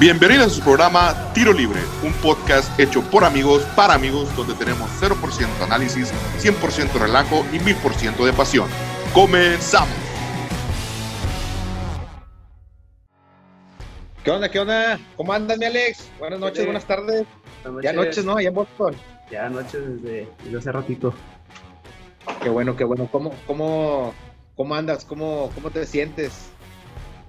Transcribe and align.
Bienvenidos 0.00 0.46
a 0.46 0.50
su 0.50 0.60
programa 0.62 1.32
Tiro 1.34 1.52
Libre, 1.52 1.80
un 2.04 2.12
podcast 2.22 2.78
hecho 2.78 3.02
por 3.10 3.24
amigos 3.24 3.64
para 3.74 3.94
amigos 3.94 4.28
donde 4.36 4.54
tenemos 4.54 4.88
0% 5.02 5.48
análisis, 5.60 6.12
100% 6.38 6.92
relajo 7.00 7.44
y 7.52 7.58
1000% 7.58 8.24
de 8.24 8.32
pasión. 8.32 8.68
¡Comenzamos! 9.12 9.92
¿Qué 14.22 14.30
onda? 14.30 14.48
¿Qué 14.48 14.60
onda? 14.60 15.00
¿Cómo 15.16 15.32
andas, 15.32 15.58
mi 15.58 15.64
Alex? 15.64 16.08
Buenas 16.20 16.38
noches, 16.38 16.64
buenas 16.64 16.84
tardes. 16.84 17.26
Ya 17.82 17.92
noches, 17.92 18.24
¿no? 18.24 18.40
Ya 18.40 18.50
en 18.50 18.54
Boston. 18.54 18.94
Ya 19.32 19.48
noches 19.48 19.82
desde, 19.84 20.28
desde 20.44 20.58
hace 20.58 20.70
ratito. 20.70 21.12
Qué 22.40 22.50
bueno, 22.50 22.76
qué 22.76 22.84
bueno. 22.84 23.08
¿Cómo, 23.10 23.34
cómo, 23.48 24.14
cómo 24.54 24.74
andas? 24.76 25.04
¿Cómo, 25.04 25.50
¿Cómo 25.56 25.70
te 25.70 25.84
sientes? 25.86 26.52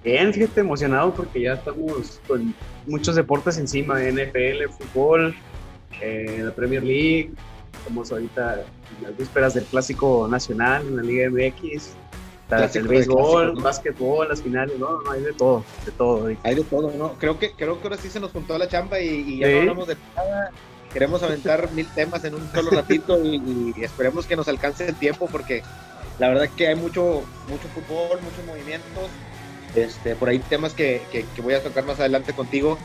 Bien, 0.02 0.32
fíjate, 0.32 0.60
emocionado 0.60 1.12
porque 1.12 1.42
ya 1.42 1.54
estamos 1.54 2.20
con 2.26 2.54
muchos 2.86 3.16
deportes 3.16 3.58
encima, 3.58 4.00
NFL, 4.00 4.68
fútbol, 4.70 5.34
eh, 6.00 6.40
la 6.42 6.54
Premier 6.54 6.82
League, 6.82 7.30
estamos 7.78 8.10
ahorita 8.10 8.64
en 8.96 9.04
las 9.04 9.16
vísperas 9.16 9.54
del 9.54 9.64
Clásico 9.64 10.26
Nacional 10.30 10.86
en 10.86 10.96
la 10.96 11.02
Liga 11.02 11.28
MX, 11.28 11.94
el 12.74 12.88
béisbol, 12.88 13.60
básquetbol, 13.62 14.28
las 14.28 14.42
finales, 14.42 14.78
no, 14.78 15.02
no, 15.02 15.10
hay 15.10 15.20
de 15.20 15.34
todo, 15.34 15.64
de 15.84 15.92
todo. 15.92 16.34
Hay 16.42 16.54
de 16.54 16.64
todo, 16.64 16.90
¿no? 16.96 17.12
Creo 17.18 17.38
que, 17.38 17.52
creo 17.52 17.78
que 17.78 17.84
ahora 17.84 17.96
sí 17.98 18.08
se 18.08 18.20
nos 18.20 18.32
juntó 18.32 18.56
la 18.56 18.68
chamba 18.68 19.00
y, 19.00 19.38
ya 19.38 19.50
no 19.50 19.58
hablamos 19.58 19.88
de 19.88 19.96
nada. 20.16 20.50
Queremos 20.92 21.22
aventar 21.22 21.70
mil 21.72 21.86
temas 21.94 22.24
en 22.24 22.34
un 22.34 22.50
solo 22.52 22.70
ratito 22.70 23.22
y, 23.22 23.36
y, 23.76 23.84
esperemos 23.84 24.26
que 24.26 24.34
nos 24.34 24.48
alcance 24.48 24.88
el 24.88 24.96
tiempo 24.96 25.28
porque 25.30 25.62
la 26.18 26.28
verdad 26.28 26.48
que 26.56 26.66
hay 26.66 26.74
mucho, 26.74 27.22
mucho 27.48 27.68
fútbol, 27.74 28.18
muchos 28.22 28.44
movimientos 28.46 29.10
este, 29.74 30.14
por 30.16 30.28
ahí 30.28 30.38
temas 30.38 30.74
que, 30.74 31.02
que, 31.12 31.42
voy 31.42 31.54
a 31.54 31.62
tocar 31.62 31.84
más 31.84 31.98
adelante 32.00 32.32
contigo. 32.32 32.78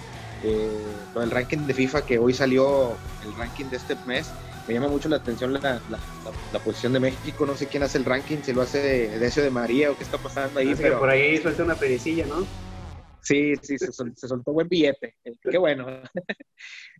Eh, 0.43 0.69
con 1.13 1.23
el 1.23 1.31
ranking 1.31 1.59
de 1.59 1.73
FIFA 1.73 2.05
que 2.05 2.19
hoy 2.19 2.33
salió, 2.33 2.95
el 3.25 3.35
ranking 3.35 3.65
de 3.65 3.77
este 3.77 3.95
mes, 4.05 4.29
me 4.67 4.73
llama 4.73 4.87
mucho 4.87 5.09
la 5.09 5.17
atención 5.17 5.53
la, 5.53 5.59
la, 5.61 6.59
posición 6.59 6.93
de 6.93 6.99
México. 6.99 7.45
No 7.45 7.55
sé 7.55 7.67
quién 7.67 7.83
hace 7.83 7.97
el 7.97 8.05
ranking, 8.05 8.37
si 8.43 8.53
lo 8.53 8.61
hace 8.61 9.17
Decio 9.19 9.43
de 9.43 9.49
María 9.49 9.91
o 9.91 9.97
qué 9.97 10.03
está 10.03 10.17
pasando 10.17 10.59
ahí. 10.59 10.73
pero 10.75 10.99
por 10.99 11.09
ahí 11.09 11.37
suelta 11.37 11.63
una 11.63 11.75
pericilla, 11.75 12.25
¿no? 12.25 12.45
Sí, 13.21 13.53
sí, 13.61 13.77
se, 13.79 13.91
soltó 13.91 14.53
buen 14.53 14.67
billete. 14.67 15.15
Qué 15.41 15.57
bueno. 15.57 15.87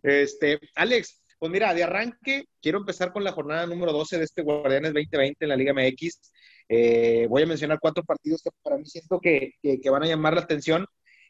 este, 0.02 0.58
Alex, 0.74 1.22
pues 1.38 1.52
mira, 1.52 1.74
de 1.74 1.84
arranque, 1.84 2.46
quiero 2.60 2.78
empezar 2.78 3.12
con 3.12 3.22
la 3.22 3.32
jornada 3.32 3.66
número 3.66 3.92
12 3.92 4.18
de 4.18 4.24
este 4.24 4.42
Guardianes 4.42 4.92
2020 4.92 5.44
en 5.44 5.48
la 5.48 5.56
Liga 5.56 5.72
MX. 5.72 6.32
Eh, 6.68 7.26
voy 7.28 7.42
a 7.42 7.46
mencionar 7.46 7.78
cuatro 7.80 8.04
partidos 8.04 8.42
que 8.42 8.50
para 8.62 8.76
mí 8.76 8.86
siento 8.86 9.20
que, 9.20 9.52
que, 9.62 9.90
van 9.90 10.02
a 10.02 10.06
llamar 10.06 10.34
la 10.34 10.40
atención, 10.40 10.86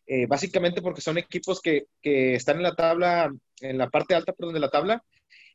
eh, 0.06 0.26
básicamente 0.26 0.82
porque 0.82 1.00
son 1.00 1.18
equipos 1.18 1.60
que, 1.60 1.86
que, 2.00 2.34
están 2.34 2.56
en 2.56 2.62
la 2.62 2.74
tabla, 2.74 3.32
en 3.60 3.78
la 3.78 3.90
parte 3.90 4.14
alta, 4.14 4.32
perdón, 4.32 4.54
de 4.54 4.60
la 4.60 4.70
tabla. 4.70 5.02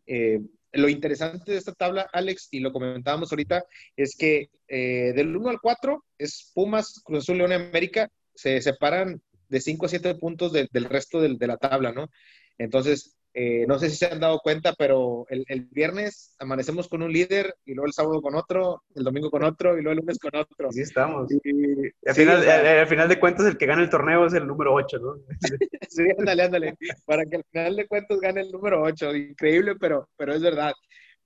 Eh, 0.06 0.40
lo 0.74 0.88
interesante 0.88 1.52
de 1.52 1.58
esta 1.58 1.74
tabla, 1.74 2.10
Alex, 2.14 2.48
y 2.52 2.60
lo 2.60 2.72
comentábamos 2.72 3.32
ahorita, 3.32 3.66
es 3.96 4.16
que 4.16 4.50
del 4.68 5.36
1 5.36 5.50
al 5.50 5.60
4 5.60 6.06
es 6.18 6.52
Pumas, 6.54 7.02
Cruz 7.04 7.24
Azul, 7.24 7.40
León 7.40 7.52
y 7.52 7.56
América, 7.56 8.10
se 8.34 8.62
separan 8.62 9.22
de 9.50 9.60
5 9.60 9.86
a 9.86 9.90
7 9.90 10.16
puntos 10.16 10.54
del 10.54 10.86
resto 10.86 11.20
de, 11.20 11.36
de 11.36 11.48
la 11.48 11.58
tabla, 11.58 11.92
¿no? 11.92 12.10
Entonces, 12.58 13.18
eh, 13.34 13.66
no 13.66 13.80
sé 13.80 13.90
si 13.90 13.96
se 13.96 14.08
han 14.08 14.20
dado 14.20 14.40
cuenta, 14.40 14.74
pero 14.78 15.26
el, 15.30 15.68
viernes 15.72 16.36
amanecemos 16.38 16.90
con 16.90 17.02
un 17.02 17.14
líder 17.14 17.56
y 17.66 17.74
luego 17.74 17.88
el 17.88 17.94
sábado 17.94 18.22
con 18.22 18.36
otro, 18.36 18.84
el 18.94 19.06
domingo 19.06 19.32
con 19.32 19.44
otro 19.44 19.78
y 19.78 19.82
luego 19.82 19.92
el 19.92 20.00
lunes 20.00 20.20
con 20.20 20.36
otro. 20.36 20.72
Sí, 20.72 20.82
estamos. 20.82 21.32
al, 21.32 22.16
final, 22.16 22.50
al, 22.50 22.88
final, 22.88 23.08
de 23.08 23.20
cuentas, 23.20 23.46
el 23.46 23.58
que 23.58 23.66
gana 23.66 23.84
el 23.84 23.90
torneo 23.90 24.26
es 24.26 24.34
el 24.34 24.46
número 24.46 24.74
8, 24.74 25.00
¿no? 25.00 25.16
sí, 25.90 26.04
ándale, 26.18 26.44
ándale. 26.44 26.76
Para 27.06 27.26
que 27.26 27.38
al 27.38 27.46
final 27.50 27.76
de 27.78 27.88
cuentas 27.88 28.20
gane 28.20 28.42
el 28.42 28.52
número 28.52 28.82
8. 28.82 29.16
Increíble, 29.16 29.76
pero, 29.80 30.10
pero 30.18 30.34
es 30.34 30.42
verdad. 30.42 30.74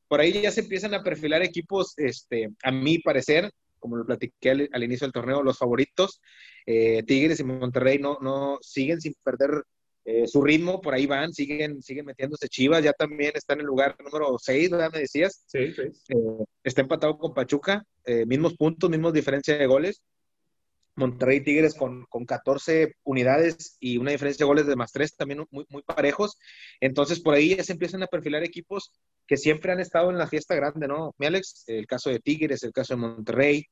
Por 0.07 0.19
ahí 0.19 0.41
ya 0.41 0.51
se 0.51 0.61
empiezan 0.61 0.93
a 0.93 1.01
perfilar 1.01 1.41
equipos, 1.41 1.95
este, 1.97 2.49
a 2.61 2.71
mi 2.71 2.99
parecer, 2.99 3.49
como 3.79 3.97
lo 3.97 4.05
platiqué 4.05 4.51
al, 4.51 4.83
inicio 4.83 5.05
del 5.05 5.13
torneo, 5.13 5.41
los 5.41 5.57
favoritos. 5.57 6.21
Eh, 6.67 7.01
Tigres 7.03 7.39
y 7.39 7.43
Monterrey 7.43 7.97
no, 7.97 8.19
no 8.21 8.59
siguen 8.61 9.01
sin 9.01 9.15
perder 9.23 9.63
eh, 10.07 10.27
su 10.27 10.43
ritmo, 10.43 10.81
por 10.81 10.93
ahí 10.93 11.07
van, 11.07 11.33
siguen, 11.33 11.81
siguen 11.81 12.05
metiéndose 12.05 12.47
Chivas, 12.47 12.83
ya 12.83 12.93
también 12.93 13.31
está 13.33 13.53
en 13.55 13.61
el 13.61 13.65
lugar 13.65 13.95
número 14.03 14.37
6, 14.37 14.69
¿verdad? 14.69 14.91
Me 14.93 14.99
decías. 14.99 15.43
Sí, 15.47 15.73
sí. 15.73 15.81
Eh, 16.09 16.45
está 16.63 16.81
empatado 16.81 17.17
con 17.17 17.33
Pachuca, 17.33 17.83
eh, 18.05 18.23
mismos 18.27 18.55
puntos, 18.55 18.87
mismos 18.89 19.13
diferencia 19.13 19.57
de 19.57 19.65
goles. 19.65 20.03
Monterrey 20.97 21.41
Tigres 21.41 21.73
con, 21.73 22.05
con 22.05 22.25
14 22.25 22.95
unidades 23.03 23.77
y 23.79 23.97
una 23.97 24.11
diferencia 24.11 24.45
de 24.45 24.47
goles 24.47 24.67
de 24.67 24.75
más 24.75 24.91
3, 24.91 25.17
también 25.17 25.43
muy, 25.49 25.65
muy 25.69 25.81
parejos. 25.81 26.37
Entonces, 26.79 27.19
por 27.19 27.33
ahí 27.33 27.55
ya 27.55 27.63
se 27.63 27.73
empiezan 27.73 28.03
a 28.03 28.07
perfilar 28.07 28.43
equipos 28.43 28.91
que 29.27 29.37
siempre 29.37 29.71
han 29.71 29.79
estado 29.79 30.11
en 30.11 30.19
la 30.19 30.27
fiesta 30.27 30.55
grande, 30.55 30.87
¿no? 30.87 31.13
Mi 31.17 31.25
Alex, 31.25 31.63
el 31.67 31.87
caso 31.87 32.11
de 32.11 32.19
Tigres, 32.19 32.63
el 32.63 32.71
caso 32.71 32.93
de 32.93 33.01
Monterrey, 33.01 33.65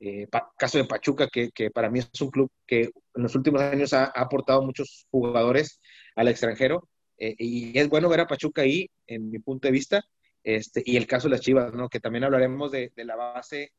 eh, 0.00 0.28
caso 0.58 0.78
de 0.78 0.84
Pachuca, 0.84 1.28
que, 1.28 1.50
que, 1.50 1.70
para 1.70 1.90
mí 1.90 2.00
es 2.00 2.20
un 2.20 2.30
club 2.30 2.50
que 2.66 2.82
en 2.82 3.22
los 3.22 3.34
últimos 3.34 3.60
años 3.62 3.92
ha, 3.92 4.04
aportado 4.04 4.62
muchos 4.62 5.06
jugadores 5.10 5.80
al 6.16 6.28
extranjero. 6.28 6.88
Eh, 7.18 7.34
y 7.38 7.78
es 7.78 7.88
bueno 7.88 8.08
ver 8.08 8.20
a 8.20 8.26
Pachuca 8.26 8.62
ahí, 8.62 8.90
en 9.06 9.30
mi 9.30 9.38
punto 9.38 9.68
de 9.68 9.72
vista. 9.72 10.04
Este, 10.42 10.82
y 10.84 10.96
el 10.96 11.06
caso 11.06 11.28
de 11.28 11.32
las 11.32 11.40
Chivas, 11.40 11.72
¿no? 11.72 11.88
Que 11.88 12.00
también 12.00 12.24
hablaremos 12.24 12.70
de, 12.70 12.92
de 12.94 13.04
la 13.04 13.16
base 13.16 13.72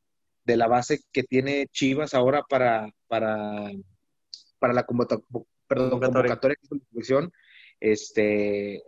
de 0.45 0.57
la 0.57 0.67
base 0.67 1.01
que 1.11 1.23
tiene 1.23 1.67
Chivas 1.67 2.13
ahora 2.13 2.43
para, 2.47 2.87
para, 3.07 3.71
para 4.59 4.73
la 4.73 4.85
perdón, 5.67 5.99
convocatoria 5.99 6.57
de 6.61 6.79
selección. 6.91 7.31
Este, 7.79 8.83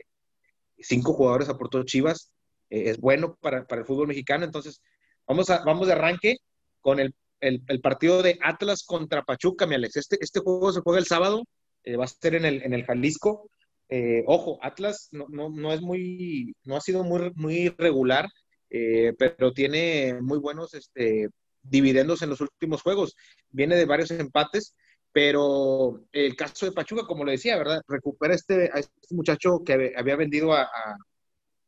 cinco 0.78 1.14
jugadores 1.14 1.50
aportó 1.50 1.84
Chivas. 1.84 2.32
Eh, 2.70 2.90
es 2.90 3.00
bueno 3.00 3.36
para, 3.42 3.66
para, 3.66 3.82
el 3.82 3.88
fútbol 3.88 4.08
mexicano. 4.08 4.46
Entonces, 4.46 4.82
vamos, 5.28 5.50
a, 5.50 5.64
vamos 5.64 5.88
de 5.88 5.94
arranque 5.94 6.38
con 6.82 7.00
el, 7.00 7.14
el, 7.40 7.82
partido 7.82 8.22
de 8.24 8.40
Atlas 8.42 8.84
contra 8.86 9.24
Pachuca, 9.24 9.66
mi 9.66 9.76
Alex. 9.76 9.98
Este, 9.98 10.18
este 10.20 10.40
juego 10.40 10.72
se 10.72 10.82
juega 10.82 11.00
el 11.00 11.06
sábado, 11.06 11.44
eh, 11.84 11.96
va 11.96 12.06
a 12.06 12.08
ser 12.08 12.36
en 12.36 12.46
el, 12.46 12.64
en 12.64 12.74
el 12.74 12.86
Jalisco. 12.86 13.50
Eh, 13.90 14.24
ojo, 14.28 14.60
Atlas 14.62 15.10
no, 15.12 15.26
no, 15.30 15.50
no, 15.50 15.74
es 15.74 15.82
muy, 15.82 16.54
no 16.64 16.76
ha 16.76 16.82
sido 16.82 17.04
muy, 17.04 17.32
muy 17.36 17.70
regular, 17.78 18.28
eh, 18.70 19.14
pero 19.18 19.54
tiene 19.54 20.18
muy 20.22 20.40
buenos 20.40 20.74
este, 20.74 21.30
dividendos 21.64 22.22
en 22.22 22.30
los 22.30 22.42
últimos 22.42 22.82
juegos. 22.82 23.16
Viene 23.50 23.76
de 23.76 23.86
varios 23.86 24.12
empates, 24.12 24.76
pero 25.12 26.04
el 26.12 26.36
caso 26.36 26.66
de 26.66 26.74
Pachuca, 26.74 27.06
como 27.06 27.26
le 27.26 27.34
decía, 27.34 27.58
¿verdad? 27.58 27.82
Recupera 27.88 28.36
este, 28.36 28.70
a 28.74 28.80
este 28.80 29.16
muchacho 29.16 29.64
que 29.66 29.94
había 29.96 30.16
vendido 30.16 30.54
a, 30.54 30.70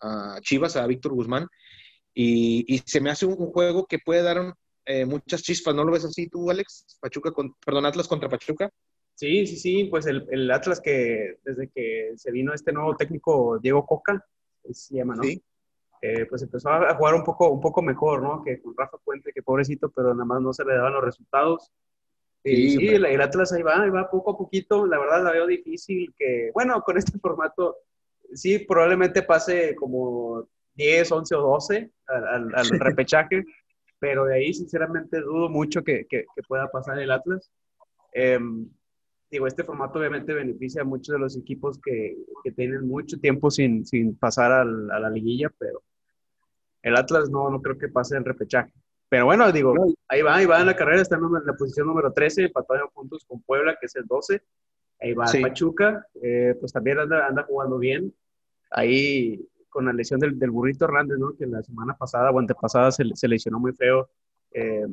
a, 0.01 0.39
Chivas, 0.41 0.75
a 0.75 0.87
Víctor 0.87 1.13
Guzmán, 1.13 1.47
y, 2.13 2.65
y, 2.67 2.79
se 2.85 3.01
me 3.01 3.09
hace 3.09 3.25
un, 3.25 3.35
juego 3.35 3.85
que 3.85 3.99
puede 3.99 4.23
dar 4.23 4.39
un, 4.39 4.53
eh, 4.89 5.05
muchas 5.05 5.43
chispas, 5.43 5.75
¿no 5.75 5.83
lo 5.83 5.91
ves 5.91 6.03
así 6.03 6.27
tú, 6.29 6.49
Alex? 6.49 6.97
Pachuca, 6.99 7.31
con, 7.31 7.53
perdón, 7.63 7.85
Atlas 7.85 8.07
contra 8.07 8.27
Pachuca. 8.27 8.71
Sí, 9.13 9.45
sí, 9.45 9.57
sí, 9.57 9.83
pues 9.83 10.07
el, 10.07 10.27
el, 10.31 10.49
Atlas 10.49 10.81
que 10.81 11.37
desde 11.45 11.69
que 11.69 12.13
se 12.15 12.31
vino 12.31 12.55
este 12.55 12.73
nuevo 12.73 12.95
técnico, 12.95 13.59
Diego 13.59 13.85
Coca, 13.85 14.25
se 14.71 14.95
llama, 14.95 15.15
¿no? 15.15 15.21
Sí. 15.21 15.43
Eh, 16.01 16.25
pues 16.25 16.41
empezó 16.41 16.69
a 16.69 16.95
jugar 16.95 17.13
un 17.13 17.23
poco, 17.23 17.49
un 17.49 17.61
poco 17.61 17.83
mejor, 17.83 18.23
¿no? 18.23 18.43
Que 18.43 18.59
con 18.63 18.73
Rafa 18.75 18.97
Puente, 18.97 19.31
que 19.31 19.43
pobrecito, 19.43 19.91
pero 19.91 20.15
nada 20.15 20.25
más 20.25 20.41
no 20.41 20.53
se 20.53 20.65
le 20.65 20.73
daban 20.73 20.93
los 20.93 21.03
resultados. 21.03 21.71
Y 22.43 22.71
sí, 22.71 22.87
el, 22.87 23.05
el, 23.05 23.21
Atlas 23.21 23.53
ahí 23.53 23.61
va, 23.61 23.83
ahí 23.83 23.91
va 23.91 24.09
poco 24.09 24.31
a 24.31 24.37
poquito. 24.39 24.87
La 24.87 24.97
verdad 24.97 25.23
la 25.23 25.33
veo 25.33 25.45
difícil 25.45 26.15
que, 26.17 26.49
bueno, 26.51 26.81
con 26.81 26.97
este 26.97 27.11
formato, 27.21 27.77
sí, 28.33 28.57
probablemente 28.57 29.21
pase 29.21 29.75
como 29.75 30.47
10, 30.73 31.11
11 31.11 31.35
o 31.35 31.41
12 31.41 31.91
al, 32.07 32.55
al 32.55 32.69
repechaje 32.79 33.45
pero 33.99 34.25
de 34.25 34.35
ahí 34.35 34.53
sinceramente 34.53 35.21
dudo 35.21 35.49
mucho 35.49 35.83
que, 35.83 36.05
que, 36.07 36.25
pueda 36.47 36.69
pasar 36.71 36.99
el 36.99 37.11
Atlas. 37.11 37.51
Em, 38.13 38.67
digo, 39.29 39.45
este 39.45 39.63
formato 39.63 39.99
obviamente 39.99 40.33
beneficia 40.33 40.81
a 40.81 40.85
muchos 40.85 41.13
de 41.13 41.19
los 41.19 41.37
equipos 41.37 41.79
que, 41.83 42.17
que 42.43 42.51
tienen 42.51 42.87
mucho 42.87 43.19
tiempo 43.19 43.51
sin, 43.51 43.85
sin 43.85 44.15
pasar 44.15 44.51
al, 44.51 44.89
a 44.91 44.99
la 44.99 45.09
liguilla, 45.09 45.51
pero 45.57 45.83
el 46.81 46.95
Atlas 46.95 47.29
no, 47.29 47.49
no 47.49 47.61
creo 47.61 47.77
que 47.77 47.89
pase 47.89 48.17
el 48.17 48.25
repechaje. 48.25 48.73
Pero 49.09 49.25
bueno, 49.25 49.51
digo, 49.51 49.73
ahí 50.07 50.21
va, 50.21 50.35
ahí 50.35 50.45
va 50.45 50.59
en 50.59 50.67
la 50.67 50.75
carrera, 50.75 51.01
está 51.01 51.15
en 51.15 51.23
la 51.45 51.53
posición 51.53 51.87
número 51.87 52.13
13, 52.13 52.45
empatado 52.45 52.81
en 52.81 52.89
puntos 52.93 53.25
con 53.25 53.41
Puebla, 53.41 53.75
que 53.79 53.87
es 53.87 53.95
el 53.95 54.05
12. 54.05 54.41
Ahí 55.01 55.13
va 55.13 55.25
Pachuca, 55.41 56.05
eh, 56.21 56.55
pues 56.59 56.71
también 56.71 56.99
anda, 56.99 57.25
anda 57.25 57.43
jugando 57.43 57.79
bien. 57.79 58.13
Ahí 58.69 59.43
con 59.69 59.85
la 59.85 59.93
lesión 59.93 60.19
del, 60.19 60.37
del, 60.37 60.51
burrito 60.51 60.85
Hernández, 60.85 61.17
¿no? 61.19 61.35
Que 61.35 61.45
la 61.45 61.61
semana 61.63 61.95
pasada 61.95 62.31
o 62.31 62.39
antepasada 62.39 62.91
se, 62.91 63.03
se 63.13 63.27
lesionó 63.27 63.59
muy 63.59 63.73
feo. 63.73 64.09
Eh, 64.51 64.87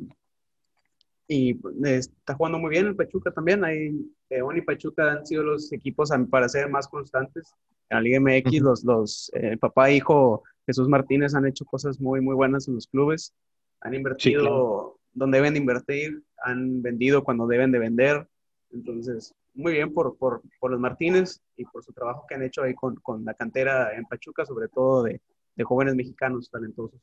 y 1.27 1.55
pues, 1.55 1.75
está 1.83 2.35
jugando 2.35 2.59
muy 2.59 2.69
bien 2.69 2.87
el 2.87 2.95
Pachuca 2.95 3.31
también. 3.31 3.63
Ahí 3.65 3.93
León 4.29 4.57
y 4.57 4.61
Pachuca 4.61 5.11
han 5.11 5.25
sido 5.25 5.43
los 5.43 5.71
equipos, 5.73 6.11
a 6.11 6.17
mi 6.17 6.25
parecer, 6.25 6.69
más 6.69 6.87
constantes. 6.87 7.53
En 7.89 7.97
la 7.97 8.01
Liga 8.01 8.19
MX, 8.19 8.61
los, 8.61 8.83
los 8.83 9.31
eh, 9.33 9.57
papá 9.57 9.89
e 9.89 9.95
hijo 9.95 10.43
Jesús 10.65 10.87
Martínez 10.87 11.33
han 11.33 11.47
hecho 11.47 11.65
cosas 11.65 11.99
muy, 11.99 12.21
muy 12.21 12.35
buenas 12.35 12.67
en 12.67 12.75
los 12.75 12.87
clubes. 12.87 13.33
Han 13.81 13.93
invertido 13.93 14.99
donde 15.13 15.37
deben 15.37 15.53
de 15.53 15.59
invertir, 15.59 16.23
han 16.43 16.81
vendido 16.81 17.23
cuando 17.23 17.47
deben 17.47 17.71
de 17.71 17.79
vender. 17.79 18.27
Entonces, 18.71 19.33
muy 19.57 19.73
bien 19.73 19.93
por, 19.93 20.17
por, 20.17 20.41
los 20.61 20.79
Martínez 20.79 21.41
y 21.55 21.65
por 21.65 21.83
su 21.83 21.91
trabajo 21.93 22.25
que 22.27 22.35
han 22.35 22.43
hecho 22.43 22.63
ahí 22.63 22.73
con, 22.73 22.95
con 22.95 23.25
la 23.25 23.33
cantera 23.33 23.95
en 23.95 24.05
Pachuca, 24.05 24.45
sobre 24.45 24.69
todo 24.69 25.03
de, 25.03 25.21
de 25.55 25.63
jóvenes 25.63 25.95
mexicanos 25.95 26.49
talentosos. 26.49 27.01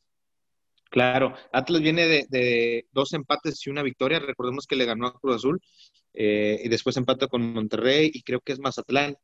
Claro, 0.94 1.34
Atlas 1.52 1.82
viene 1.82 2.06
de, 2.06 2.86
dos 2.92 3.12
empates 3.14 3.66
y 3.66 3.70
una 3.70 3.82
victoria. 3.82 4.20
Recordemos 4.20 4.66
que 4.66 4.76
le 4.76 4.84
ganó 4.84 5.08
a 5.08 5.18
Cruz 5.18 5.34
Azul 5.34 5.60
eh, 6.12 6.60
y 6.62 6.68
después 6.68 6.96
empata 6.96 7.26
con 7.26 7.52
Monterrey 7.52 8.12
y 8.14 8.22
creo 8.22 8.40
que 8.40 8.52
es 8.52 8.60
Mazatlán. 8.60 9.16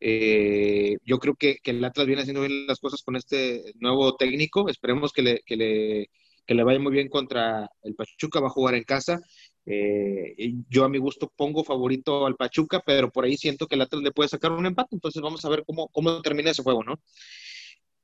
Eh, 0.00 0.96
yo 1.04 1.18
creo 1.20 1.36
que, 1.36 1.58
el 1.62 1.84
Atlas 1.84 2.08
viene 2.08 2.22
haciendo 2.22 2.40
bien 2.40 2.66
las 2.66 2.80
cosas 2.80 3.02
con 3.04 3.14
este 3.14 3.72
nuevo 3.76 4.16
técnico. 4.16 4.68
Esperemos 4.68 5.12
que 5.12 5.22
le, 5.22 5.40
que 5.46 5.56
le, 5.56 6.10
que 6.44 6.54
le 6.54 6.64
vaya 6.64 6.80
muy 6.80 6.90
bien 6.90 7.08
contra 7.08 7.70
el 7.84 7.94
Pachuca. 7.94 8.40
Va 8.40 8.48
a 8.48 8.50
jugar 8.50 8.74
en 8.74 8.82
casa. 8.82 9.20
Eh, 9.64 10.54
yo 10.68 10.84
a 10.84 10.88
mi 10.88 10.98
gusto 10.98 11.32
pongo 11.36 11.64
favorito 11.64 12.26
al 12.26 12.36
Pachuca, 12.36 12.82
pero 12.84 13.10
por 13.10 13.24
ahí 13.24 13.36
siento 13.36 13.66
que 13.66 13.76
el 13.76 13.82
Atlas 13.82 14.02
le 14.02 14.12
puede 14.12 14.28
sacar 14.28 14.52
un 14.52 14.66
empate. 14.66 14.96
Entonces 14.96 15.22
vamos 15.22 15.44
a 15.44 15.48
ver 15.48 15.64
cómo, 15.66 15.88
cómo 15.88 16.20
termina 16.22 16.50
ese 16.50 16.62
juego, 16.62 16.82
¿no? 16.82 17.00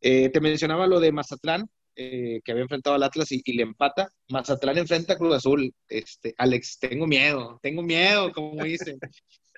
te 0.00 0.40
mencionaba 0.40 0.86
lo 0.86 1.00
de 1.00 1.10
Mazatlán. 1.10 1.68
Eh, 2.00 2.40
que 2.44 2.52
había 2.52 2.62
enfrentado 2.62 2.94
al 2.94 3.02
Atlas 3.02 3.32
y, 3.32 3.42
le 3.52 3.64
empata. 3.64 4.12
Mazatlán 4.28 4.78
enfrenta 4.78 5.14
a 5.14 5.16
Cruz 5.16 5.34
Azul. 5.34 5.74
Este, 5.88 6.32
Alex, 6.38 6.78
tengo 6.78 7.08
miedo, 7.08 7.58
tengo 7.60 7.82
miedo, 7.82 8.30
como 8.32 8.62
dicen. 8.62 9.00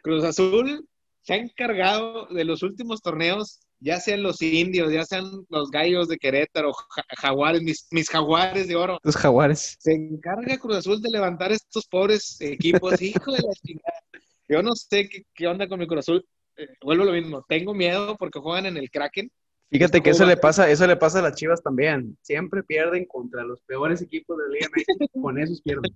Cruz 0.03 0.25
Azul 0.25 0.89
se 1.21 1.35
ha 1.35 1.37
encargado 1.37 2.29
de 2.29 2.45
los 2.45 2.63
últimos 2.63 3.03
torneos, 3.03 3.61
ya 3.81 3.99
sean 3.99 4.23
los 4.23 4.41
indios, 4.43 4.93
ya 4.93 5.05
sean 5.05 5.25
los 5.49 5.71
gallos 5.71 6.09
de 6.09 6.19
Querétaro, 6.19 6.73
jaguares, 7.19 7.63
mis, 7.91 8.09
jaguares 8.09 8.69
de 8.69 8.77
oro. 8.77 8.99
Los 9.03 9.17
jaguares. 9.17 9.77
Se 9.81 9.93
encarga 9.93 10.59
Cruz 10.59 10.77
Azul 10.77 11.01
de 11.01 11.11
levantar 11.11 11.53
estos 11.53 11.87
pobres 11.87 12.41
equipos. 12.41 13.01
Hijo 13.03 13.33
de 13.33 13.43
la 13.43 13.53
chingada. 13.65 14.01
Yo 14.49 14.63
no 14.63 14.75
sé 14.75 15.09
qué, 15.35 15.47
onda 15.47 15.69
con 15.69 15.81
mi 15.81 15.87
Cruz 15.87 16.01
Azul. 16.01 16.27
Eh, 16.57 16.69
vuelvo 16.83 17.05
a 17.05 17.07
lo 17.07 17.13
mismo. 17.13 17.45
Tengo 17.49 17.75
miedo 17.75 18.17
porque 18.17 18.39
juegan 18.39 18.67
en 18.67 18.77
el 18.77 18.91
Kraken 18.91 19.31
Fíjate 19.71 20.03
que 20.03 20.11
eso 20.11 20.27
le 20.27 20.37
pasa, 20.37 20.69
eso 20.69 20.85
le 20.87 20.97
pasa 20.97 21.21
a 21.21 21.23
las 21.23 21.37
Chivas 21.37 21.63
también. 21.63 22.19
Siempre 22.23 22.65
pierden 22.65 23.05
contra 23.07 23.45
los 23.45 23.63
peores 23.63 24.03
equipos 24.03 24.37
de 24.37 24.45
la 24.45 24.51
Liga 24.51 24.69
México. 24.75 25.21
Con 25.23 25.39
esos 25.39 25.63
pierden. 25.63 25.93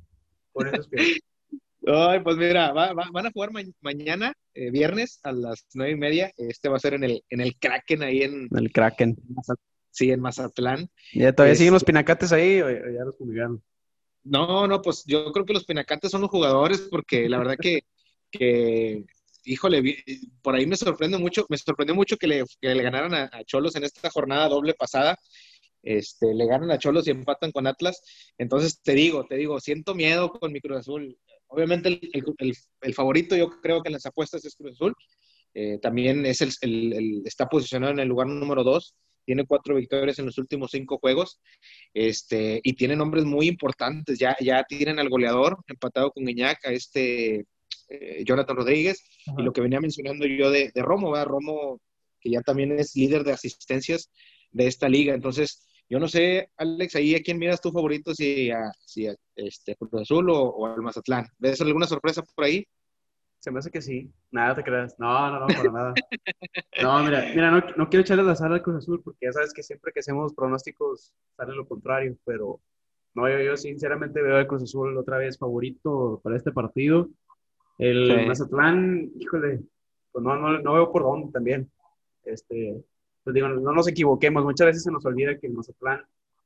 Con 0.52 0.68
esos 0.68 0.86
pierden. 0.88 1.18
Ay, 1.86 2.20
pues 2.20 2.36
mira, 2.36 2.72
van 2.72 3.26
a 3.26 3.30
jugar 3.30 3.50
mañana, 3.80 4.32
eh, 4.54 4.70
viernes, 4.70 5.20
a 5.22 5.32
las 5.32 5.66
nueve 5.74 5.92
y 5.92 5.96
media. 5.96 6.32
Este 6.36 6.68
va 6.68 6.76
a 6.76 6.80
ser 6.80 6.94
en 6.94 7.04
el, 7.04 7.22
en 7.28 7.40
el 7.40 7.56
Kraken, 7.58 8.02
ahí 8.02 8.22
en... 8.22 8.48
el 8.56 8.72
Kraken. 8.72 9.16
sí, 9.90 10.10
en 10.10 10.20
Mazatlán. 10.20 10.88
¿Ya 11.12 11.32
todavía 11.32 11.56
siguen 11.56 11.74
los 11.74 11.82
este 11.82 11.92
pinacates 11.92 12.32
ahí 12.32 12.60
o 12.62 12.70
ya 12.70 13.04
los 13.04 13.14
publicaron? 13.16 13.62
No, 14.22 14.66
no, 14.66 14.80
pues 14.80 15.04
yo 15.06 15.30
creo 15.32 15.44
que 15.44 15.52
los 15.52 15.66
pinacates 15.66 16.10
son 16.10 16.22
los 16.22 16.30
jugadores 16.30 16.88
porque 16.90 17.28
la 17.28 17.38
verdad 17.38 17.56
que, 17.60 17.82
que 18.30 19.04
híjole, 19.44 20.02
por 20.42 20.54
ahí 20.54 20.66
me 20.66 20.76
sorprende 20.76 21.18
mucho, 21.18 21.46
me 21.48 21.58
sorprendió 21.58 21.94
mucho 21.94 22.16
que 22.16 22.26
le, 22.26 22.44
que 22.60 22.74
le 22.74 22.82
ganaran 22.82 23.14
a, 23.14 23.44
Cholos 23.44 23.76
en 23.76 23.84
esta 23.84 24.10
jornada 24.10 24.48
doble 24.48 24.74
pasada. 24.74 25.18
Este, 25.82 26.32
le 26.32 26.46
ganan 26.46 26.70
a 26.70 26.78
Cholos 26.78 27.06
y 27.06 27.10
empatan 27.10 27.52
con 27.52 27.66
Atlas. 27.66 28.00
Entonces, 28.38 28.80
te 28.82 28.94
digo, 28.94 29.26
te 29.26 29.36
digo, 29.36 29.60
siento 29.60 29.94
miedo 29.94 30.30
con 30.30 30.50
mi 30.50 30.60
Cruz 30.60 30.78
Azul. 30.78 31.18
Obviamente, 31.54 31.88
el, 31.88 32.54
el, 32.80 32.94
favorito 32.94 33.36
yo 33.36 33.48
creo 33.60 33.80
que 33.82 33.88
en 33.88 33.94
las 33.94 34.06
apuestas 34.06 34.44
es 34.44 34.56
Cruz 34.56 34.72
Azul. 34.72 34.94
Eh, 35.54 35.78
también 35.80 36.26
es 36.26 36.40
el, 36.40 37.22
está 37.24 37.46
posicionado 37.46 37.92
en 37.92 38.00
el 38.00 38.08
lugar 38.08 38.26
número 38.26 38.64
dos. 38.64 38.94
Tiene 39.24 39.46
cuatro 39.46 39.76
victorias 39.76 40.18
en 40.18 40.26
los 40.26 40.36
últimos 40.36 40.72
cinco 40.72 40.98
juegos. 40.98 41.40
Este, 41.94 42.60
y 42.62 42.72
tiene 42.74 42.96
nombres 42.96 43.24
muy 43.24 43.46
importantes. 43.46 44.18
Ya, 44.18 44.36
ya 44.40 44.64
tienen 44.64 44.98
al 44.98 45.08
goleador 45.08 45.58
empatado 45.68 46.10
con 46.10 46.24
Guiñac, 46.24 46.66
a 46.66 46.72
este 46.72 47.46
eh, 47.88 48.24
Jonathan 48.24 48.56
Rodríguez, 48.56 49.04
y 49.38 49.42
lo 49.42 49.52
que 49.52 49.60
venía 49.60 49.80
mencionando 49.80 50.26
yo 50.26 50.50
de, 50.50 50.72
Romo, 50.74 51.12
¿verdad? 51.12 51.26
Romo, 51.26 51.80
que 52.20 52.30
ya 52.30 52.40
también 52.40 52.78
es 52.78 52.96
líder 52.96 53.22
de 53.22 53.32
asistencias 53.32 54.10
de 54.50 54.66
esta 54.66 54.88
liga. 54.88 55.14
Entonces, 55.14 55.66
yo 55.88 55.98
no 55.98 56.08
sé, 56.08 56.50
Alex, 56.56 56.96
ahí 56.96 57.14
a 57.14 57.22
quién 57.22 57.38
miras 57.38 57.60
tu 57.60 57.70
favorito, 57.70 58.14
si 58.14 58.50
a, 58.50 58.72
si 58.80 59.06
este, 59.36 59.76
Cruz 59.76 60.02
Azul 60.02 60.28
o, 60.30 60.66
al 60.66 60.80
Mazatlán. 60.80 61.26
¿Ves 61.38 61.60
alguna 61.60 61.86
sorpresa 61.86 62.22
por 62.34 62.44
ahí? 62.44 62.66
Se 63.38 63.50
me 63.50 63.58
hace 63.58 63.70
que 63.70 63.82
sí. 63.82 64.10
Nada 64.30 64.54
te 64.54 64.64
creas. 64.64 64.94
No, 64.98 65.30
no, 65.30 65.40
no, 65.40 65.46
para 65.46 65.70
nada. 65.70 65.94
No, 66.82 67.02
mira, 67.04 67.24
mira 67.34 67.50
no, 67.50 67.62
no, 67.76 67.88
quiero 67.88 68.02
echarle 68.02 68.22
la 68.24 68.34
sala 68.34 68.56
al 68.56 68.62
Cruz 68.62 68.76
Azul 68.76 69.02
porque 69.02 69.26
ya 69.26 69.32
sabes 69.32 69.52
que 69.52 69.62
siempre 69.62 69.92
que 69.92 70.00
hacemos 70.00 70.32
pronósticos 70.34 71.12
sale 71.36 71.54
lo 71.54 71.68
contrario, 71.68 72.16
pero 72.24 72.60
no, 73.14 73.28
yo, 73.28 73.38
yo 73.40 73.56
sinceramente 73.56 74.22
veo 74.22 74.36
al 74.36 74.46
Cruz 74.46 74.62
Azul 74.62 74.96
otra 74.96 75.18
vez 75.18 75.38
favorito 75.38 76.20
para 76.24 76.36
este 76.36 76.52
partido. 76.52 77.10
El 77.78 78.26
Mazatlán, 78.26 79.10
híjole, 79.18 79.60
pues 80.12 80.24
no, 80.24 80.36
no, 80.36 80.58
no, 80.60 80.74
veo 80.74 80.92
por 80.92 81.02
dónde 81.02 81.32
también. 81.32 81.70
Este, 82.24 82.82
pues 83.24 83.34
digo, 83.34 83.48
no 83.48 83.72
nos 83.72 83.88
equivoquemos, 83.88 84.44
muchas 84.44 84.66
veces 84.66 84.82
se 84.82 84.92
nos 84.92 85.04
olvida 85.06 85.38
que 85.38 85.46
el 85.46 85.54
Mazatlán 85.54 86.02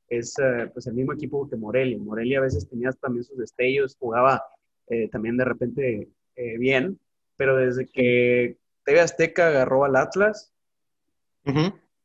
es 0.07 0.33
eh, 0.39 0.69
pues 0.73 0.87
el 0.87 0.93
mismo 0.93 1.13
equipo 1.13 1.47
que 1.47 1.57
Morelia. 1.57 1.97
Morelia 1.99 2.39
a 2.39 2.43
veces 2.43 2.67
tenía 2.67 2.91
también 2.93 3.25
sus 3.25 3.37
destellos, 3.37 3.97
jugaba 3.99 4.43
eh, 4.87 5.09
también 5.09 5.37
de 5.37 5.45
repente 5.45 6.09
eh, 6.35 6.57
bien, 6.57 6.99
pero 7.35 7.57
desde 7.57 7.85
que 7.85 8.57
TV 8.85 9.01
Azteca 9.01 9.47
agarró 9.47 9.83
al 9.83 9.95
Atlas, 9.97 10.53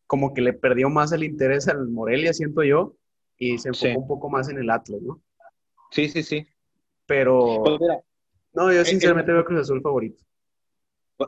como 0.06 0.32
que 0.32 0.40
le 0.40 0.52
perdió 0.52 0.88
más 0.88 1.12
el 1.12 1.22
interés 1.22 1.68
al 1.68 1.88
Morelia, 1.88 2.32
siento 2.32 2.62
yo, 2.62 2.96
y 3.36 3.58
se 3.58 3.68
enfocó 3.68 4.00
un 4.00 4.08
poco 4.08 4.30
más 4.30 4.48
en 4.48 4.58
el 4.58 4.70
Atlas, 4.70 5.02
¿no? 5.02 5.20
Sí, 5.90 6.08
sí, 6.08 6.22
sí. 6.22 6.46
Pero... 7.06 7.62
Pues 7.62 7.80
no, 8.54 8.72
yo 8.72 8.84
sinceramente 8.84 9.32
veo 9.32 9.44
Cruz 9.44 9.60
Azul 9.60 9.82
favorito. 9.82 10.22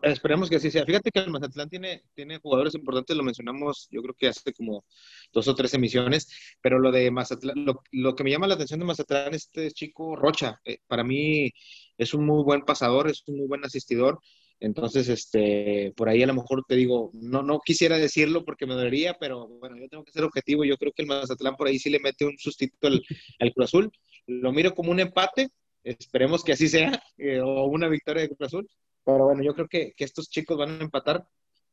Esperemos 0.02 0.50
que 0.50 0.56
así 0.56 0.70
sea. 0.70 0.84
Fíjate 0.84 1.10
que 1.10 1.20
el 1.20 1.30
Mazatlán 1.30 1.68
tiene, 1.68 2.02
tiene 2.14 2.38
jugadores 2.38 2.74
importantes, 2.74 3.16
lo 3.16 3.22
mencionamos 3.22 3.88
yo 3.90 4.02
creo 4.02 4.14
que 4.14 4.28
hace 4.28 4.52
como 4.52 4.84
dos 5.32 5.46
o 5.48 5.54
tres 5.54 5.74
emisiones, 5.74 6.28
pero 6.60 6.78
lo 6.78 6.90
de 6.90 7.10
Mazatlán, 7.10 7.64
lo, 7.92 8.14
que 8.14 8.24
me 8.24 8.30
llama 8.30 8.46
la 8.48 8.54
atención 8.54 8.80
de 8.80 8.86
Mazatlán 8.86 9.34
es 9.34 9.44
este 9.44 9.70
chico 9.70 10.16
Rocha. 10.16 10.60
Eh, 10.64 10.78
para 10.86 11.04
mí 11.04 11.52
es 11.98 12.14
un 12.14 12.26
muy 12.26 12.42
buen 12.42 12.62
pasador, 12.62 13.08
es 13.08 13.22
un 13.26 13.38
muy 13.38 13.46
buen 13.46 13.64
asistidor. 13.64 14.18
Entonces, 14.58 15.08
este, 15.08 15.92
por 15.96 16.08
ahí 16.08 16.22
a 16.22 16.26
lo 16.26 16.34
mejor 16.34 16.64
te 16.66 16.76
digo, 16.76 17.10
no, 17.12 17.42
no 17.42 17.60
quisiera 17.60 17.98
decirlo 17.98 18.44
porque 18.44 18.66
me 18.66 18.74
dolería, 18.74 19.14
pero 19.20 19.46
bueno, 19.46 19.76
yo 19.78 19.88
tengo 19.88 20.04
que 20.04 20.12
ser 20.12 20.24
objetivo. 20.24 20.64
Yo 20.64 20.78
creo 20.78 20.92
que 20.92 21.02
el 21.02 21.08
Mazatlán 21.08 21.56
por 21.56 21.68
ahí 21.68 21.78
sí 21.78 21.90
le 21.90 22.00
mete 22.00 22.24
un 22.24 22.38
sustituto 22.38 22.88
al, 22.88 23.02
al 23.38 23.52
Cruz 23.52 23.66
Azul. 23.66 23.92
Lo 24.26 24.52
miro 24.52 24.74
como 24.74 24.90
un 24.90 25.00
empate, 25.00 25.50
Esperemos 25.86 26.42
que 26.42 26.52
así 26.52 26.68
sea, 26.68 27.00
eh, 27.16 27.38
o 27.40 27.66
una 27.66 27.88
victoria 27.88 28.22
de 28.22 28.28
Cruz 28.28 28.48
Azul. 28.48 28.68
Pero 29.06 29.24
bueno, 29.24 29.42
yo 29.42 29.54
creo 29.54 29.68
que, 29.68 29.94
estos 29.96 30.28
chicos 30.28 30.58
van 30.58 30.80
a 30.80 30.82
empatar 30.82 31.24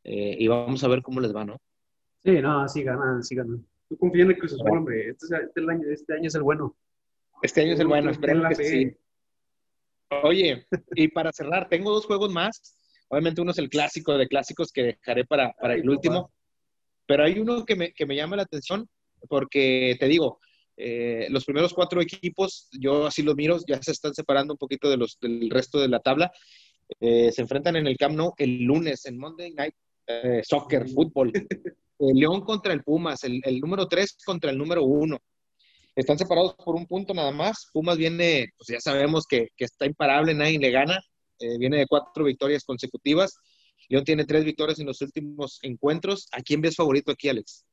eh, 0.03 0.35
y 0.37 0.47
vamos 0.47 0.83
a 0.83 0.87
ver 0.87 1.01
cómo 1.01 1.19
les 1.19 1.35
va, 1.35 1.43
¿no? 1.43 1.59
Sí, 2.23 2.39
no, 2.39 2.69
sí 2.69 2.83
ganan, 2.83 3.23
sí 3.23 3.35
ganan. 3.35 3.65
Tú 3.89 3.97
confías 3.97 4.29
en 4.29 4.35
Cruz 4.35 4.53
Azul, 4.53 4.69
hombre. 4.69 5.09
Este, 5.09 5.25
este, 5.35 5.61
año, 5.61 5.89
este 5.89 6.13
año 6.13 6.27
es 6.27 6.35
el 6.35 6.43
bueno. 6.43 6.75
Este 7.41 7.61
año 7.61 7.73
es 7.73 7.79
el 7.79 7.87
bueno, 7.87 8.11
esperemos 8.11 8.55
que 8.55 8.63
sí. 8.63 8.97
Oye, 10.21 10.67
y 10.95 11.07
para 11.07 11.31
cerrar, 11.33 11.67
tengo 11.67 11.91
dos 11.91 12.05
juegos 12.05 12.31
más. 12.31 12.77
Obviamente 13.09 13.41
uno 13.41 13.51
es 13.51 13.57
el 13.57 13.69
clásico 13.69 14.15
de 14.15 14.27
clásicos 14.27 14.71
que 14.71 14.83
dejaré 14.83 15.25
para, 15.25 15.53
para 15.53 15.73
el 15.73 15.89
último. 15.89 16.31
Pero 17.07 17.23
hay 17.23 17.39
uno 17.39 17.65
que 17.65 17.75
me, 17.75 17.93
que 17.93 18.05
me 18.05 18.15
llama 18.15 18.35
la 18.35 18.43
atención 18.43 18.87
porque, 19.27 19.97
te 19.99 20.07
digo, 20.07 20.39
eh, 20.77 21.27
los 21.31 21.45
primeros 21.45 21.73
cuatro 21.73 21.99
equipos, 21.99 22.69
yo 22.71 23.07
así 23.07 23.23
los 23.23 23.35
miro, 23.35 23.57
ya 23.67 23.81
se 23.81 23.91
están 23.91 24.13
separando 24.13 24.53
un 24.53 24.57
poquito 24.57 24.89
de 24.89 24.97
los, 24.97 25.17
del 25.19 25.49
resto 25.49 25.79
de 25.79 25.87
la 25.87 25.99
tabla. 25.99 26.31
Eh, 26.99 27.31
se 27.31 27.41
enfrentan 27.41 27.75
en 27.75 27.87
el 27.87 27.97
Camp 27.97 28.15
Nou 28.15 28.33
el 28.37 28.63
lunes, 28.63 29.05
en 29.05 29.17
Monday 29.17 29.53
Night 29.53 29.75
eh, 30.07 30.41
Soccer, 30.43 30.89
fútbol. 30.89 31.31
El 31.99 32.15
León 32.15 32.41
contra 32.41 32.73
el 32.73 32.83
Pumas, 32.83 33.23
el, 33.23 33.39
número 33.61 33.87
tres 33.87 34.17
contra 34.25 34.51
el 34.51 34.57
número 34.57 34.83
uno. 34.83 35.19
Están 35.95 36.17
separados 36.17 36.55
por 36.55 36.75
un 36.75 36.85
punto 36.85 37.13
nada 37.13 37.31
más. 37.31 37.69
Pumas 37.71 37.97
viene, 37.97 38.49
pues 38.57 38.67
ya 38.67 38.81
sabemos 38.81 39.25
que, 39.25 39.49
que 39.55 39.63
está 39.63 39.85
imparable, 39.85 40.33
nadie 40.33 40.59
le 40.59 40.71
gana. 40.71 40.99
viene 41.59 41.77
de 41.77 41.87
cuatro 41.87 42.25
victorias 42.25 42.65
consecutivas. 42.65 43.37
León 43.87 44.03
tiene 44.03 44.25
tres 44.25 44.43
victorias 44.43 44.79
en 44.79 44.87
los 44.87 45.01
últimos 45.01 45.59
encuentros. 45.61 46.27
¿A 46.33 46.41
quién 46.41 46.59
ves 46.59 46.75
favorito 46.75 47.11
aquí, 47.11 47.29
Alex? 47.29 47.63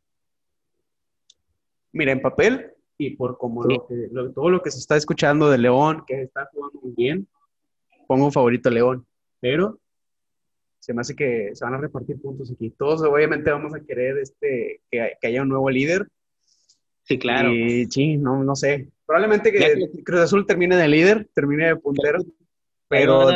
Mira, 1.92 2.12
en 2.12 2.20
papel, 2.20 2.72
y 2.98 3.16
por 3.16 3.38
como 3.38 3.64
lo 3.64 3.86
que, 3.86 4.10
todo 4.34 4.50
lo 4.50 4.62
que 4.62 4.70
se 4.70 4.78
está 4.78 4.96
escuchando 4.96 5.50
de 5.50 5.58
León, 5.58 6.04
que 6.06 6.22
está 6.22 6.48
jugando 6.52 6.80
muy 6.82 6.92
bien, 6.94 7.26
pongo 8.06 8.30
favorito 8.30 8.68
a 8.68 8.72
León, 8.72 9.06
pero 9.40 9.80
se 10.78 10.94
me 10.94 11.02
hace 11.02 11.14
que 11.14 11.50
se 11.54 11.64
van 11.64 11.74
a 11.74 11.78
repartir 11.78 12.20
puntos 12.20 12.50
aquí. 12.50 12.70
Todos 12.70 13.02
obviamente 13.02 13.50
vamos 13.50 13.74
a 13.74 13.80
querer 13.80 14.18
este, 14.18 14.80
que, 14.90 15.16
haya 15.22 15.42
un 15.42 15.48
nuevo 15.48 15.68
líder. 15.70 16.08
Sí, 17.02 17.18
claro. 17.18 17.52
Y 17.52 17.86
sí, 17.86 18.16
no, 18.16 18.42
no 18.42 18.56
sé. 18.56 18.88
Probablemente 19.04 19.52
que 19.52 20.02
Cruz 20.04 20.20
Azul 20.20 20.46
termine 20.46 20.76
de 20.76 20.88
líder, 20.88 21.28
termine 21.34 21.66
de 21.68 21.76
puntero, 21.76 22.20
pero... 22.88 23.28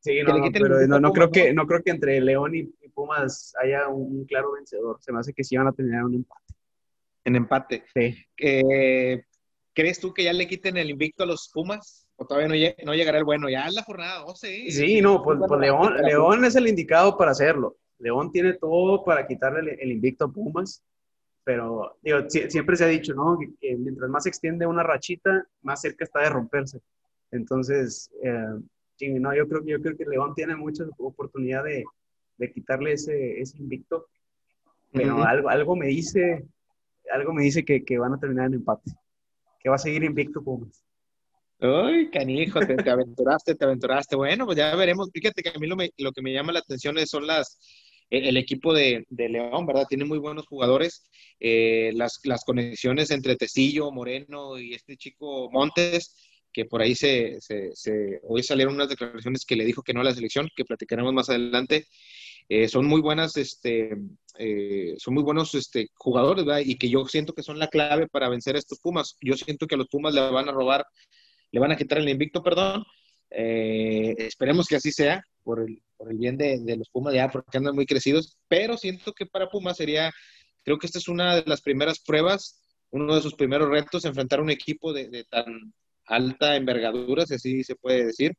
Sí, 0.00 0.20
no, 0.24 0.34
pero 0.52 0.98
no, 0.98 1.12
creo 1.12 1.30
que, 1.30 1.54
no 1.54 1.64
creo 1.64 1.80
que 1.80 1.92
entre 1.92 2.20
León 2.20 2.56
y, 2.56 2.64
Pumas 2.92 3.54
haya 3.62 3.88
un 3.88 4.26
claro 4.26 4.52
vencedor. 4.52 4.98
Se 5.00 5.12
me 5.12 5.20
hace 5.20 5.32
que 5.32 5.44
sí 5.44 5.56
van 5.56 5.68
a 5.68 5.72
tener 5.72 6.02
un 6.04 6.14
empate. 6.16 6.54
En 7.24 7.36
empate. 7.36 7.84
Sí. 7.94 8.16
Eh, 8.36 9.24
¿Crees 9.72 9.98
tú 9.98 10.12
que 10.12 10.24
ya 10.24 10.32
le 10.34 10.46
quiten 10.46 10.76
el 10.76 10.90
invicto 10.90 11.22
a 11.22 11.26
los 11.26 11.50
Pumas? 11.54 12.06
Todavía 12.26 12.74
no, 12.84 12.94
llegará 12.94 13.18
el 13.18 13.24
bueno, 13.24 13.48
ya 13.48 13.66
es 13.66 13.74
la 13.74 13.82
jornada 13.82 14.20
12. 14.20 14.70
Sí, 14.70 15.00
no, 15.00 15.22
pues, 15.22 15.38
pues 15.46 15.60
León, 15.60 15.94
León 16.02 16.44
es 16.44 16.56
el 16.56 16.68
indicado 16.68 17.16
para 17.16 17.30
hacerlo. 17.32 17.76
León 17.98 18.32
tiene 18.32 18.54
todo 18.54 19.04
para 19.04 19.26
quitarle 19.26 19.76
el, 19.80 19.92
invicto 19.92 20.24
a 20.24 20.32
Pumas, 20.32 20.82
pero 21.44 21.96
digo, 22.02 22.18
siempre 22.28 22.76
se 22.76 22.84
ha 22.84 22.88
dicho, 22.88 23.14
¿no? 23.14 23.38
Que, 23.60 23.76
mientras 23.76 24.10
más 24.10 24.24
se 24.24 24.28
extiende 24.28 24.66
una 24.66 24.82
rachita, 24.82 25.46
más 25.62 25.80
cerca 25.80 26.04
está 26.04 26.20
de 26.20 26.30
romperse. 26.30 26.80
Entonces, 27.30 28.10
eh, 28.22 29.18
no, 29.20 29.34
yo 29.34 29.48
creo, 29.48 29.64
yo 29.64 29.80
creo 29.80 29.96
que 29.96 30.04
León 30.04 30.34
tiene 30.34 30.56
mucha 30.56 30.84
oportunidad 30.98 31.64
de, 31.64 31.84
de 32.36 32.52
quitarle 32.52 32.92
ese, 32.92 33.40
ese 33.40 33.58
invicto, 33.58 34.06
pero 34.92 35.22
algo, 35.22 35.48
algo 35.48 35.76
me 35.76 35.86
dice, 35.86 36.44
algo 37.12 37.32
me 37.32 37.42
dice 37.42 37.64
que, 37.64 37.84
que 37.84 37.98
van 37.98 38.14
a 38.14 38.20
terminar 38.20 38.46
en 38.46 38.54
empate, 38.54 38.90
que 39.60 39.68
va 39.68 39.76
a 39.76 39.78
seguir 39.78 40.02
invicto 40.04 40.42
Pumas. 40.42 40.84
Uy, 41.62 42.10
canijo, 42.10 42.58
te, 42.58 42.90
aventuraste, 42.90 43.54
te 43.54 43.64
aventuraste. 43.64 44.16
Bueno, 44.16 44.46
pues 44.46 44.58
ya 44.58 44.74
veremos. 44.74 45.10
Fíjate 45.12 45.44
que 45.44 45.50
a 45.50 45.58
mí 45.60 45.68
lo, 45.68 45.76
lo 45.98 46.12
que 46.12 46.20
me 46.20 46.32
llama 46.32 46.50
la 46.50 46.58
atención 46.58 46.96
son 47.06 47.28
las, 47.28 47.56
e, 48.10 48.28
el 48.28 48.36
equipo 48.36 48.74
de, 48.74 49.06
León, 49.10 49.64
¿verdad? 49.64 49.86
Tiene 49.88 50.04
muy 50.04 50.18
buenos 50.18 50.44
jugadores. 50.46 51.04
Eh, 51.38 51.92
las, 51.94 52.18
las, 52.24 52.44
conexiones 52.44 53.12
entre 53.12 53.36
Tecillo, 53.36 53.92
Moreno 53.92 54.58
y 54.58 54.74
este 54.74 54.96
chico 54.96 55.50
Montes, 55.52 56.16
que 56.52 56.64
por 56.64 56.82
ahí 56.82 56.96
se, 56.96 57.38
se, 57.40 58.20
hoy 58.24 58.42
salieron 58.42 58.74
unas 58.74 58.88
declaraciones 58.88 59.44
que 59.44 59.54
le 59.54 59.64
dijo 59.64 59.82
que 59.82 59.94
no 59.94 60.00
a 60.00 60.04
la 60.04 60.14
selección, 60.14 60.48
que 60.56 60.64
platicaremos 60.64 61.12
más 61.12 61.28
adelante. 61.30 61.86
Eh, 62.48 62.68
son 62.68 62.86
muy 62.86 63.00
buenas, 63.00 63.36
este, 63.36 63.96
eh, 64.36 64.94
son 64.98 65.14
muy 65.14 65.22
buenos 65.22 65.54
este, 65.54 65.90
jugadores, 65.94 66.44
¿verdad? 66.44 66.62
Y 66.64 66.76
que 66.76 66.88
yo 66.88 67.06
siento 67.06 67.34
que 67.34 67.44
son 67.44 67.60
la 67.60 67.68
clave 67.68 68.08
para 68.08 68.28
vencer 68.28 68.56
a 68.56 68.58
estos 68.58 68.80
Pumas. 68.80 69.16
Yo 69.20 69.34
siento 69.36 69.68
que 69.68 69.76
a 69.76 69.78
los 69.78 69.86
Pumas 69.86 70.12
le 70.12 70.20
van 70.28 70.48
a 70.48 70.52
robar 70.52 70.84
le 71.52 71.60
van 71.60 71.70
a 71.70 71.76
quitar 71.76 71.98
el 71.98 72.08
invicto, 72.08 72.42
perdón. 72.42 72.84
Eh, 73.30 74.14
esperemos 74.18 74.66
que 74.66 74.76
así 74.76 74.90
sea, 74.90 75.22
por 75.44 75.60
el, 75.60 75.82
por 75.96 76.10
el 76.10 76.18
bien 76.18 76.36
de, 76.36 76.76
los 76.76 76.88
Pumas 76.90 77.14
ya, 77.14 77.30
porque 77.30 77.58
andan 77.58 77.74
muy 77.74 77.86
crecidos, 77.86 78.36
pero 78.48 78.76
siento 78.76 79.12
que 79.12 79.26
para 79.26 79.48
Pumas 79.48 79.76
sería, 79.76 80.10
creo 80.64 80.78
que 80.78 80.86
esta 80.86 80.98
es 80.98 81.08
una 81.08 81.36
de 81.36 81.44
las 81.46 81.60
primeras 81.62 82.00
pruebas, 82.00 82.60
uno 82.90 83.14
de 83.14 83.22
sus 83.22 83.34
primeros 83.34 83.68
retos, 83.68 84.04
enfrentar 84.04 84.40
un 84.40 84.50
equipo 84.50 84.92
de, 84.92 85.24
tan 85.30 85.72
alta 86.06 86.56
envergadura, 86.56 87.24
si 87.26 87.34
así 87.34 87.64
se 87.64 87.76
puede 87.76 88.06
decir. 88.06 88.32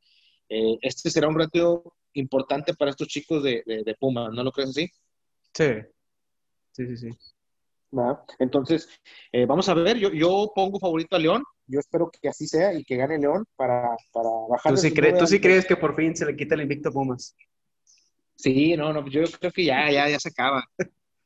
Eh, 0.50 0.78
este 0.82 1.10
será 1.10 1.28
un 1.28 1.40
reto 1.40 1.96
importante 2.14 2.74
para 2.74 2.92
estos 2.92 3.08
chicos 3.08 3.44
de, 3.44 3.64
de 3.66 3.96
Pumas, 4.00 4.32
¿no 4.34 4.44
lo 4.44 4.52
crees 4.52 4.70
así? 4.72 4.90
Sí, 5.54 5.70
sí, 6.72 6.88
sí, 6.88 6.98
sí. 6.98 7.10
Entonces, 8.40 8.90
eh, 9.32 9.46
vamos 9.46 9.70
a 9.70 9.74
ver, 9.74 9.98
yo, 9.98 10.12
yo 10.12 10.52
pongo 10.56 10.80
favorito 10.80 11.16
a 11.16 11.20
León, 11.20 11.44
yo 11.68 11.80
espero 11.80 12.10
que 12.10 12.28
así 12.28 12.48
sea 12.48 12.74
y 12.74 12.84
que 12.84 12.98
gane 12.98 13.18
León 13.18 13.46
para, 13.56 13.96
para 14.12 14.30
bajar. 14.50 14.74
¿Tú 14.74 14.78
sí, 14.78 14.92
¿Tú 14.92 15.28
sí 15.28 15.40
crees 15.40 15.66
que 15.66 15.78
por 15.78 15.96
fin 15.96 16.16
se 16.16 16.26
le 16.26 16.36
quita 16.36 16.56
el 16.56 16.62
invicto 16.62 16.90
a 16.90 16.92
Pumas? 16.92 17.36
Sí, 18.36 18.76
no, 18.76 18.92
no, 18.92 19.08
yo 19.08 19.24
creo 19.40 19.52
que 19.52 19.66
ya, 19.66 19.92
ya, 19.92 20.10
ya 20.10 20.20
se 20.20 20.30
acaba. 20.30 20.66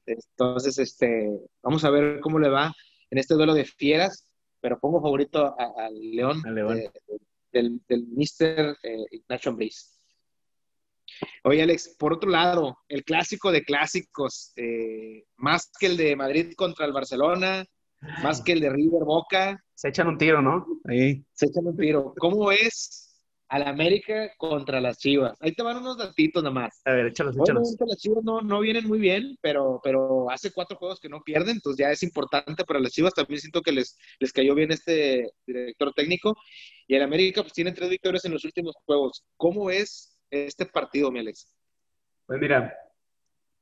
Entonces, 0.05 0.77
este, 0.77 1.29
vamos 1.63 1.83
a 1.83 1.89
ver 1.89 2.19
cómo 2.19 2.39
le 2.39 2.49
va 2.49 2.73
en 3.09 3.17
este 3.17 3.33
duelo 3.33 3.53
de 3.53 3.65
fieras, 3.65 4.27
pero 4.59 4.79
pongo 4.79 5.01
favorito 5.01 5.55
al 5.57 5.93
León, 5.99 6.41
León. 6.53 6.81
del, 7.51 7.81
del 7.87 8.07
Mr. 8.07 8.77
Eh, 8.83 9.05
Ignacio 9.11 9.51
Ambriz. 9.51 9.96
Oye, 11.43 11.63
Alex, 11.63 11.95
por 11.97 12.13
otro 12.13 12.29
lado, 12.29 12.77
el 12.87 13.03
clásico 13.03 13.51
de 13.51 13.63
clásicos, 13.63 14.51
eh, 14.55 15.23
más 15.37 15.71
que 15.79 15.87
el 15.87 15.97
de 15.97 16.15
Madrid 16.15 16.53
contra 16.55 16.85
el 16.85 16.93
Barcelona, 16.93 17.65
más 18.23 18.41
que 18.41 18.53
el 18.53 18.59
de 18.59 18.69
River 18.69 19.03
Boca. 19.03 19.63
Se 19.73 19.89
echan 19.89 20.07
un 20.07 20.17
tiro, 20.17 20.41
¿no? 20.41 20.65
Ahí. 20.85 21.23
Se 21.33 21.47
echan 21.47 21.67
un 21.67 21.77
tiro. 21.77 22.13
¿Cómo 22.17 22.51
es 22.51 23.03
al 23.49 23.63
América 23.63 24.31
contra 24.37 24.81
las 24.81 24.97
Chivas? 24.97 25.37
Ahí 25.39 25.53
te 25.53 25.63
van 25.63 25.77
unos 25.77 25.97
datitos 25.97 26.43
nada 26.43 26.53
más. 26.53 26.81
A 26.85 26.91
ver, 26.91 27.07
échalos, 27.07 27.35
échalos. 27.37 27.75
las 27.85 27.97
Chivas 27.97 28.23
no, 28.23 28.41
no 28.41 28.59
vienen 28.59 28.87
muy 28.87 28.99
bien, 28.99 29.37
pero, 29.41 29.79
pero 29.83 30.29
hace 30.29 30.51
cuatro 30.51 30.77
juegos 30.77 30.99
que 30.99 31.09
no 31.09 31.21
pierden, 31.21 31.55
entonces 31.55 31.85
ya 31.85 31.91
es 31.91 32.03
importante 32.03 32.65
para 32.65 32.79
las 32.79 32.91
Chivas. 32.91 33.13
También 33.13 33.39
siento 33.39 33.61
que 33.61 33.71
les, 33.71 33.97
les 34.19 34.33
cayó 34.33 34.53
bien 34.55 34.71
este 34.71 35.31
director 35.45 35.93
técnico. 35.93 36.35
Y 36.87 36.95
el 36.95 37.03
América 37.03 37.41
pues 37.41 37.53
tiene 37.53 37.71
tres 37.71 37.89
victorias 37.89 38.25
en 38.25 38.33
los 38.33 38.45
últimos 38.45 38.75
juegos. 38.85 39.23
¿Cómo 39.37 39.69
es 39.69 40.16
este 40.31 40.65
partido, 40.65 41.11
mi 41.11 41.19
Alex? 41.19 41.53
Pues 42.25 42.39
mira, 42.39 42.73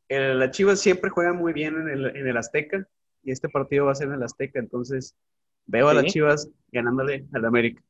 la 0.10 0.52
Chivas 0.52 0.80
siempre 0.80 1.10
juega 1.10 1.34
muy 1.34 1.54
bien 1.54 1.76
en 1.76 1.90
el, 1.90 2.16
en 2.16 2.28
el, 2.28 2.38
Azteca 2.38 2.88
y 3.24 3.32
este 3.32 3.50
partido 3.50 3.86
va 3.86 3.92
a 3.92 3.96
ser 3.96 4.08
en 4.08 4.16
el 4.16 4.24
Azteca, 4.24 4.60
entonces 4.60 5.16
veo 5.66 5.90
a 5.90 5.94
las 5.94 6.06
Chivas 6.06 6.50
ganándole 6.72 7.26
al 7.34 7.46
América. 7.46 7.84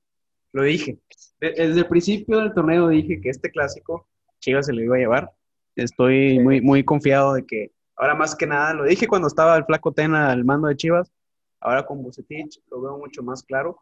Lo 0.52 0.64
dije. 0.64 0.98
Desde 1.40 1.80
el 1.80 1.88
principio 1.88 2.40
del 2.40 2.54
torneo 2.54 2.88
dije 2.88 3.20
que 3.20 3.30
este 3.30 3.52
clásico 3.52 4.08
Chivas 4.40 4.68
se 4.68 4.74
lo 4.74 4.82
iba 4.82 4.96
a 4.96 5.00
llevar. 5.00 5.32
Estoy 5.76 6.40
muy, 6.40 6.62
muy 6.62 6.84
confiado 6.84 7.34
de 7.34 7.46
que 7.46 7.72
ahora 7.96 8.16
más 8.16 8.36
que 8.36 8.48
nada, 8.48 8.74
lo 8.74 8.86
dije 8.86 9.08
cuando 9.08 9.28
estaba 9.28 9.58
el 9.58 9.66
flaco 9.66 9.92
Tena 9.92 10.32
al 10.32 10.46
mando 10.46 10.68
de 10.68 10.78
Chivas, 10.78 11.12
ahora 11.60 11.86
con 11.86 12.02
Bucetich 12.02 12.62
lo 12.70 12.82
veo 12.82 12.98
mucho 12.98 13.24
más 13.24 13.44
claro. 13.44 13.82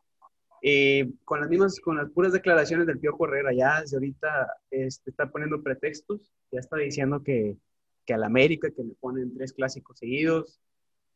Eh, 0.65 1.11
con 1.25 1.41
las 1.41 1.49
mismas, 1.49 1.77
con 1.81 1.97
las 1.97 2.09
puras 2.11 2.31
declaraciones 2.31 2.87
del 2.87 2.97
Piojo 2.97 3.27
Herrera, 3.27 3.51
ya 3.53 3.81
desde 3.81 3.97
ahorita 3.97 4.47
este, 4.71 5.09
está 5.09 5.29
poniendo 5.29 5.61
pretextos, 5.61 6.31
ya 6.53 6.61
está 6.61 6.77
diciendo 6.77 7.21
que, 7.21 7.57
que 8.05 8.13
al 8.13 8.23
América, 8.23 8.69
que 8.71 8.81
le 8.81 8.93
ponen 8.93 9.35
tres 9.35 9.51
clásicos 9.51 9.99
seguidos. 9.99 10.61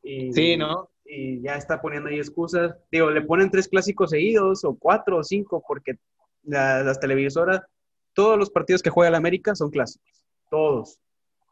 Y, 0.04 0.34
sí, 0.34 0.58
¿no? 0.58 0.90
Y 1.06 1.40
ya 1.40 1.56
está 1.56 1.80
poniendo 1.80 2.10
ahí 2.10 2.18
excusas. 2.18 2.76
Digo, 2.92 3.10
le 3.10 3.22
ponen 3.22 3.50
tres 3.50 3.70
clásicos 3.70 4.10
seguidos, 4.10 4.66
o 4.66 4.76
cuatro, 4.76 5.20
o 5.20 5.24
cinco, 5.24 5.64
porque 5.66 5.98
las 6.44 7.00
televisoras, 7.00 7.62
todos 8.14 8.38
los 8.38 8.50
partidos 8.50 8.82
que 8.82 8.90
juega 8.90 9.08
el 9.08 9.16
América 9.16 9.56
son 9.56 9.72
clásicos, 9.72 10.26
todos. 10.52 11.00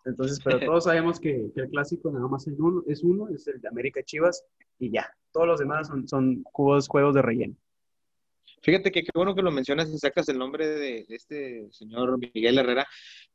Entonces, 0.04 0.42
pero 0.44 0.60
todos 0.66 0.84
sabemos 0.84 1.18
que, 1.18 1.50
el 1.56 1.70
clásico 1.70 2.12
nada 2.12 2.28
más 2.28 2.46
es 2.46 2.60
uno, 2.60 2.84
es 2.88 3.04
uno, 3.04 3.30
es 3.30 3.48
el 3.48 3.62
de 3.62 3.70
América 3.70 4.04
Chivas, 4.04 4.44
y 4.80 4.92
ya. 4.92 5.10
Todos 5.32 5.48
los 5.48 5.60
demás 5.60 5.88
son, 5.88 6.06
son 6.10 6.44
juegos, 6.44 6.90
juegos 6.90 7.16
de 7.16 7.22
relleno. 7.22 7.56
Fíjate 8.66 8.92
que 8.92 9.04
qué 9.04 9.12
bueno 9.14 9.36
que 9.36 9.44
lo 9.44 9.52
mencionas 9.52 9.92
y 9.92 10.00
sacas 10.00 10.28
el 10.28 10.40
nombre 10.40 10.68
de, 10.68 11.06
este 11.10 11.68
señor 11.72 12.18
Miguel 12.18 12.58
Herrera, 12.58 12.88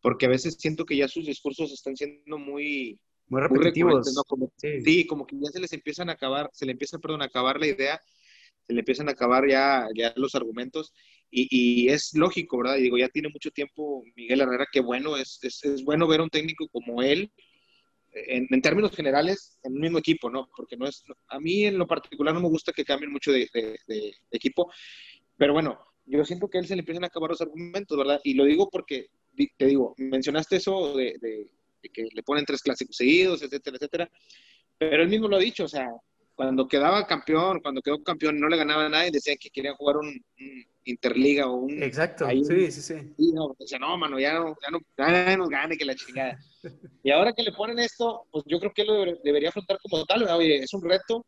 porque 0.03 0.27
a 0.27 0.29
veces 0.29 0.57
siento 0.59 0.85
que 0.85 0.97
ya 0.97 1.07
sus 1.07 1.25
discursos 1.25 1.71
están 1.73 1.95
siendo 1.97 2.37
muy, 2.37 2.99
muy 3.29 3.41
repetitivos. 3.41 4.13
sí. 4.85 5.07
como 5.07 5.29
que 5.29 5.37
ya 5.39 5.53
se 5.53 5.61
les 5.61 5.73
empiezan 5.73 6.11
a 6.11 6.15
acabar, 6.15 6.51
se 6.53 6.67
le 6.67 6.73
empieza, 6.73 6.99
perdón, 6.99 7.23
a 7.23 7.27
acabar 7.27 7.61
la 7.61 7.69
idea, 7.69 8.01
se 8.67 8.73
le 8.73 8.81
empiezan 8.81 9.09
a 9.09 9.13
acabar 9.13 9.49
ya, 9.49 9.87
ya 9.95 10.13
los 10.17 10.35
argumentos, 10.35 10.93
y, 11.31 11.89
es 11.91 12.13
lógico, 12.15 12.59
¿verdad? 12.59 12.79
Y 12.79 12.83
digo, 12.83 12.99
ya 12.99 13.09
tiene 13.09 13.29
mucho 13.29 13.53
tiempo 13.53 14.03
Miguel 14.17 14.41
Herrera, 14.41 14.67
que 14.73 14.81
bueno, 14.81 15.17
es, 15.17 15.39
es, 15.43 15.85
bueno 15.85 16.09
ver 16.09 16.19
a 16.19 16.25
un 16.25 16.31
técnico 16.31 16.67
como 16.73 17.05
él, 17.05 17.31
en, 18.13 18.61
términos 18.63 18.91
generales, 18.97 19.61
en 19.63 19.75
un 19.75 19.81
mismo 19.81 19.99
equipo, 19.99 20.29
¿no? 20.29 20.51
Porque 20.57 20.77
no 20.77 20.89
es, 20.89 21.05
a 21.29 21.39
mí 21.39 21.67
en 21.67 21.79
lo 21.79 21.87
particular 21.87 22.35
no 22.35 22.41
me 22.41 22.49
gusta 22.49 22.73
que 22.73 22.85
cambien 22.85 23.13
mucho 23.13 23.31
de, 23.31 23.49
de 23.55 24.13
equipo, 24.33 24.73
pero 25.41 25.55
bueno, 25.55 25.79
yo 26.05 26.23
siento 26.27 26.51
que 26.51 26.59
a 26.59 26.61
él 26.61 26.67
se 26.67 26.77
le 26.77 26.81
empiezan 26.81 27.03
a 27.03 27.07
acabar 27.07 27.31
los 27.31 27.41
argumentos, 27.41 27.97
¿verdad? 27.97 28.21
Y 28.25 28.35
lo 28.35 28.45
digo 28.45 28.69
porque, 28.69 29.07
te 29.57 29.65
digo, 29.65 29.95
mencionaste 29.97 30.57
eso 30.57 30.95
de, 30.95 31.49
que 31.95 32.09
le 32.13 32.23
ponen 32.23 32.45
tres 32.45 32.61
clásicos 32.61 32.95
seguidos, 32.95 33.41
etcétera, 33.41 33.79
etcétera. 33.79 34.11
Pero 34.77 35.03
él 35.03 35.09
mismo 35.09 35.29
lo 35.29 35.37
ha 35.37 35.41
dicho, 35.41 35.65
o 35.65 35.69
sea, 35.69 35.89
cuando 36.35 36.69
quedaba 36.69 37.07
campeón, 37.07 37.61
cuando 37.61 37.81
quedó 37.81 38.03
campeón 38.03 38.39
no 38.39 38.49
le 38.49 38.59
ganaba 38.59 38.85
a 38.85 38.89
nadie, 38.91 39.11
decían 39.11 39.39
que 39.41 39.49
querían 39.49 39.77
jugar 39.77 39.97
un, 39.97 40.23
Interliga 40.85 41.47
o 41.47 41.55
un... 41.55 41.83
Exacto, 41.83 42.29
sí, 42.29 42.71
sí, 42.71 42.83
sí. 42.83 43.15
Y 43.17 43.33
no, 43.33 43.57
decía, 43.59 43.79
no, 43.79 43.97
mano, 43.97 44.21
ya 44.21 44.35
no, 44.35 44.59
ya 44.63 44.71
no, 44.71 44.79
ya 44.99 45.37
nos 45.39 45.49
gane 45.49 45.79
que 45.79 45.87
la 45.87 45.95
chingada. 45.95 46.39
y 47.03 47.11
ahora 47.11 47.33
que 47.33 47.45
le 47.45 47.53
ponen 47.53 47.79
esto, 47.79 48.27
pues 48.31 48.45
yo 48.47 48.61
creo 48.61 48.73
que 48.75 48.85
lo 48.85 49.07
debería 49.25 49.49
afrontar 49.49 49.79
como 49.83 50.05
tal, 50.05 50.25
oye, 50.25 50.57
es 50.57 50.75
un 50.75 50.83
reto, 50.83 51.25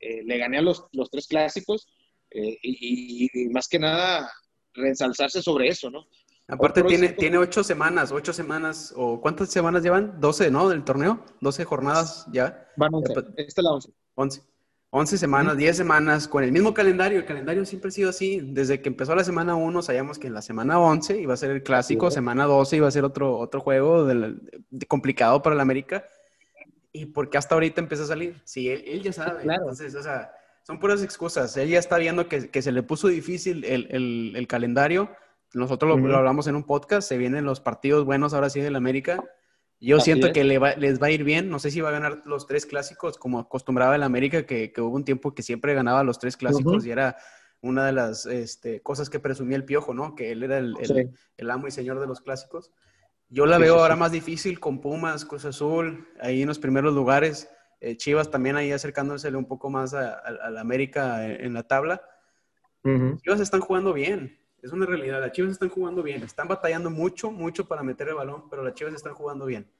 eh, 0.00 0.22
le 0.22 0.36
gané 0.36 0.58
a 0.58 0.62
los, 0.62 0.84
los 0.92 1.08
tres 1.08 1.26
clásicos, 1.28 1.86
eh, 2.34 2.58
y, 2.62 3.48
más 3.50 3.68
que 3.68 3.78
nada 3.78 4.30
reensalzarse 4.74 5.40
sobre 5.40 5.68
eso, 5.68 5.88
¿no? 5.90 6.04
Aparte 6.48 6.82
tiene, 6.82 7.10
tiene 7.10 7.38
ocho 7.38 7.64
semanas, 7.64 8.12
ocho 8.12 8.32
semanas, 8.32 8.92
o 8.96 9.20
¿cuántas 9.20 9.50
semanas 9.50 9.82
llevan? 9.82 10.20
Doce, 10.20 10.50
¿no? 10.50 10.68
Del 10.68 10.84
torneo, 10.84 11.24
doce 11.40 11.64
jornadas 11.64 12.26
ya. 12.32 12.68
Van 12.76 12.92
once, 12.92 13.12
esta 13.12 13.60
es 13.60 13.64
la 13.64 13.72
once. 13.72 13.90
Once. 14.14 14.42
Once 14.90 15.18
semanas, 15.18 15.56
diez 15.56 15.76
semanas, 15.76 16.28
con 16.28 16.44
el 16.44 16.52
mismo 16.52 16.74
calendario. 16.74 17.18
El 17.18 17.24
calendario 17.24 17.64
siempre 17.64 17.88
ha 17.88 17.90
sido 17.90 18.10
así. 18.10 18.40
Desde 18.40 18.80
que 18.80 18.88
empezó 18.88 19.14
la 19.14 19.24
semana 19.24 19.56
uno, 19.56 19.82
sabíamos 19.82 20.18
que 20.20 20.28
en 20.28 20.34
la 20.34 20.42
semana 20.42 20.78
once 20.78 21.18
iba 21.20 21.34
a 21.34 21.36
ser 21.36 21.50
el 21.50 21.62
clásico, 21.62 22.10
semana 22.10 22.44
doce 22.44 22.76
iba 22.76 22.86
a 22.86 22.92
ser 22.92 23.04
otro, 23.04 23.38
otro 23.38 23.60
juego 23.60 24.06
complicado 24.86 25.42
para 25.42 25.54
el 25.54 25.60
América. 25.60 26.04
¿Y 26.92 27.06
por 27.06 27.28
qué 27.28 27.38
hasta 27.38 27.56
ahorita 27.56 27.80
empezó 27.80 28.04
a 28.04 28.06
salir? 28.06 28.40
Sí, 28.44 28.68
él, 28.68 29.02
ya 29.02 29.12
sabe. 29.12 29.42
Claro. 29.42 29.62
Entonces, 29.62 29.96
o 29.96 30.02
sea, 30.02 30.30
son 30.64 30.80
puras 30.80 31.02
excusas. 31.02 31.56
Ella 31.56 31.78
está 31.78 31.98
viendo 31.98 32.26
que, 32.28 32.50
que 32.50 32.62
se 32.62 32.72
le 32.72 32.82
puso 32.82 33.08
difícil 33.08 33.64
el, 33.64 33.86
el, 33.90 34.32
el 34.34 34.46
calendario. 34.46 35.10
Nosotros 35.52 36.00
lo, 36.00 36.16
hablamos 36.16 36.46
en 36.46 36.56
un 36.56 36.64
podcast. 36.64 37.06
Se 37.08 37.18
vienen 37.18 37.44
los 37.44 37.60
partidos 37.60 38.04
buenos 38.04 38.34
ahora 38.34 38.50
sí 38.50 38.60
del 38.60 38.74
América. 38.74 39.22
Yo 39.78 40.00
siento 40.00 40.32
que 40.32 40.42
le 40.42 40.58
va, 40.58 40.74
les 40.74 41.00
va 41.00 41.08
a 41.08 41.10
ir 41.10 41.22
bien. 41.22 41.50
No 41.50 41.58
sé 41.58 41.70
si 41.70 41.82
va 41.82 41.90
a 41.90 41.92
ganar 41.92 42.22
los 42.24 42.46
tres 42.46 42.64
clásicos 42.64 43.18
como 43.18 43.38
acostumbraba 43.38 43.94
el 43.94 44.02
América, 44.02 44.46
que, 44.46 44.72
que 44.72 44.80
hubo 44.80 44.96
un 44.96 45.04
tiempo 45.04 45.34
que 45.34 45.42
siempre 45.42 45.74
ganaba 45.74 46.02
los 46.02 46.18
tres 46.18 46.36
clásicos 46.36 46.86
y 46.86 46.90
era 46.90 47.16
una 47.60 47.84
de 47.84 47.92
las 47.92 48.24
este, 48.24 48.80
cosas 48.80 49.10
que 49.10 49.20
presumía 49.20 49.56
el 49.56 49.64
Piojo, 49.64 49.92
¿no? 49.92 50.14
Que 50.14 50.32
él 50.32 50.42
era 50.42 50.58
el, 50.58 50.74
el, 51.36 51.50
amo 51.50 51.66
y 51.66 51.70
señor 51.70 52.00
de 52.00 52.06
los 52.06 52.22
clásicos. 52.22 52.72
Yo 53.28 53.44
la 53.46 53.58
veo 53.58 53.80
ahora 53.80 53.96
más 53.96 54.12
difícil 54.12 54.60
con 54.60 54.80
Pumas, 54.80 55.24
Cruz 55.24 55.44
Azul, 55.44 56.08
ahí 56.20 56.42
en 56.42 56.48
los 56.48 56.58
primeros 56.58 56.94
lugares. 56.94 57.50
Eh, 57.84 57.98
Chivas 57.98 58.30
también 58.30 58.56
ahí 58.56 58.72
acercándose 58.72 59.28
un 59.36 59.44
poco 59.44 59.68
más 59.68 59.92
a, 59.92 60.30
la 60.50 60.60
América 60.62 61.28
en, 61.28 61.52
la 61.52 61.64
tabla. 61.64 62.00
Chivas 63.22 63.40
están 63.40 63.60
jugando 63.60 63.92
bien, 63.92 64.38
es 64.62 64.72
una 64.72 64.86
realidad. 64.86 65.20
Las 65.20 65.32
Chivas 65.32 65.52
están 65.52 65.68
jugando 65.68 66.02
bien, 66.02 66.22
están 66.22 66.48
batallando 66.48 66.88
mucho, 66.88 67.30
mucho 67.30 67.68
para 67.68 67.82
meter 67.82 68.08
el 68.08 68.14
balón, 68.14 68.48
pero 68.48 68.64
las 68.64 68.72
Chivas 68.72 68.94
están 68.94 69.12
jugando 69.12 69.44
bien. 69.44 69.70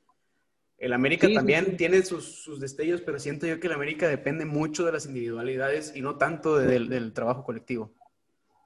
El 0.77 0.93
América 0.93 1.29
también 1.33 1.79
tiene 1.79 2.03
sus, 2.03 2.61
destellos, 2.61 3.01
pero 3.01 3.19
siento 3.19 3.47
yo 3.47 3.59
que 3.59 3.69
el 3.69 3.73
América 3.73 4.07
depende 4.07 4.45
mucho 4.45 4.85
de 4.85 4.93
las 4.93 5.07
individualidades 5.07 5.97
y 5.97 6.03
no 6.03 6.17
tanto 6.17 6.59
del 6.59 7.13
trabajo 7.15 7.43
colectivo. 7.43 7.91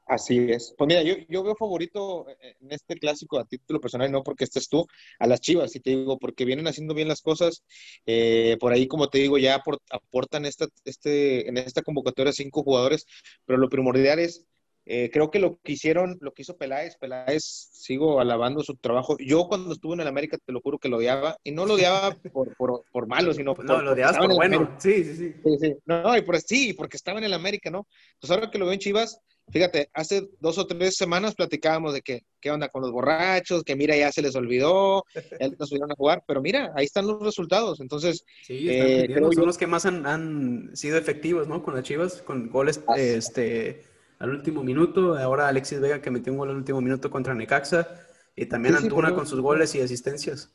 Así 0.08 0.38
es. 0.50 0.74
Pues 0.76 0.88
mira, 0.88 1.02
yo, 1.02 1.16
yo, 1.28 1.42
veo 1.42 1.54
favorito 1.54 2.26
en 2.40 2.72
este 2.72 2.96
clásico 2.96 3.38
a 3.38 3.44
título 3.44 3.78
personal, 3.78 4.10
no 4.10 4.22
porque 4.22 4.44
estés 4.44 4.68
tú, 4.68 4.86
a 5.18 5.26
las 5.26 5.40
Chivas, 5.40 5.76
y 5.76 5.80
te 5.80 5.90
digo, 5.90 6.18
porque 6.18 6.46
vienen 6.46 6.66
haciendo 6.66 6.94
bien 6.94 7.08
las 7.08 7.20
cosas. 7.20 7.62
Eh, 8.06 8.56
por 8.58 8.72
ahí, 8.72 8.88
como 8.88 9.08
te 9.08 9.18
digo, 9.18 9.36
ya 9.36 9.62
aportan 9.90 10.46
esta, 10.46 10.66
este, 10.84 11.48
en 11.48 11.58
esta 11.58 11.82
convocatoria 11.82 12.32
cinco 12.32 12.62
jugadores, 12.62 13.06
pero 13.44 13.58
lo 13.58 13.68
primordial 13.68 14.18
es 14.18 14.46
eh, 14.90 15.10
creo 15.12 15.30
que 15.30 15.38
lo 15.38 15.60
que 15.62 15.72
hicieron, 15.72 16.16
lo 16.22 16.32
que 16.32 16.40
hizo 16.40 16.56
Peláez, 16.56 16.96
Peláez, 16.96 17.44
sigo 17.44 18.20
alabando 18.20 18.62
su 18.62 18.74
trabajo. 18.74 19.18
Yo 19.18 19.46
cuando 19.46 19.74
estuve 19.74 19.92
en 19.92 20.00
el 20.00 20.06
América, 20.06 20.38
te 20.42 20.50
lo 20.50 20.62
juro 20.62 20.78
que 20.78 20.88
lo 20.88 20.96
odiaba, 20.96 21.36
y 21.44 21.50
no 21.50 21.66
lo 21.66 21.74
odiaba 21.74 22.10
por, 22.32 22.56
por, 22.56 22.84
por 22.90 23.06
malo, 23.06 23.34
sino 23.34 23.54
por, 23.54 23.66
No, 23.66 23.82
lo 23.82 23.92
odiabas 23.92 24.16
por 24.16 24.34
bueno, 24.34 24.76
sí, 24.78 25.04
sí, 25.04 25.14
sí. 25.14 25.34
sí, 25.44 25.58
sí. 25.60 25.74
No, 25.84 26.16
y 26.16 26.22
por, 26.22 26.40
sí, 26.40 26.72
porque 26.72 26.96
estaba 26.96 27.18
en 27.18 27.26
el 27.26 27.34
América, 27.34 27.70
¿no? 27.70 27.86
Entonces 28.14 28.30
ahora 28.34 28.50
que 28.50 28.56
lo 28.56 28.64
veo 28.64 28.72
en 28.72 28.80
Chivas, 28.80 29.20
fíjate, 29.50 29.90
hace 29.94 30.28
dos 30.40 30.58
o 30.58 30.66
tres 30.66 30.96
semanas 30.96 31.34
platicábamos 31.34 31.94
de 31.94 32.02
que, 32.02 32.24
qué 32.40 32.50
onda 32.50 32.68
con 32.68 32.82
los 32.82 32.92
borrachos, 32.92 33.64
que 33.64 33.76
mira, 33.76 33.96
ya 33.96 34.12
se 34.12 34.22
les 34.22 34.36
olvidó, 34.36 35.04
ya 35.14 35.48
no 35.58 35.66
subieron 35.66 35.92
a 35.92 35.96
jugar, 35.96 36.22
pero 36.26 36.40
mira, 36.40 36.72
ahí 36.74 36.84
están 36.84 37.06
los 37.06 37.22
resultados. 37.22 37.80
Entonces, 37.80 38.24
sí, 38.42 38.66
eh, 38.68 39.14
son 39.34 39.46
los 39.46 39.58
que 39.58 39.66
más 39.66 39.86
han, 39.86 40.06
han, 40.06 40.70
sido 40.74 40.96
efectivos, 40.96 41.48
¿no? 41.48 41.62
Con 41.62 41.74
las 41.74 41.84
Chivas, 41.84 42.22
con 42.22 42.50
goles, 42.50 42.80
este 42.96 43.84
al 44.18 44.30
último 44.30 44.62
minuto. 44.62 45.16
Ahora 45.16 45.48
Alexis 45.48 45.80
Vega 45.80 46.00
que 46.00 46.10
metió 46.10 46.32
un 46.32 46.38
gol 46.38 46.50
al 46.50 46.56
último 46.56 46.80
minuto 46.80 47.10
contra 47.10 47.34
Necaxa. 47.34 47.88
Y 48.36 48.46
también 48.46 48.76
Antuna 48.76 49.14
con 49.14 49.26
sus 49.26 49.40
goles 49.40 49.74
y 49.74 49.80
asistencias. 49.80 50.50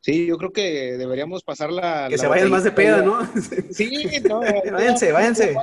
Sí, 0.00 0.26
yo 0.26 0.36
creo 0.36 0.52
que 0.52 0.96
deberíamos 0.96 1.44
pasar 1.44 1.70
la... 1.70 2.08
Que 2.08 2.18
se 2.18 2.26
vayan 2.26 2.50
más 2.50 2.64
de 2.64 2.72
peda, 2.72 3.02
¿no? 3.02 3.20
Sí, 3.70 4.06
no. 4.28 4.40
váyanse, 4.40 5.12
váyanse. 5.12 5.56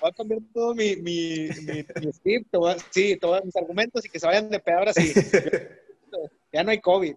Voy 0.00 0.10
a 0.10 0.12
cambiar 0.12 0.40
todo 0.52 0.74
mi, 0.74 0.96
mi, 0.96 1.48
mi, 1.48 2.12
script, 2.12 2.54
sí, 2.90 3.16
todos 3.16 3.44
mis 3.44 3.56
argumentos 3.56 4.04
y 4.04 4.08
que 4.08 4.20
se 4.20 4.26
vayan 4.26 4.50
de 4.50 4.60
peda 4.60 4.78
ahora 4.78 4.92
sí. 4.94 5.12
ya 6.52 6.62
no 6.62 6.70
hay 6.70 6.80
COVID. 6.80 7.14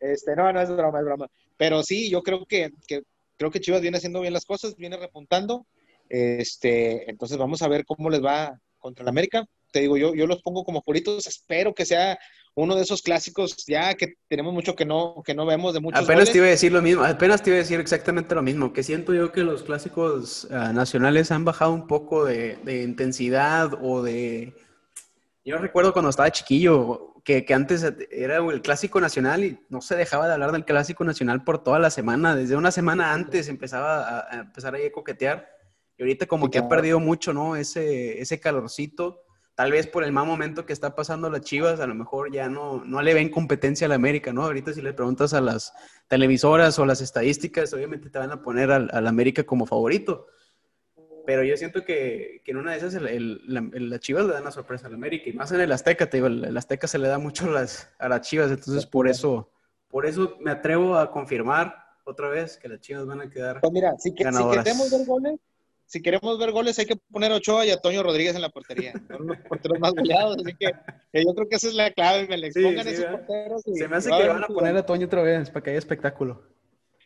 Este, 0.00 0.36
no, 0.36 0.52
no 0.52 0.60
es 0.60 0.70
broma, 0.70 0.98
es 0.98 1.04
broma. 1.04 1.30
Pero 1.56 1.82
sí, 1.82 2.10
yo 2.10 2.22
creo 2.22 2.44
que, 2.46 2.70
que 2.86 3.02
creo 3.36 3.50
que 3.50 3.60
Chivas 3.60 3.80
viene 3.80 3.96
haciendo 3.96 4.20
bien 4.20 4.32
las 4.32 4.44
cosas, 4.44 4.76
viene 4.76 4.96
repuntando. 4.96 5.66
Este, 6.08 7.08
entonces 7.10 7.38
vamos 7.38 7.62
a 7.62 7.68
ver 7.68 7.84
cómo 7.84 8.10
les 8.10 8.22
va 8.22 8.58
contra 8.78 9.02
el 9.02 9.08
América. 9.08 9.46
Te 9.72 9.80
digo, 9.80 9.96
yo, 9.96 10.14
yo 10.14 10.26
los 10.26 10.42
pongo 10.42 10.64
como 10.64 10.82
favoritos. 10.82 11.26
Espero 11.26 11.74
que 11.74 11.86
sea 11.86 12.18
uno 12.56 12.76
de 12.76 12.82
esos 12.82 13.02
clásicos 13.02 13.64
ya 13.66 13.94
que 13.94 14.14
tenemos 14.28 14.54
mucho 14.54 14.74
que 14.74 14.84
no, 14.84 15.22
que 15.24 15.34
no 15.34 15.44
vemos 15.44 15.74
de 15.74 15.80
muchos 15.80 16.02
Apenas 16.02 16.30
te 16.30 16.38
iba 16.38 16.46
a 16.46 16.50
decir 16.50 16.72
lo 16.72 16.82
mismo, 16.82 17.04
apenas 17.04 17.42
te 17.42 17.50
iba 17.50 17.56
a 17.56 17.62
decir 17.62 17.80
exactamente 17.80 18.34
lo 18.34 18.42
mismo, 18.42 18.72
que 18.72 18.82
siento 18.82 19.12
yo 19.12 19.32
que 19.32 19.42
los 19.42 19.64
clásicos 19.64 20.46
ah, 20.50 20.72
nacionales 20.72 21.30
han 21.30 21.44
bajado 21.44 21.72
un 21.72 21.86
poco 21.86 22.24
de, 22.24 22.58
intensidad 22.84 23.72
o 23.82 24.02
de... 24.02 24.54
Yo 25.44 25.58
recuerdo 25.58 25.92
cuando 25.92 26.10
estaba 26.10 26.30
chiquillo, 26.30 27.14
que, 27.22 27.44
que, 27.44 27.54
antes 27.54 27.84
era 28.10 28.38
el 28.38 28.62
clásico 28.62 29.00
nacional 29.00 29.44
y 29.44 29.58
no 29.68 29.80
se 29.80 29.96
dejaba 29.96 30.26
de 30.26 30.34
hablar 30.34 30.52
del 30.52 30.64
clásico 30.64 31.04
nacional 31.04 31.44
por 31.44 31.62
toda 31.62 31.78
la 31.78 31.90
semana. 31.90 32.34
Desde 32.34 32.56
una 32.56 32.70
semana 32.70 33.12
antes 33.12 33.48
empezaba 33.48 34.08
a, 34.08 34.36
a 34.36 34.40
empezar 34.40 34.74
ahí 34.74 34.86
a 34.86 34.92
coquetear. 34.92 35.46
Y 35.98 36.02
ahorita 36.02 36.26
como 36.26 36.50
que 36.50 36.58
ha 36.58 36.68
perdido 36.68 36.98
mucho, 36.98 37.34
¿no? 37.34 37.56
Ese, 37.56 38.20
ese 38.20 38.40
calorcito. 38.40 39.22
Tal 39.54 39.70
vez 39.70 39.86
por 39.86 40.02
el 40.02 40.10
mal 40.10 40.26
momento 40.26 40.66
que 40.66 40.72
está 40.72 40.96
pasando 40.96 41.30
las 41.30 41.42
Chivas, 41.42 41.78
a 41.78 41.86
lo 41.86 41.94
mejor 41.94 42.32
ya 42.32 42.48
no, 42.48 42.84
no 42.84 43.02
le 43.02 43.14
ven 43.14 43.30
competencia 43.30 43.86
a 43.86 43.88
la 43.88 43.94
América, 43.94 44.32
¿no? 44.32 44.42
Ahorita 44.42 44.72
si 44.72 44.82
le 44.82 44.92
preguntas 44.92 45.32
a 45.32 45.40
las 45.40 45.72
televisoras 46.08 46.78
o 46.78 46.86
las 46.86 47.00
estadísticas, 47.00 47.72
obviamente 47.72 48.10
te 48.10 48.18
van 48.18 48.32
a 48.32 48.42
poner 48.42 48.72
al, 48.72 48.90
al 48.92 49.06
América 49.06 49.44
como 49.44 49.64
favorito. 49.64 50.26
Pero 51.26 51.42
yo 51.42 51.56
siento 51.56 51.84
que, 51.84 52.42
que 52.44 52.50
en 52.50 52.58
una 52.58 52.72
de 52.72 52.78
esas 52.78 52.94
el, 52.94 53.40
las 53.46 54.00
Chivas 54.00 54.26
le 54.26 54.32
dan 54.32 54.44
la 54.44 54.50
sorpresa 54.50 54.88
al 54.88 54.94
América. 54.94 55.30
Y 55.30 55.32
más 55.32 55.52
en 55.52 55.60
el 55.60 55.72
Azteca, 55.72 56.10
te 56.10 56.18
digo, 56.18 56.26
el, 56.26 56.56
Azteca 56.56 56.86
se 56.86 56.98
le 56.98 57.08
da 57.08 57.18
mucho 57.18 57.48
las, 57.48 57.88
a 57.98 58.08
las 58.08 58.22
Chivas. 58.22 58.50
Entonces 58.50 58.86
por 58.86 59.08
eso, 59.08 59.50
por 59.88 60.04
eso 60.04 60.36
me 60.40 60.50
atrevo 60.50 60.96
a 60.96 61.10
confirmar 61.10 61.76
otra 62.04 62.28
vez 62.28 62.58
que 62.58 62.68
las 62.68 62.80
Chivas 62.80 63.06
van 63.06 63.22
a 63.22 63.30
quedar 63.30 63.60
pues 63.60 63.72
mira, 63.72 63.94
si, 63.98 64.14
que, 64.14 64.24
si 64.24 64.50
queremos 64.50 64.90
ver 64.90 65.06
goles, 65.06 65.40
si 65.86 66.02
queremos 66.02 66.38
ver 66.38 66.52
goles, 66.52 66.78
hay 66.78 66.86
que 66.86 66.96
poner 66.96 67.32
a 67.32 67.36
Ochoa 67.36 67.66
y 67.66 67.70
a 67.70 67.76
Toño 67.76 68.02
Rodríguez 68.02 68.34
en 68.34 68.42
la 68.42 68.48
portería. 68.48 68.92
Son 69.08 69.26
los 69.26 69.38
porteros 69.48 69.78
más 69.78 69.92
goleados, 69.92 70.36
así 70.38 70.54
que, 70.58 70.72
yo 71.12 71.34
creo 71.34 71.48
que 71.48 71.56
esa 71.56 71.68
es 71.68 71.74
la 71.74 71.90
clave, 71.92 72.26
me 72.26 72.38
le 72.38 72.50
pongan 72.50 72.88
esos 72.88 73.04
porteros. 73.06 73.62
Se 73.62 73.88
me 73.88 73.96
hace 73.96 74.10
que 74.10 74.28
van 74.28 74.44
a 74.44 74.48
poner 74.48 74.76
a 74.76 74.86
Toño 74.86 75.06
otra 75.06 75.22
vez 75.22 75.50
para 75.50 75.62
que 75.62 75.70
haya 75.70 75.78
espectáculo. 75.78 76.42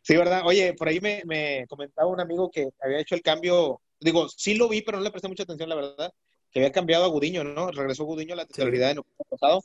Sí, 0.03 0.17
¿verdad? 0.17 0.43
Oye, 0.47 0.75
por 0.75 0.89
ahí 0.89 1.01
me, 1.01 1.23
me, 1.27 1.67
comentaba 1.69 2.09
un 2.09 2.21
amigo 2.21 2.51
que 2.51 2.69
había 2.81 3.01
hecho 3.01 3.15
el 3.15 3.23
cambio, 3.23 3.81
digo, 4.01 4.29
sí 4.29 4.55
lo 4.55 4.69
vi, 4.69 4.81
pero 4.81 4.99
no 4.99 5.05
le 5.05 5.11
presté 5.11 5.29
mucha 5.29 5.43
atención, 5.43 5.69
la 5.69 5.75
verdad, 5.75 6.13
que 6.51 6.61
había 6.61 6.73
cambiado 6.73 7.05
a 7.05 7.09
Gudiño, 7.09 7.45
¿no? 7.45 7.71
Regresó 7.71 8.05
Gudiño 8.05 8.33
a 8.33 8.37
la 8.37 8.47
titularidad 8.47 8.93
en 8.93 8.99
el 8.99 9.05
pasado. 9.29 9.63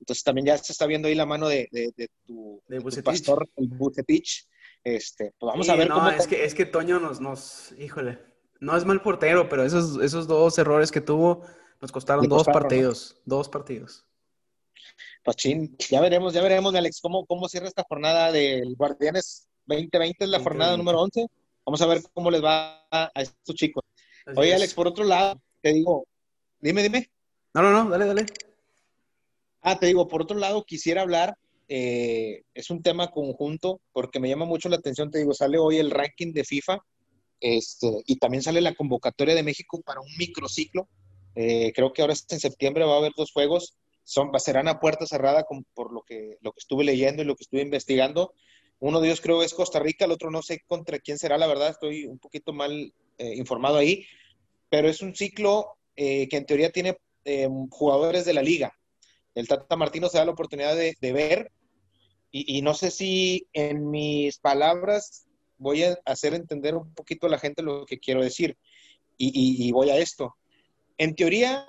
Entonces 0.00 0.24
también 0.24 0.46
ya 0.46 0.58
se 0.58 0.72
está 0.72 0.86
viendo 0.86 1.08
ahí 1.08 1.14
la 1.14 1.26
mano 1.26 1.48
de, 1.48 1.68
de, 1.70 1.92
de 1.96 2.08
tu, 2.26 2.60
de 2.66 2.80
tu 2.80 3.02
pastor, 3.02 3.48
el 3.56 3.68
Bucetich. 3.68 4.46
Este, 4.82 5.32
pues 5.38 5.50
vamos 5.50 5.68
a 5.68 5.76
ver 5.76 5.88
no, 5.88 6.10
Es 6.10 6.26
que, 6.26 6.44
es 6.44 6.54
que 6.54 6.66
Toño 6.66 7.00
nos, 7.00 7.20
nos, 7.20 7.72
híjole, 7.78 8.18
no 8.64 8.76
es 8.76 8.84
mal 8.84 9.02
portero, 9.02 9.48
pero 9.48 9.64
esos, 9.64 10.00
esos 10.02 10.26
dos 10.26 10.56
errores 10.58 10.90
que 10.90 11.00
tuvo 11.00 11.42
nos 11.80 11.92
costaron, 11.92 12.26
dos 12.28 12.44
partidos. 12.44 13.16
Dos 13.24 13.48
partidos. 13.48 14.04
Pachín, 15.22 15.76
ya 15.90 16.00
veremos, 16.00 16.32
ya 16.32 16.42
veremos, 16.42 16.74
Alex, 16.74 17.00
cómo, 17.00 17.26
cómo 17.26 17.48
cierra 17.48 17.68
esta 17.68 17.84
jornada 17.88 18.32
del 18.32 18.74
Guardianes 18.76 19.48
2020, 19.66 20.24
es 20.24 20.30
la 20.30 20.40
jornada 20.40 20.76
número 20.76 21.00
11. 21.00 21.26
Vamos 21.64 21.80
a 21.82 21.86
ver 21.86 22.02
cómo 22.12 22.30
les 22.30 22.42
va 22.42 22.86
a 22.90 23.10
estos 23.16 23.54
chicos. 23.54 23.82
Oye, 24.36 24.54
Alex, 24.54 24.74
por 24.74 24.86
otro 24.86 25.04
lado, 25.04 25.40
te 25.60 25.72
digo, 25.72 26.06
dime, 26.60 26.82
dime. 26.82 27.10
No, 27.54 27.62
no, 27.62 27.70
no, 27.70 27.90
dale, 27.90 28.06
dale. 28.06 28.26
Ah, 29.62 29.78
te 29.78 29.86
digo, 29.86 30.08
por 30.08 30.22
otro 30.22 30.38
lado, 30.38 30.64
quisiera 30.64 31.02
hablar, 31.02 31.36
eh, 31.68 32.42
es 32.52 32.70
un 32.70 32.82
tema 32.82 33.10
conjunto, 33.10 33.80
porque 33.92 34.20
me 34.20 34.28
llama 34.28 34.44
mucho 34.44 34.68
la 34.68 34.76
atención, 34.76 35.10
te 35.10 35.18
digo, 35.18 35.32
sale 35.32 35.58
hoy 35.58 35.78
el 35.78 35.90
ranking 35.90 36.32
de 36.32 36.44
FIFA 36.44 36.78
este, 37.44 38.02
y 38.06 38.16
también 38.16 38.42
sale 38.42 38.62
la 38.62 38.74
convocatoria 38.74 39.34
de 39.34 39.42
México 39.42 39.82
para 39.84 40.00
un 40.00 40.08
microciclo. 40.16 40.88
Eh, 41.34 41.74
creo 41.74 41.92
que 41.92 42.00
ahora 42.00 42.14
en 42.30 42.40
septiembre 42.40 42.86
va 42.86 42.94
a 42.94 42.98
haber 42.98 43.12
dos 43.14 43.32
juegos. 43.32 43.76
Son, 44.02 44.30
serán 44.40 44.66
a 44.66 44.80
puerta 44.80 45.06
cerrada 45.06 45.44
por 45.74 45.92
lo 45.92 46.04
que, 46.04 46.38
lo 46.40 46.52
que 46.52 46.60
estuve 46.60 46.84
leyendo 46.84 47.20
y 47.20 47.26
lo 47.26 47.36
que 47.36 47.42
estuve 47.42 47.60
investigando. 47.60 48.32
Uno 48.80 48.98
de 48.98 49.08
ellos 49.08 49.20
creo 49.20 49.42
es 49.42 49.52
Costa 49.52 49.78
Rica, 49.78 50.06
el 50.06 50.12
otro 50.12 50.30
no 50.30 50.40
sé 50.40 50.62
contra 50.66 50.98
quién 50.98 51.18
será, 51.18 51.36
la 51.36 51.46
verdad 51.46 51.68
estoy 51.68 52.06
un 52.06 52.18
poquito 52.18 52.54
mal 52.54 52.94
eh, 53.18 53.34
informado 53.36 53.76
ahí, 53.76 54.06
pero 54.70 54.88
es 54.88 55.02
un 55.02 55.14
ciclo 55.14 55.76
eh, 55.96 56.26
que 56.28 56.38
en 56.38 56.46
teoría 56.46 56.70
tiene 56.70 56.96
jugadores 57.70 58.24
de 58.24 58.34
la 58.34 58.42
liga. 58.42 58.72
El 59.34 59.48
Tata 59.48 59.76
Martino 59.76 60.08
se 60.08 60.18
da 60.18 60.24
la 60.24 60.32
oportunidad 60.32 60.76
de, 60.76 61.12
ver 61.12 61.50
y, 62.30 62.60
no 62.62 62.74
sé 62.74 62.90
si 62.90 63.48
en 63.52 63.90
mis 63.90 64.38
palabras 64.38 65.26
voy 65.64 65.82
a 65.82 65.98
hacer 66.04 66.34
entender 66.34 66.76
un 66.76 66.92
poquito 66.92 67.26
a 67.26 67.30
la 67.30 67.38
gente 67.38 67.62
lo 67.62 67.86
que 67.86 67.98
quiero 67.98 68.22
decir. 68.22 68.56
Y, 69.16 69.72
voy 69.72 69.90
a 69.90 69.96
esto. 69.96 70.36
En 70.98 71.14
teoría, 71.14 71.66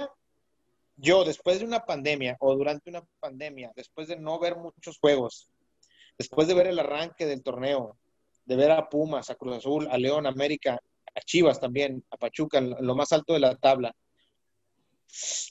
yo 0.97 1.23
después 1.23 1.60
de 1.60 1.65
una 1.65 1.86
pandemia 1.86 2.36
o 2.39 2.55
durante 2.55 2.89
una 2.89 3.03
pandemia, 3.19 3.71
después 3.75 4.08
de 4.08 4.17
no 4.17 4.38
ver 4.38 4.58
muchos 4.58 4.99
juegos, 4.99 5.49
después 6.17 6.47
de 6.47 6.55
ver 6.55 6.67
el 6.67 6.79
arranque 6.79 7.25
del 7.25 7.41
torneo, 7.41 7.97
de 8.45 8.55
ver 8.55 8.71
a 8.71 8.89
Pumas, 8.89 9.29
a 9.29 9.36
Cruz 9.36 9.58
Azul, 9.58 9.88
a 9.89 9.97
León, 9.97 10.27
América, 10.27 10.79
a 11.15 11.21
Chivas 11.21 11.60
también, 11.62 12.03
a 12.12 12.17
Pachuca, 12.17 12.60
lo 12.60 12.95
más 12.95 13.13
alto 13.13 13.34
de 13.34 13.39
la 13.39 13.55
tabla. 13.55 13.95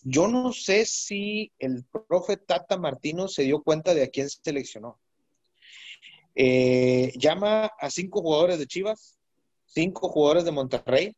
Yo 0.03 0.29
no 0.29 0.53
sé 0.53 0.85
si 0.85 1.51
el 1.59 1.85
profe 1.85 2.37
Tata 2.37 2.77
Martino 2.77 3.29
se 3.29 3.45
dio 3.45 3.63
cuenta 3.63 3.95
de 3.95 4.03
a 4.03 4.09
quién 4.09 4.29
seleccionó. 4.29 4.99
Eh, 6.35 7.13
llama 7.17 7.67
a 7.79 7.91
cinco 7.91 8.21
jugadores 8.21 8.59
de 8.59 8.67
Chivas, 8.67 9.19
cinco 9.67 10.09
jugadores 10.09 10.45
de 10.45 10.53
Monterrey, 10.53 11.17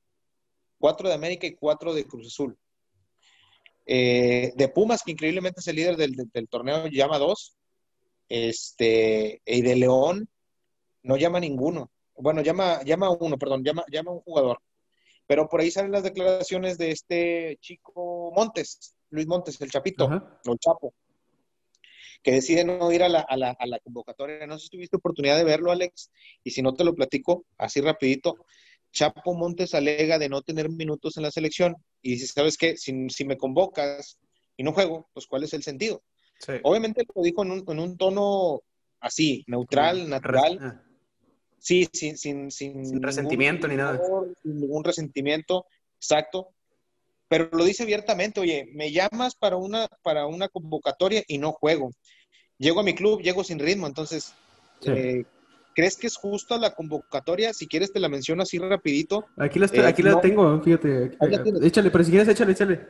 cuatro 0.78 1.08
de 1.08 1.14
América 1.14 1.46
y 1.46 1.54
cuatro 1.54 1.94
de 1.94 2.04
Cruz 2.04 2.26
Azul. 2.26 2.56
Eh, 3.86 4.52
de 4.56 4.68
Pumas, 4.68 5.02
que 5.02 5.12
increíblemente 5.12 5.60
es 5.60 5.68
el 5.68 5.76
líder 5.76 5.96
del, 5.96 6.48
torneo, 6.48 6.86
llama 6.88 7.18
dos. 7.18 7.56
Este, 8.28 9.40
y 9.46 9.62
de 9.62 9.76
León 9.76 10.28
no 11.02 11.16
llama 11.16 11.40
ninguno. 11.40 11.90
Bueno, 12.16 12.42
llama, 12.42 12.82
llama 12.82 13.10
uno, 13.10 13.38
perdón, 13.38 13.62
llama, 13.62 13.84
llama 13.90 14.10
un 14.10 14.20
jugador. 14.20 14.60
Pero 15.26 15.48
por 15.48 15.60
ahí 15.60 15.70
salen 15.70 15.92
las 15.92 16.02
declaraciones 16.02 16.78
de 16.78 16.90
este 16.90 17.58
chico 17.60 18.32
Montes, 18.34 18.94
Luis 19.10 19.26
Montes, 19.26 19.60
el 19.60 19.70
Chapito, 19.70 20.06
o 20.06 20.52
el 20.52 20.58
Chapo, 20.58 20.94
que 22.26 22.32
decide 22.32 22.64
no 22.64 22.90
ir 22.90 23.04
a 23.04 23.08
la, 23.08 23.20
a, 23.20 23.36
la, 23.36 23.50
a 23.50 23.66
la, 23.68 23.78
convocatoria. 23.78 24.48
No 24.48 24.58
sé 24.58 24.64
si 24.64 24.70
tuviste 24.70 24.96
oportunidad 24.96 25.36
de 25.36 25.44
verlo, 25.44 25.70
Alex, 25.70 26.10
y 26.42 26.50
si 26.50 26.60
no 26.60 26.74
te 26.74 26.82
lo 26.82 26.92
platico 26.92 27.46
así 27.56 27.80
rapidito. 27.80 28.34
Chapo 28.92 29.34
Montes 29.34 29.74
alega 29.74 30.18
de 30.18 30.28
no 30.28 30.42
tener 30.42 30.68
minutos 30.68 31.16
en 31.16 31.22
la 31.22 31.30
selección 31.30 31.76
y 32.02 32.10
dice, 32.14 32.26
¿sabes 32.26 32.56
qué? 32.56 32.76
Si, 32.76 33.08
si 33.10 33.24
me 33.24 33.36
convocas 33.36 34.18
y 34.56 34.64
no 34.64 34.72
juego, 34.72 35.08
pues 35.14 35.28
¿cuál 35.28 35.44
es 35.44 35.54
el 35.54 35.62
sentido? 35.62 36.02
Obviamente 36.64 37.04
lo 37.14 37.22
dijo 37.22 37.44
en 37.44 37.52
un, 37.52 37.64
en 37.68 37.78
un, 37.78 37.96
tono 37.96 38.60
así, 38.98 39.44
neutral, 39.46 40.10
natural. 40.10 40.58
Ah. 40.60 40.82
Sí, 41.60 41.86
sin, 41.92 42.18
sin, 42.18 42.50
sin, 42.50 43.00
resentimiento 43.00 43.68
ni 43.68 43.76
nada. 43.76 44.00
Sin 44.42 44.60
ningún 44.62 44.82
resentimiento, 44.82 45.64
exacto. 45.96 46.48
Pero 47.28 47.50
lo 47.52 47.64
dice 47.64 47.84
abiertamente, 47.84 48.40
oye, 48.40 48.68
me 48.72 48.90
llamas 48.90 49.36
para 49.36 49.54
una, 49.54 49.86
para 50.02 50.26
una 50.26 50.48
convocatoria 50.48 51.22
y 51.28 51.38
no 51.38 51.52
juego. 51.52 51.92
Llego 52.58 52.80
a 52.80 52.82
mi 52.82 52.94
club, 52.94 53.20
llego 53.20 53.44
sin 53.44 53.58
ritmo, 53.58 53.86
entonces, 53.86 54.32
eh, 54.82 55.24
¿crees 55.74 55.96
que 55.96 56.06
es 56.06 56.16
justa 56.16 56.56
la 56.56 56.74
convocatoria? 56.74 57.52
Si 57.52 57.66
quieres 57.66 57.92
te 57.92 58.00
la 58.00 58.08
menciono 58.08 58.42
así 58.42 58.58
rapidito. 58.58 59.26
Aquí 59.36 59.58
la, 59.58 59.66
aquí 59.86 60.02
la 60.02 60.20
tengo, 60.20 60.60
fíjate. 60.62 61.16
Échale, 61.62 61.90
pero 61.90 62.04
si 62.04 62.10
quieres, 62.10 62.28
échale, 62.28 62.52
échale. 62.52 62.86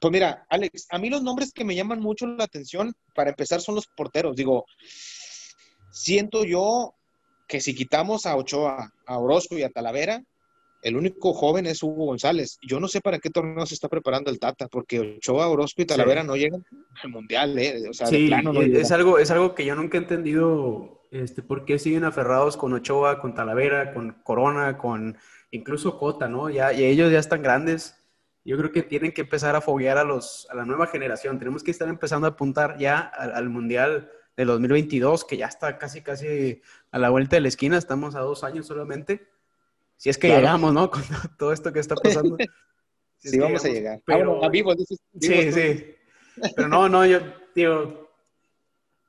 Pues 0.00 0.12
mira, 0.12 0.46
Alex, 0.48 0.86
a 0.90 0.98
mí 0.98 1.08
los 1.10 1.22
nombres 1.22 1.52
que 1.52 1.64
me 1.64 1.74
llaman 1.74 2.00
mucho 2.00 2.26
la 2.26 2.44
atención, 2.44 2.94
para 3.14 3.30
empezar, 3.30 3.60
son 3.60 3.74
los 3.74 3.86
porteros. 3.86 4.36
Digo, 4.36 4.66
siento 5.90 6.44
yo 6.44 6.94
que 7.46 7.60
si 7.60 7.74
quitamos 7.74 8.26
a 8.26 8.36
Ochoa, 8.36 8.92
a 9.06 9.18
Orozco 9.18 9.56
y 9.56 9.62
a 9.62 9.70
Talavera, 9.70 10.22
el 10.84 10.98
único 10.98 11.32
joven 11.32 11.64
es 11.64 11.82
Hugo 11.82 12.04
González. 12.04 12.58
Yo 12.60 12.78
no 12.78 12.88
sé 12.88 13.00
para 13.00 13.18
qué 13.18 13.30
torneo 13.30 13.64
se 13.64 13.72
está 13.72 13.88
preparando 13.88 14.30
el 14.30 14.38
Tata, 14.38 14.68
porque 14.68 15.00
Ochoa, 15.00 15.48
Orozco 15.48 15.80
y 15.80 15.86
Talavera 15.86 16.22
no 16.22 16.36
llegan 16.36 16.62
al 17.02 17.10
Mundial, 17.10 17.58
¿eh? 17.58 17.88
O 17.88 17.94
sea, 17.94 18.10
de 18.10 18.26
plano 18.26 18.52
no 18.52 18.60
es, 18.60 18.92
algo, 18.92 19.18
es 19.18 19.30
algo 19.30 19.54
que 19.54 19.64
yo 19.64 19.74
nunca 19.74 19.96
he 19.96 20.02
entendido, 20.02 21.06
este, 21.10 21.42
por 21.42 21.64
qué 21.64 21.78
siguen 21.78 22.04
aferrados 22.04 22.58
con 22.58 22.74
Ochoa, 22.74 23.18
con 23.18 23.32
Talavera, 23.32 23.94
con 23.94 24.12
Corona, 24.22 24.76
con 24.76 25.16
incluso 25.50 25.98
Cota, 25.98 26.28
¿no? 26.28 26.50
Ya, 26.50 26.74
y 26.74 26.84
ellos 26.84 27.10
ya 27.10 27.18
están 27.18 27.42
grandes. 27.42 27.96
Yo 28.44 28.58
creo 28.58 28.70
que 28.70 28.82
tienen 28.82 29.12
que 29.12 29.22
empezar 29.22 29.56
a 29.56 29.62
foguear 29.62 29.96
a, 29.96 30.04
los, 30.04 30.46
a 30.50 30.54
la 30.54 30.66
nueva 30.66 30.86
generación. 30.88 31.38
Tenemos 31.38 31.64
que 31.64 31.70
estar 31.70 31.88
empezando 31.88 32.26
a 32.26 32.30
apuntar 32.30 32.76
ya 32.76 32.98
al 32.98 33.48
Mundial 33.48 34.10
del 34.36 34.48
2022, 34.48 35.24
que 35.24 35.38
ya 35.38 35.46
está 35.46 35.78
casi, 35.78 36.02
casi 36.02 36.60
a 36.90 36.98
la 36.98 37.08
vuelta 37.08 37.36
de 37.36 37.40
la 37.40 37.48
esquina, 37.48 37.78
estamos 37.78 38.14
a 38.16 38.20
dos 38.20 38.44
años 38.44 38.66
solamente. 38.66 39.33
Si 39.96 40.10
es 40.10 40.18
que 40.18 40.28
llegamos, 40.28 40.72
¿no? 40.72 40.90
Con 40.90 41.02
todo 41.38 41.52
esto 41.52 41.72
que 41.72 41.80
está 41.80 41.94
pasando. 41.94 42.36
sí, 43.18 43.38
vamos 43.38 43.64
a 43.64 43.68
llegar. 43.68 44.02
Pero, 44.04 44.44
a 44.44 44.48
vivo, 44.48 44.74
sí, 45.20 45.52
sí. 45.52 45.94
Pero 46.56 46.68
no, 46.68 46.88
no, 46.88 47.06
yo 47.06 47.20
digo, 47.54 48.04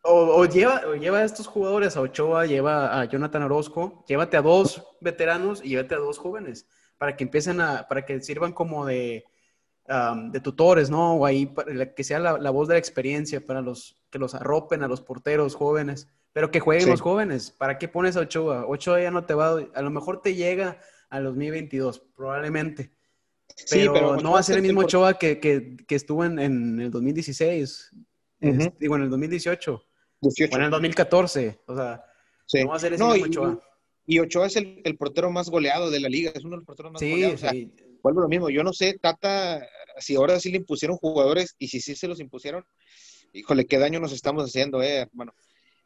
o, 0.08 0.46
lleva, 0.46 0.84
o 0.88 0.96
lleva 0.96 1.20
a 1.20 1.24
estos 1.24 1.48
jugadores, 1.48 1.98
a 1.98 2.02
Ochoa, 2.02 2.46
lleva 2.46 3.00
a 3.00 3.06
Jonathan 3.06 3.44
Orozco, 3.44 4.06
llévate 4.08 4.38
a 4.38 4.42
dos 4.42 4.84
veteranos 5.02 5.64
y 5.64 5.70
llévate 5.70 5.96
a 5.96 6.00
dos 6.00 6.20
jóvenes, 6.20 6.68
para 6.98 7.16
que 7.16 7.24
empiecen 7.24 7.60
a, 7.60 7.88
para 7.88 8.06
que 8.06 8.22
sirvan 8.22 8.54
como 8.54 8.86
de, 8.86 9.26
de 9.88 10.40
tutores, 10.42 10.90
¿no? 10.90 11.16
O 11.16 11.26
ahí 11.26 11.52
que 11.96 12.04
sea 12.04 12.20
la, 12.20 12.50
voz 12.52 12.68
de 12.68 12.76
la 12.76 12.80
experiencia 12.80 13.44
para 13.44 13.62
los 13.62 13.98
que 14.12 14.20
los 14.20 14.36
arropen 14.36 14.84
a 14.84 14.88
los 14.88 15.02
porteros 15.02 15.56
jóvenes, 15.56 16.08
pero 16.36 16.52
que 16.52 16.60
jueguen 16.60 16.90
los 16.90 17.00
jóvenes. 17.00 17.50
¿Para 17.50 17.78
qué 17.78 17.88
pones 17.88 18.18
a 18.18 18.20
Ochoa? 18.20 18.68
Ochoa 18.68 19.02
ya 19.02 19.10
no 19.10 19.26
te 19.26 19.34
va, 19.34 19.58
a 19.74 19.82
lo 19.82 19.90
mejor 19.90 20.22
te 20.22 20.36
llega 20.36 20.82
a 21.10 21.22
2022, 21.22 22.00
probablemente. 22.14 22.92
Pero, 23.72 24.18
no 24.18 24.34
va 24.34 24.40
a 24.40 24.44
ser 24.44 24.58
el 24.58 24.64
mismo 24.64 24.82
Ochoa 24.82 25.18
que, 25.18 25.40
que, 25.40 25.78
que 25.88 25.96
estuvo 25.96 26.26
en, 26.26 26.38
en, 26.38 26.82
el 26.82 26.92
2016, 26.92 27.92
este, 28.42 28.74
digo, 28.82 28.98
en 28.98 29.04
el 29.04 29.10
2018, 29.12 29.74
o 29.74 30.30
en 30.58 30.62
el 30.62 30.70
2014, 30.72 31.62
o 31.68 31.74
sea, 31.74 32.04
no 32.62 32.68
va 32.68 32.76
a 32.76 32.80
ser 32.80 32.92
ese 32.92 33.04
mismo 33.06 33.26
Ochoa. 33.26 33.60
Y, 34.06 34.20
Ochoa 34.20 34.48
es 34.48 34.58
el, 34.58 34.82
el, 34.84 34.98
portero 34.98 35.32
más 35.32 35.50
goleado 35.50 35.90
de 35.90 36.02
la 36.02 36.10
liga, 36.10 36.34
es 36.36 36.44
uno 36.44 36.52
de 36.52 36.58
los 36.58 36.66
porteros 36.66 36.92
más 36.92 37.02
goleados. 37.02 37.40
Sí 37.40 37.72
vuelvo 38.04 38.20
lo 38.20 38.28
mismo, 38.28 38.50
yo 38.50 38.62
no 38.62 38.74
sé, 38.74 39.00
Tata, 39.02 39.66
si 40.00 40.16
ahora 40.16 40.38
sí 40.40 40.52
le 40.52 40.58
impusieron 40.58 40.98
jugadores 40.98 41.56
y 41.58 41.70
si 41.70 41.80
sí 41.80 41.96
se 41.96 42.10
los 42.10 42.20
impusieron, 42.20 42.66
híjole, 43.34 43.66
qué 43.66 43.80
daño 43.80 44.02
nos 44.02 44.12
estamos 44.12 44.44
haciendo, 44.44 44.84
eh, 44.84 44.98
hermano. 44.98 45.34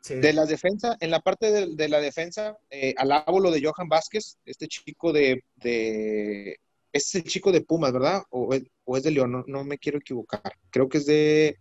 De 0.07 0.33
la 0.33 0.45
defensa, 0.45 0.95
en 1.01 1.11
la 1.11 1.19
parte 1.19 1.51
de, 1.51 1.89
la 1.89 1.99
defensa, 1.99 2.57
eh, 2.69 2.95
alabo 2.97 3.39
lo 3.39 3.51
de 3.51 3.61
Johan 3.61 3.89
Vázquez, 3.89 4.37
este 4.45 4.67
chico 4.67 5.11
de, 5.11 5.43
de 5.57 6.57
es 6.93 7.13
el 7.15 7.25
chico 7.25 7.51
de 7.51 7.61
Pumas, 7.61 7.91
¿verdad? 7.91 8.23
O, 8.29 8.53
es 8.53 9.03
de 9.03 9.11
León, 9.11 9.43
no, 9.45 9.63
me 9.63 9.77
quiero 9.77 9.99
equivocar, 9.99 10.53
creo 10.69 10.87
que 10.87 10.99
es 10.99 11.05
de, 11.05 11.57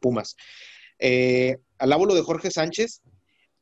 Pumas. 0.00 0.36
Eh, 0.98 1.56
lo 1.80 2.14
de 2.14 2.22
Jorge 2.22 2.50
Sánchez, 2.50 3.02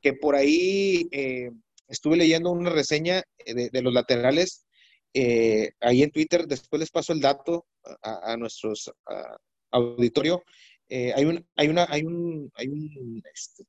que 0.02 0.12
por 0.12 0.34
ahí 0.34 1.08
eh, 1.12 1.50
estuve 1.88 2.16
leyendo 2.16 2.50
una 2.50 2.70
reseña 2.70 3.22
de, 3.46 3.70
de, 3.70 3.82
los 3.82 3.92
laterales 3.92 4.66
eh, 5.14 5.72
ahí 5.80 6.02
en 6.02 6.10
Twitter, 6.10 6.46
después 6.46 6.78
les 6.78 6.90
paso 6.90 7.12
el 7.12 7.20
dato 7.20 7.66
a, 8.02 8.36
nuestros 8.36 8.92
auditorio. 9.70 10.42
Eh, 10.88 11.12
hay 11.14 11.24
un, 11.24 11.46
hay 11.56 11.68
una, 11.68 11.86
hay 11.88 12.02
un, 12.02 12.50
hay 12.54 12.68
un, 12.68 13.22
este, 13.32 13.64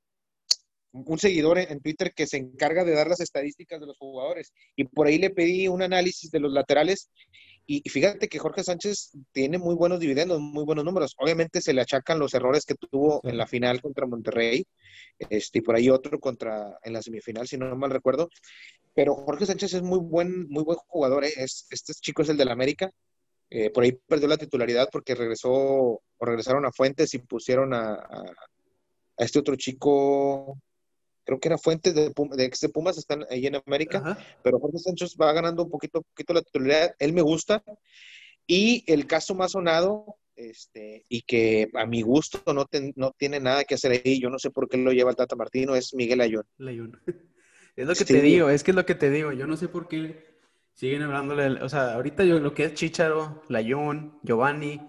un 0.93 1.17
seguidor 1.17 1.57
en, 1.57 1.79
Twitter 1.79 2.13
que 2.13 2.27
se 2.27 2.37
encarga 2.37 2.83
de 2.83 2.93
dar 2.93 3.07
las 3.07 3.19
estadísticas 3.19 3.79
de 3.79 3.87
los 3.87 3.97
jugadores 3.97 4.51
y 4.75 4.83
por 4.83 5.07
ahí 5.07 5.17
le 5.17 5.29
pedí 5.29 5.67
un 5.67 5.81
análisis 5.81 6.31
de 6.31 6.39
los 6.39 6.51
laterales 6.51 7.09
y, 7.67 7.87
fíjate 7.89 8.27
que 8.27 8.39
Jorge 8.39 8.63
Sánchez 8.63 9.11
tiene 9.31 9.57
muy 9.57 9.75
buenos 9.75 9.99
dividendos, 9.99 10.41
muy 10.41 10.65
buenos 10.65 10.83
números. 10.83 11.15
Obviamente 11.17 11.61
se 11.61 11.73
le 11.73 11.81
achacan 11.81 12.19
los 12.19 12.33
errores 12.33 12.65
que 12.65 12.75
tuvo 12.75 13.21
en 13.23 13.37
la 13.37 13.47
final 13.47 13.81
contra 13.81 14.07
Monterrey, 14.07 14.65
este, 15.19 15.59
y 15.59 15.61
por 15.61 15.75
ahí 15.75 15.89
otro 15.89 16.19
contra 16.19 16.77
en 16.83 16.91
la 16.91 17.01
semifinal, 17.01 17.47
si 17.47 17.57
no 17.57 17.73
mal 17.77 17.91
recuerdo. 17.91 18.29
Pero 18.93 19.15
Jorge 19.15 19.45
Sánchez 19.45 19.75
es 19.75 19.81
muy 19.83 19.99
buen, 19.99 20.49
muy 20.49 20.63
buen 20.63 20.79
jugador, 20.87 21.23
¿eh? 21.23 21.31
es, 21.37 21.67
este 21.69 21.93
chico 21.93 22.23
es 22.23 22.29
el 22.29 22.37
del 22.37 22.49
América. 22.49 22.91
Eh, 23.49 23.69
por 23.69 23.83
ahí 23.83 23.93
perdió 24.07 24.27
la 24.27 24.37
titularidad 24.37 24.89
porque 24.91 25.15
regresó 25.15 25.51
o 25.51 26.01
regresaron 26.19 26.65
a 26.65 26.71
Fuentes 26.71 27.13
y 27.13 27.19
pusieron 27.19 27.73
a, 27.73 27.93
a, 27.93 28.23
este 29.17 29.39
otro 29.39 29.55
chico, 29.55 30.57
creo 31.23 31.39
que 31.39 31.47
era 31.47 31.57
Fuentes 31.57 31.93
de, 31.93 32.11
de 32.13 32.45
ex 32.45 32.59
de 32.59 32.69
Pumas, 32.69 32.97
están 32.97 33.25
ahí 33.29 33.47
en 33.47 33.55
América, 33.55 34.17
pero 34.43 34.59
Jorge 34.59 34.79
Sánchez 34.79 35.15
va 35.19 35.33
ganando 35.33 35.63
un 35.63 35.69
poquito, 35.69 36.01
poquito 36.01 36.33
la 36.33 36.41
titularidad, 36.41 36.95
él 36.99 37.13
me 37.13 37.21
gusta. 37.21 37.63
Y 38.47 38.83
el 38.91 39.07
caso 39.07 39.35
más 39.35 39.51
sonado, 39.51 40.17
este, 40.35 41.05
y 41.07 41.21
que 41.21 41.69
a 41.73 41.85
mi 41.85 42.01
gusto 42.01 42.41
no, 42.53 42.65
no 42.95 43.11
tiene 43.17 43.39
nada 43.39 43.63
que 43.63 43.75
hacer 43.75 43.91
ahí, 43.91 44.19
yo 44.19 44.29
no 44.29 44.39
sé 44.39 44.49
por 44.49 44.67
qué 44.67 44.77
lo 44.77 44.91
lleva 44.91 45.11
el 45.11 45.15
Tata 45.15 45.35
Martino, 45.35 45.75
es 45.75 45.93
Miguel 45.93 46.21
Ayón. 46.21 46.45
Es 47.75 47.87
lo 47.87 47.95
que 47.95 48.03
te 48.03 48.21
digo, 48.21 48.49
es 48.49 48.63
que 48.63 48.71
es 48.71 48.75
lo 48.75 48.85
que 48.85 48.95
te 48.95 49.09
digo. 49.09 49.31
Yo 49.31 49.47
no 49.47 49.55
sé 49.55 49.69
por 49.69 49.87
qué 49.87 50.25
siguen 50.73 51.03
hablándole. 51.03 51.63
O 51.63 51.69
sea, 51.69 51.93
ahorita 51.93 52.25
yo, 52.25 52.37
lo 52.39 52.53
que 52.53 52.65
es 52.65 52.73
Chicharo, 52.73 53.43
Layón, 53.47 54.19
Giovanni, 54.23 54.81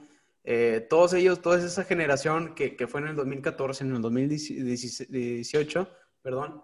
eh, 0.45 0.85
todos 0.90 1.12
ellos, 1.14 1.40
toda 1.40 1.64
esa 1.64 1.85
generación 1.85 2.55
que, 2.55 2.75
que, 2.77 2.88
fue 2.88 3.01
en 3.01 3.09
el 3.09 3.16
2014, 3.16 3.85
en 3.85 3.95
el 3.95 4.03
2018, 4.03 5.88
perdón. 6.22 6.62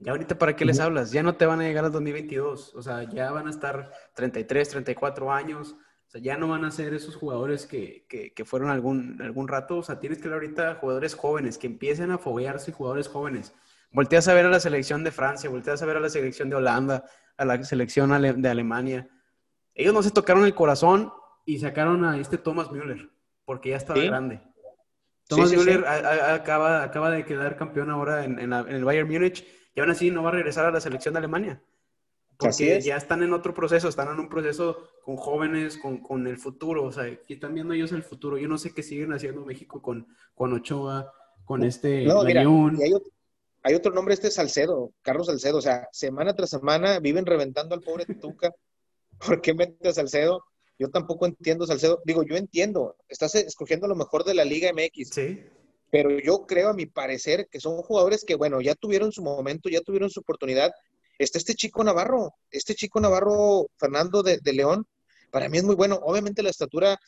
Ya 0.00 0.12
ahorita, 0.12 0.38
¿para 0.38 0.54
qué 0.54 0.64
les 0.64 0.78
hablas? 0.78 1.10
Ya 1.10 1.22
no 1.24 1.34
te 1.36 1.46
van 1.46 1.60
a 1.60 1.64
llegar 1.64 1.84
al 1.84 1.92
2022. 1.92 2.74
O 2.76 2.82
sea, 2.82 3.02
ya 3.02 3.32
van 3.32 3.48
a 3.48 3.50
estar 3.50 3.90
33, 4.14 4.68
34 4.68 5.32
años. 5.32 5.76
O 6.06 6.10
sea, 6.10 6.20
ya 6.20 6.36
no 6.36 6.48
van 6.48 6.64
a 6.64 6.70
ser 6.70 6.94
esos 6.94 7.16
jugadores 7.16 7.66
que, 7.66 8.06
que, 8.08 8.32
que 8.32 8.44
fueron 8.44 8.70
algún, 8.70 9.20
algún 9.20 9.48
rato. 9.48 9.78
O 9.78 9.82
sea, 9.82 9.98
tienes 9.98 10.18
que 10.18 10.24
hablar 10.24 10.42
ahorita 10.42 10.76
jugadores 10.76 11.14
jóvenes, 11.14 11.58
que 11.58 11.66
empiecen 11.66 12.12
a 12.12 12.18
foguearse 12.18 12.72
jugadores 12.72 13.08
jóvenes. 13.08 13.52
Volteas 13.90 14.28
a 14.28 14.34
ver 14.34 14.46
a 14.46 14.50
la 14.50 14.60
selección 14.60 15.02
de 15.02 15.10
Francia, 15.10 15.50
volteas 15.50 15.82
a 15.82 15.86
ver 15.86 15.96
a 15.96 16.00
la 16.00 16.10
selección 16.10 16.50
de 16.50 16.56
Holanda, 16.56 17.04
a 17.36 17.44
la 17.44 17.62
selección 17.64 18.42
de 18.42 18.48
Alemania. 18.48 19.08
Ellos 19.74 19.94
no 19.94 20.02
se 20.02 20.10
tocaron 20.10 20.44
el 20.44 20.54
corazón 20.54 21.12
y 21.46 21.58
sacaron 21.58 22.04
a 22.04 22.18
este 22.18 22.36
Thomas 22.36 22.70
Müller, 22.70 23.10
porque 23.44 23.70
ya 23.70 23.76
estaba 23.76 24.02
grande. 24.02 24.42
Thomas 25.28 25.52
Müller 25.52 25.86
acaba, 25.86 26.82
acaba 26.82 27.10
de 27.10 27.24
quedar 27.24 27.56
campeón 27.56 27.90
ahora 27.90 28.24
en, 28.24 28.52
el 28.52 28.84
Bayern 28.84 29.08
Múnich 29.08 29.46
y 29.74 29.80
aún 29.80 29.90
así 29.90 30.10
no 30.10 30.22
va 30.22 30.30
a 30.30 30.32
regresar 30.32 30.64
a 30.64 30.70
la 30.70 30.80
selección 30.80 31.14
de 31.14 31.18
Alemania. 31.18 31.62
Porque 32.38 32.80
ya 32.80 32.96
están 32.96 33.22
en 33.22 33.32
otro 33.32 33.52
proceso, 33.52 33.88
están 33.88 34.08
en 34.08 34.20
un 34.20 34.28
proceso 34.28 34.88
con 35.04 35.16
jóvenes, 35.16 35.78
con, 35.78 36.26
el 36.26 36.38
futuro, 36.38 36.84
o 36.84 36.92
sea, 36.92 37.06
están 37.28 37.54
viendo 37.54 37.74
ellos 37.74 37.92
el 37.92 38.04
futuro. 38.04 38.38
Yo 38.38 38.48
no 38.48 38.58
sé 38.58 38.72
qué 38.72 38.82
siguen 38.82 39.12
haciendo 39.12 39.44
México 39.44 39.82
con, 39.82 40.06
con 40.34 40.52
Ochoa, 40.52 41.12
con 41.44 41.64
este 41.64 42.04
no, 42.04 42.22
hay 43.62 43.74
otro 43.74 43.92
nombre, 43.92 44.14
este 44.14 44.28
es 44.28 44.34
Salcedo, 44.34 44.92
Carlos 45.02 45.26
Salcedo, 45.26 45.58
o 45.58 45.60
sea, 45.60 45.88
semana 45.92 46.34
tras 46.34 46.50
semana 46.50 47.00
viven 47.00 47.26
reventando 47.26 47.74
al 47.74 47.82
pobre 47.82 48.06
Tuca. 48.06 48.52
¿Por 49.26 49.40
qué 49.40 49.52
mete 49.52 49.88
a 49.88 49.92
Salcedo? 49.92 50.44
Yo 50.78 50.90
tampoco 50.90 51.26
entiendo 51.26 51.66
Salcedo. 51.66 52.00
Digo, 52.04 52.22
yo 52.22 52.36
entiendo, 52.36 52.96
estás 53.08 53.34
escogiendo 53.34 53.88
lo 53.88 53.96
mejor 53.96 54.24
de 54.24 54.34
la 54.34 54.44
Liga 54.44 54.70
MX. 54.72 55.08
Sí. 55.10 55.44
Pero 55.90 56.18
yo 56.20 56.46
creo, 56.46 56.68
a 56.68 56.74
mi 56.74 56.86
parecer, 56.86 57.48
que 57.50 57.60
son 57.60 57.82
jugadores 57.82 58.24
que, 58.24 58.34
bueno, 58.34 58.60
ya 58.60 58.74
tuvieron 58.74 59.10
su 59.10 59.22
momento, 59.22 59.68
ya 59.68 59.80
tuvieron 59.80 60.10
su 60.10 60.20
oportunidad. 60.20 60.70
Está 61.18 61.38
este 61.38 61.54
chico 61.54 61.82
Navarro, 61.82 62.34
este 62.50 62.74
chico 62.74 63.00
Navarro, 63.00 63.66
Fernando 63.76 64.22
de, 64.22 64.40
León, 64.52 64.86
para 65.32 65.48
mí 65.48 65.58
es 65.58 65.64
muy 65.64 65.74
bueno. 65.74 65.98
Obviamente 66.02 66.42
la 66.42 66.50
estatura, 66.50 66.98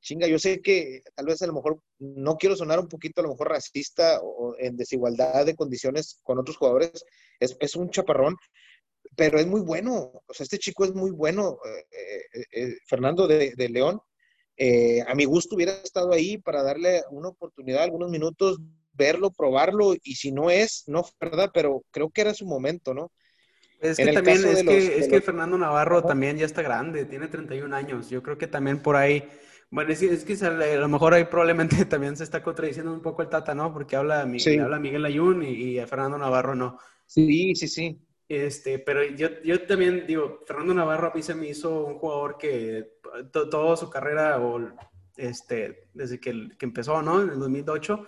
chinga, 0.00 0.28
yo 0.28 0.38
sé 0.38 0.60
que 0.60 1.02
tal 1.14 1.26
vez 1.26 1.42
a 1.42 1.46
lo 1.46 1.54
mejor 1.54 1.80
no 1.98 2.36
quiero 2.36 2.54
sonar 2.54 2.78
un 2.78 2.88
poquito 2.88 3.20
a 3.20 3.24
lo 3.24 3.30
mejor 3.30 3.48
racista 3.48 4.20
o 4.22 4.54
en 4.58 4.76
desigualdad 4.76 5.44
de 5.44 5.56
condiciones 5.56 6.20
con 6.22 6.38
otros 6.38 6.56
jugadores, 6.56 7.04
es, 7.40 7.56
es 7.58 7.74
un 7.74 7.90
chaparrón, 7.90 8.36
pero 9.18 9.40
es 9.40 9.48
muy 9.48 9.60
bueno. 9.60 10.12
O 10.26 10.32
sea, 10.32 10.44
este 10.44 10.58
chico 10.58 10.84
es 10.84 10.94
muy 10.94 11.10
bueno, 11.10 11.58
eh, 11.66 12.22
eh, 12.32 12.44
eh, 12.52 12.78
Fernando 12.86 13.26
de, 13.26 13.52
de 13.56 13.68
León. 13.68 14.00
a 15.06 15.14
mi 15.16 15.24
gusto 15.24 15.56
hubiera 15.56 15.72
estado 15.72 16.12
ahí 16.12 16.38
para 16.38 16.62
darle 16.62 17.02
una 17.10 17.28
oportunidad, 17.28 17.82
algunos 17.82 18.10
minutos, 18.10 18.58
verlo, 18.92 19.32
probarlo, 19.32 19.94
y 20.00 20.14
si 20.14 20.30
no 20.30 20.50
es, 20.50 20.84
no, 20.86 21.04
¿verdad? 21.20 21.50
Pero 21.52 21.82
creo 21.90 22.10
que 22.10 22.20
era 22.20 22.32
su 22.32 22.46
momento, 22.46 22.94
¿no? 22.94 23.10
Es 23.80 23.96
que 23.96 24.12
también, 24.12 24.44
es, 24.44 24.62
que, 24.62 24.98
es 24.98 25.08
que 25.08 25.20
Fernando 25.20 25.58
Navarro 25.58 26.02
también 26.02 26.36
ya 26.36 26.46
está 26.46 26.62
grande, 26.62 27.04
tiene 27.04 27.26
31 27.26 27.74
años. 27.74 28.08
Yo 28.10 28.22
creo 28.22 28.38
que 28.38 28.46
también 28.46 28.82
por 28.82 28.94
ahí, 28.94 29.24
bueno, 29.70 29.92
es, 29.92 30.02
es, 30.02 30.24
que 30.24 30.34
a 30.44 30.50
lo 30.50 30.88
mejor 30.88 31.14
ahí 31.14 31.24
probablemente 31.24 31.76
también 31.86 32.16
se 32.16 32.22
está 32.24 32.40
contradiciendo 32.40 32.92
un 32.92 33.02
poco 33.02 33.22
el 33.22 33.28
Tata, 33.28 33.52
¿no? 33.54 33.72
Porque 33.72 33.96
habla 33.96 34.24
Miguel, 34.26 34.60
habla 34.60 34.78
Miguel 34.78 35.04
Ayun 35.04 35.42
y, 35.42 35.78
a 35.80 35.88
Fernando 35.88 36.18
Navarro 36.18 36.54
no. 36.54 36.78
Sí, 37.06 37.56
sí, 37.56 37.66
sí. 37.66 38.00
Este, 38.28 38.78
pero 38.78 39.02
yo, 39.04 39.28
yo 39.42 39.66
también 39.66 40.06
digo, 40.06 40.40
Fernando 40.46 40.74
Navarro 40.74 41.10
a 41.10 41.14
mí 41.14 41.22
se 41.22 41.34
me 41.34 41.48
hizo 41.48 41.86
un 41.86 41.98
jugador 41.98 42.36
que 42.36 42.98
toda 43.32 43.76
su 43.76 43.88
carrera, 43.88 44.38
o 44.38 44.60
este, 45.16 45.88
desde 45.94 46.20
que, 46.20 46.50
que 46.58 46.66
empezó, 46.66 47.00
¿no? 47.00 47.22
En 47.22 47.30
el 47.30 47.38
2008, 47.38 48.04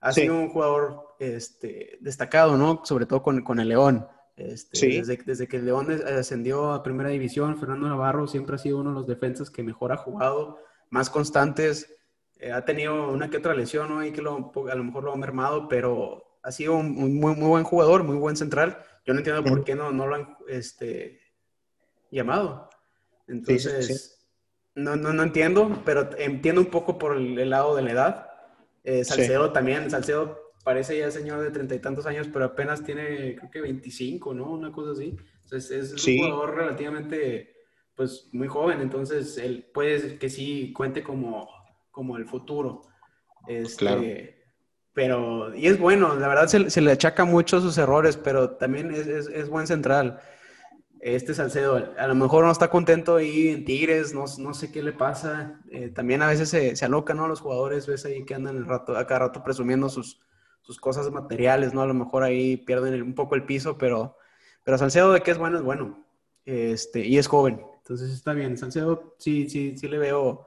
ha 0.00 0.12
sido 0.12 0.36
un 0.36 0.50
jugador 0.50 1.16
este, 1.18 1.98
destacado, 2.00 2.56
¿no? 2.56 2.82
Sobre 2.84 3.06
todo 3.06 3.22
con, 3.22 3.42
con 3.42 3.58
el 3.58 3.68
León. 3.68 4.06
Este, 4.36 4.86
desde, 4.88 5.16
desde, 5.24 5.48
que 5.48 5.56
el 5.56 5.64
León 5.64 5.88
ascendió 5.90 6.72
a 6.72 6.82
Primera 6.82 7.08
División, 7.08 7.58
Fernando 7.58 7.88
Navarro 7.88 8.26
siempre 8.26 8.56
ha 8.56 8.58
sido 8.58 8.78
uno 8.78 8.90
de 8.90 8.96
los 8.96 9.06
defensas 9.06 9.50
que 9.50 9.62
mejor 9.62 9.92
ha 9.92 9.96
jugado, 9.96 10.58
más 10.90 11.10
constantes. 11.10 11.92
Eh, 12.38 12.52
ha 12.52 12.64
tenido 12.64 13.10
una 13.10 13.30
que 13.30 13.38
otra 13.38 13.54
lesión 13.54 13.88
¿no? 13.88 14.12
que 14.12 14.20
lo, 14.20 14.52
a 14.70 14.74
lo 14.74 14.84
mejor 14.84 15.04
lo 15.04 15.12
ha 15.12 15.16
mermado, 15.16 15.68
pero 15.68 16.38
ha 16.42 16.52
sido 16.52 16.76
un, 16.76 16.94
muy, 16.94 17.34
muy 17.34 17.48
buen 17.48 17.64
jugador, 17.64 18.04
muy 18.04 18.16
buen 18.16 18.36
central. 18.36 18.78
Yo 19.06 19.14
no 19.14 19.20
entiendo 19.20 19.44
por 19.44 19.64
qué 19.64 19.74
no, 19.74 19.92
no 19.92 20.06
lo 20.06 20.16
han 20.16 20.36
este, 20.48 21.20
llamado. 22.10 22.68
Entonces, 23.28 24.28
No, 24.74 24.96
no, 24.96 25.12
no, 25.12 25.22
entiendo, 25.22 25.82
pero 25.84 26.10
entiendo 26.18 26.60
un 26.60 26.70
poco 26.70 26.98
por 26.98 27.16
el, 27.16 27.48
lado 27.48 27.76
de 27.76 27.82
la 27.82 27.92
edad. 27.92 28.30
Eh, 28.84 29.04
Salcedo 29.04 29.52
también, 29.52 29.90
Salcedo 29.90 30.52
parece 30.64 30.98
ya 30.98 31.10
señor 31.10 31.40
de 31.40 31.50
treinta 31.52 31.76
y 31.76 31.78
tantos 31.78 32.06
años, 32.06 32.28
pero 32.32 32.44
apenas 32.44 32.82
tiene, 32.82 33.36
creo 33.36 33.50
que 33.50 33.60
25, 33.60 34.34
¿no? 34.34 34.50
Una 34.50 34.72
cosa 34.72 34.92
así. 34.92 35.16
Entonces 35.44 35.92
es 35.92 36.06
un 36.06 36.18
jugador 36.18 36.56
relativamente, 36.56 37.54
pues, 37.94 38.28
muy 38.32 38.48
joven, 38.48 38.80
entonces 38.80 39.38
él 39.38 39.70
puede 39.72 40.18
que 40.18 40.28
sí 40.28 40.72
cuente 40.72 41.04
como, 41.04 41.48
como 41.92 42.16
el 42.16 42.26
futuro. 42.26 42.82
Este, 43.46 43.76
claro. 43.76 44.02
Pero, 44.96 45.54
y 45.54 45.66
es 45.66 45.78
bueno, 45.78 46.14
la 46.16 46.26
verdad 46.26 46.46
se, 46.46 46.80
le 46.80 46.90
achaca 46.90 47.26
mucho 47.26 47.60
sus 47.60 47.76
errores, 47.76 48.16
pero 48.16 48.52
también 48.52 48.90
es, 48.94 49.06
es, 49.06 49.28
es, 49.28 49.50
buen 49.50 49.66
central. 49.66 50.20
Este 51.00 51.34
Salcedo, 51.34 51.92
a 51.98 52.06
lo 52.06 52.14
mejor 52.14 52.46
no 52.46 52.50
está 52.50 52.70
contento 52.70 53.16
ahí 53.16 53.48
en 53.48 53.66
Tigres, 53.66 54.14
no, 54.14 54.24
no 54.38 54.54
sé 54.54 54.72
qué 54.72 54.82
le 54.82 54.94
pasa. 54.94 55.60
Eh, 55.70 55.90
también 55.90 56.22
a 56.22 56.28
veces 56.28 56.48
se, 56.48 56.76
se 56.76 56.86
alocan, 56.86 57.18
¿no? 57.18 57.28
Los 57.28 57.42
jugadores, 57.42 57.86
ves 57.86 58.06
ahí 58.06 58.24
que 58.24 58.36
andan 58.36 58.56
el 58.56 58.64
rato, 58.64 58.96
a 58.96 59.06
cada 59.06 59.26
rato 59.26 59.44
presumiendo 59.44 59.90
sus, 59.90 60.22
sus 60.62 60.80
cosas 60.80 61.10
materiales, 61.10 61.74
¿no? 61.74 61.82
A 61.82 61.86
lo 61.86 61.92
mejor 61.92 62.22
ahí 62.22 62.56
pierden 62.56 63.02
un 63.02 63.14
poco 63.14 63.34
el 63.34 63.44
piso, 63.44 63.76
pero, 63.76 64.16
pero 64.64 64.78
Salcedo 64.78 65.12
de 65.12 65.20
que 65.20 65.32
es 65.32 65.36
bueno, 65.36 65.58
es 65.58 65.62
bueno. 65.62 66.06
Este, 66.46 67.00
y 67.00 67.18
es 67.18 67.26
joven. 67.26 67.60
Entonces 67.82 68.12
está 68.12 68.32
bien. 68.32 68.56
Salcedo 68.56 69.14
sí, 69.18 69.50
sí, 69.50 69.76
sí 69.76 69.88
le 69.88 69.98
veo, 69.98 70.46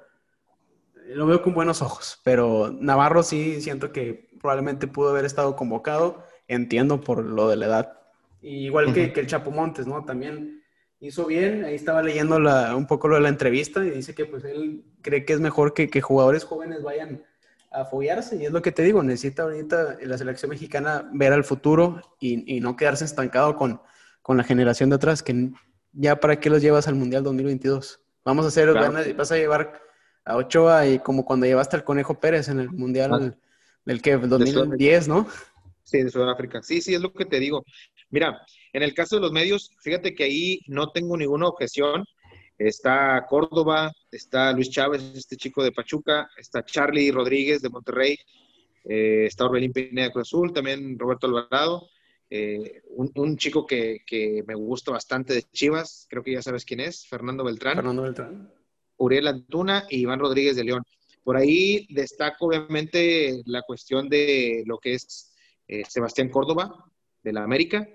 lo 1.06 1.28
veo 1.28 1.44
con 1.44 1.54
buenos 1.54 1.84
ojos, 1.84 2.20
pero 2.24 2.72
Navarro 2.72 3.22
sí 3.22 3.62
siento 3.62 3.92
que 3.92 4.29
probablemente 4.40 4.88
pudo 4.88 5.10
haber 5.10 5.26
estado 5.26 5.56
convocado. 5.56 6.24
Entiendo 6.48 7.02
por 7.02 7.24
lo 7.24 7.50
de 7.50 7.56
la 7.56 7.66
edad. 7.68 8.00
igual 8.42 8.94
que, 8.94 9.14
que, 9.14 9.20
el 9.20 9.28
Chapo 9.28 9.52
Montes, 9.52 9.86
¿no? 9.86 10.04
También 10.04 10.64
hizo 11.00 11.26
bien. 11.26 11.64
Ahí 11.64 11.76
estaba 11.76 12.02
leyendo 12.02 12.40
la, 12.40 12.76
un 12.76 12.88
poco 12.88 13.08
lo 13.08 13.16
de 13.16 13.22
la 13.22 13.30
entrevista 13.30 13.86
y 13.86 13.92
dice 13.92 14.16
que 14.16 14.26
pues 14.26 14.44
él 14.44 14.84
cree 15.02 15.26
que 15.26 15.34
es 15.34 15.40
mejor 15.40 15.74
que, 15.74 15.90
que 15.90 16.02
jugadores 16.02 16.44
jóvenes 16.44 16.84
vayan 16.84 17.24
a 17.72 17.86
follarse. 17.86 18.36
Y 18.36 18.46
es 18.46 18.52
lo 18.52 18.62
que 18.62 18.72
te 18.72 18.84
digo, 18.84 19.04
necesita 19.04 19.44
ahorita 19.44 19.98
la 20.02 20.18
selección 20.18 20.50
mexicana 20.50 21.10
ver 21.14 21.34
al 21.34 21.44
futuro 21.44 22.02
y, 22.20 22.60
no 22.60 22.76
quedarse 22.76 23.06
estancado 23.06 23.56
con, 23.56 23.82
con, 24.22 24.38
la 24.38 24.44
generación 24.44 24.90
de 24.90 24.96
atrás, 24.96 25.24
que 25.24 25.52
ya 25.94 26.20
para 26.20 26.40
qué 26.40 26.50
los 26.50 26.62
llevas 26.62 26.88
al 26.88 26.96
Mundial 26.96 27.24
2022. 27.24 28.02
Vamos 28.26 28.46
a 28.46 28.48
hacer, 28.50 28.74
vas 29.16 29.32
a 29.32 29.38
llevar 29.38 29.82
a 30.26 30.36
Ochoa 30.36 30.86
y 30.88 31.00
como 31.00 31.26
cuando 31.26 31.46
llevaste 31.46 31.76
al 31.76 31.84
Conejo 31.84 32.20
Pérez 32.20 32.50
en 32.50 32.60
el 32.60 32.70
Mundial. 32.70 33.38
Del 33.86 34.02
que 34.02 34.18
2010, 34.18 35.08
¿no? 35.08 35.28
Sí, 35.84 36.04
de 36.04 36.10
Sudáfrica. 36.10 36.62
Sí, 36.62 36.82
sí, 36.82 36.94
es 36.94 37.02
lo 37.02 37.12
que 37.14 37.26
te 37.26 37.40
digo. 37.40 37.66
Mira, 38.10 38.42
en 38.74 38.84
el 38.84 38.94
caso 38.94 39.16
de 39.16 39.22
los 39.22 39.32
medios, 39.32 39.72
fíjate 39.82 40.14
que 40.14 40.24
ahí 40.24 40.62
no 40.68 40.92
tengo 40.92 41.18
ninguna 41.18 41.48
objeción. 41.48 42.06
Está 42.58 43.26
Córdoba, 43.28 43.92
está 44.12 44.52
Luis 44.52 44.70
Chávez, 44.70 45.02
este 45.16 45.38
chico 45.38 45.64
de 45.64 45.72
Pachuca, 45.72 46.30
está 46.38 46.64
Charlie 46.64 47.12
Rodríguez 47.12 47.62
de 47.62 47.70
Monterrey, 47.70 48.18
eh, 48.84 49.26
está 49.26 49.46
Orbelín 49.46 49.72
Pineda 49.72 50.08
de 50.08 50.12
Cruz 50.12 50.28
Azul, 50.28 50.52
también 50.52 51.00
Roberto 51.00 51.28
Alvarado, 51.28 51.88
eh, 52.30 52.84
un, 52.90 53.38
chico 53.38 53.66
que, 53.66 54.04
me 54.46 54.56
gusta 54.56 54.92
bastante 54.92 55.34
de 55.34 55.44
Chivas, 55.44 56.06
creo 56.10 56.22
que 56.22 56.34
ya 56.34 56.42
sabes 56.42 56.66
quién 56.66 56.82
es, 56.82 57.08
Fernando 57.08 57.46
Beltrán. 57.46 57.76
Fernando 57.76 58.04
Beltrán. 58.04 58.54
Uriel 58.98 59.28
Antuna 59.28 59.86
y 59.90 60.02
Iván 60.02 60.20
Rodríguez 60.20 60.56
de 60.58 60.66
León. 60.66 60.84
Por 61.24 61.38
ahí 61.38 61.88
destaco 61.90 62.48
obviamente 62.48 63.42
la 63.46 63.62
cuestión 63.64 64.10
de 64.10 64.64
lo 64.66 64.78
que 64.78 64.94
es 64.94 65.34
eh, 65.68 65.84
Sebastián 65.88 66.30
Córdoba 66.30 66.86
de 67.24 67.34
la 67.34 67.44
América, 67.44 67.88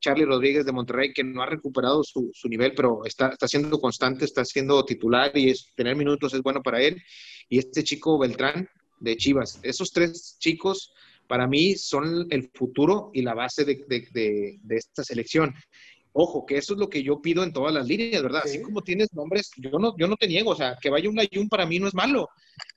Charlie 0.00 0.24
Rodríguez 0.24 0.66
de 0.66 0.72
Monterrey, 0.72 1.12
que 1.12 1.24
no 1.24 1.42
ha 1.42 1.46
recuperado 1.46 2.04
su, 2.04 2.30
nivel, 2.44 2.74
pero 2.74 3.04
está, 3.04 3.28
está, 3.28 3.48
siendo 3.48 3.80
constante, 3.80 4.24
está 4.24 4.44
siendo 4.44 4.84
titular 4.84 5.32
y 5.34 5.50
es, 5.50 5.72
tener 5.74 5.96
minutos 5.96 6.34
es 6.34 6.42
bueno 6.42 6.62
para 6.62 6.80
él. 6.82 7.02
Y 7.48 7.58
este 7.58 7.82
chico 7.82 8.18
Beltrán 8.18 8.68
de 9.00 9.16
Chivas. 9.16 9.58
Esos 9.62 9.90
tres 9.90 10.36
chicos, 10.38 10.92
para 11.26 11.46
mí, 11.46 11.74
son 11.74 12.26
el 12.30 12.50
futuro 12.54 13.10
y 13.14 13.22
la 13.22 13.34
base 13.34 13.64
de, 13.64 14.58
esta 14.70 15.04
selección. 15.04 15.54
Ojo, 16.18 16.46
que 16.46 16.56
eso 16.56 16.72
es 16.72 16.80
lo 16.80 16.88
que 16.88 17.02
yo 17.02 17.20
pido 17.20 17.44
en 17.44 17.52
todas 17.52 17.74
las 17.74 17.86
líneas, 17.86 18.22
¿verdad? 18.22 18.40
Así 18.42 18.62
como 18.62 18.80
tienes 18.80 19.12
nombres, 19.12 19.50
yo 19.58 19.78
no, 19.78 19.94
yo 19.98 20.08
no 20.08 20.16
te 20.16 20.26
niego, 20.26 20.52
o 20.52 20.56
sea, 20.56 20.78
que 20.80 20.88
vaya 20.88 21.10
un 21.10 21.18
Ayun 21.18 21.46
para 21.46 21.66
mí 21.66 21.78
no 21.78 21.88
es 21.88 21.94
malo. 21.94 22.30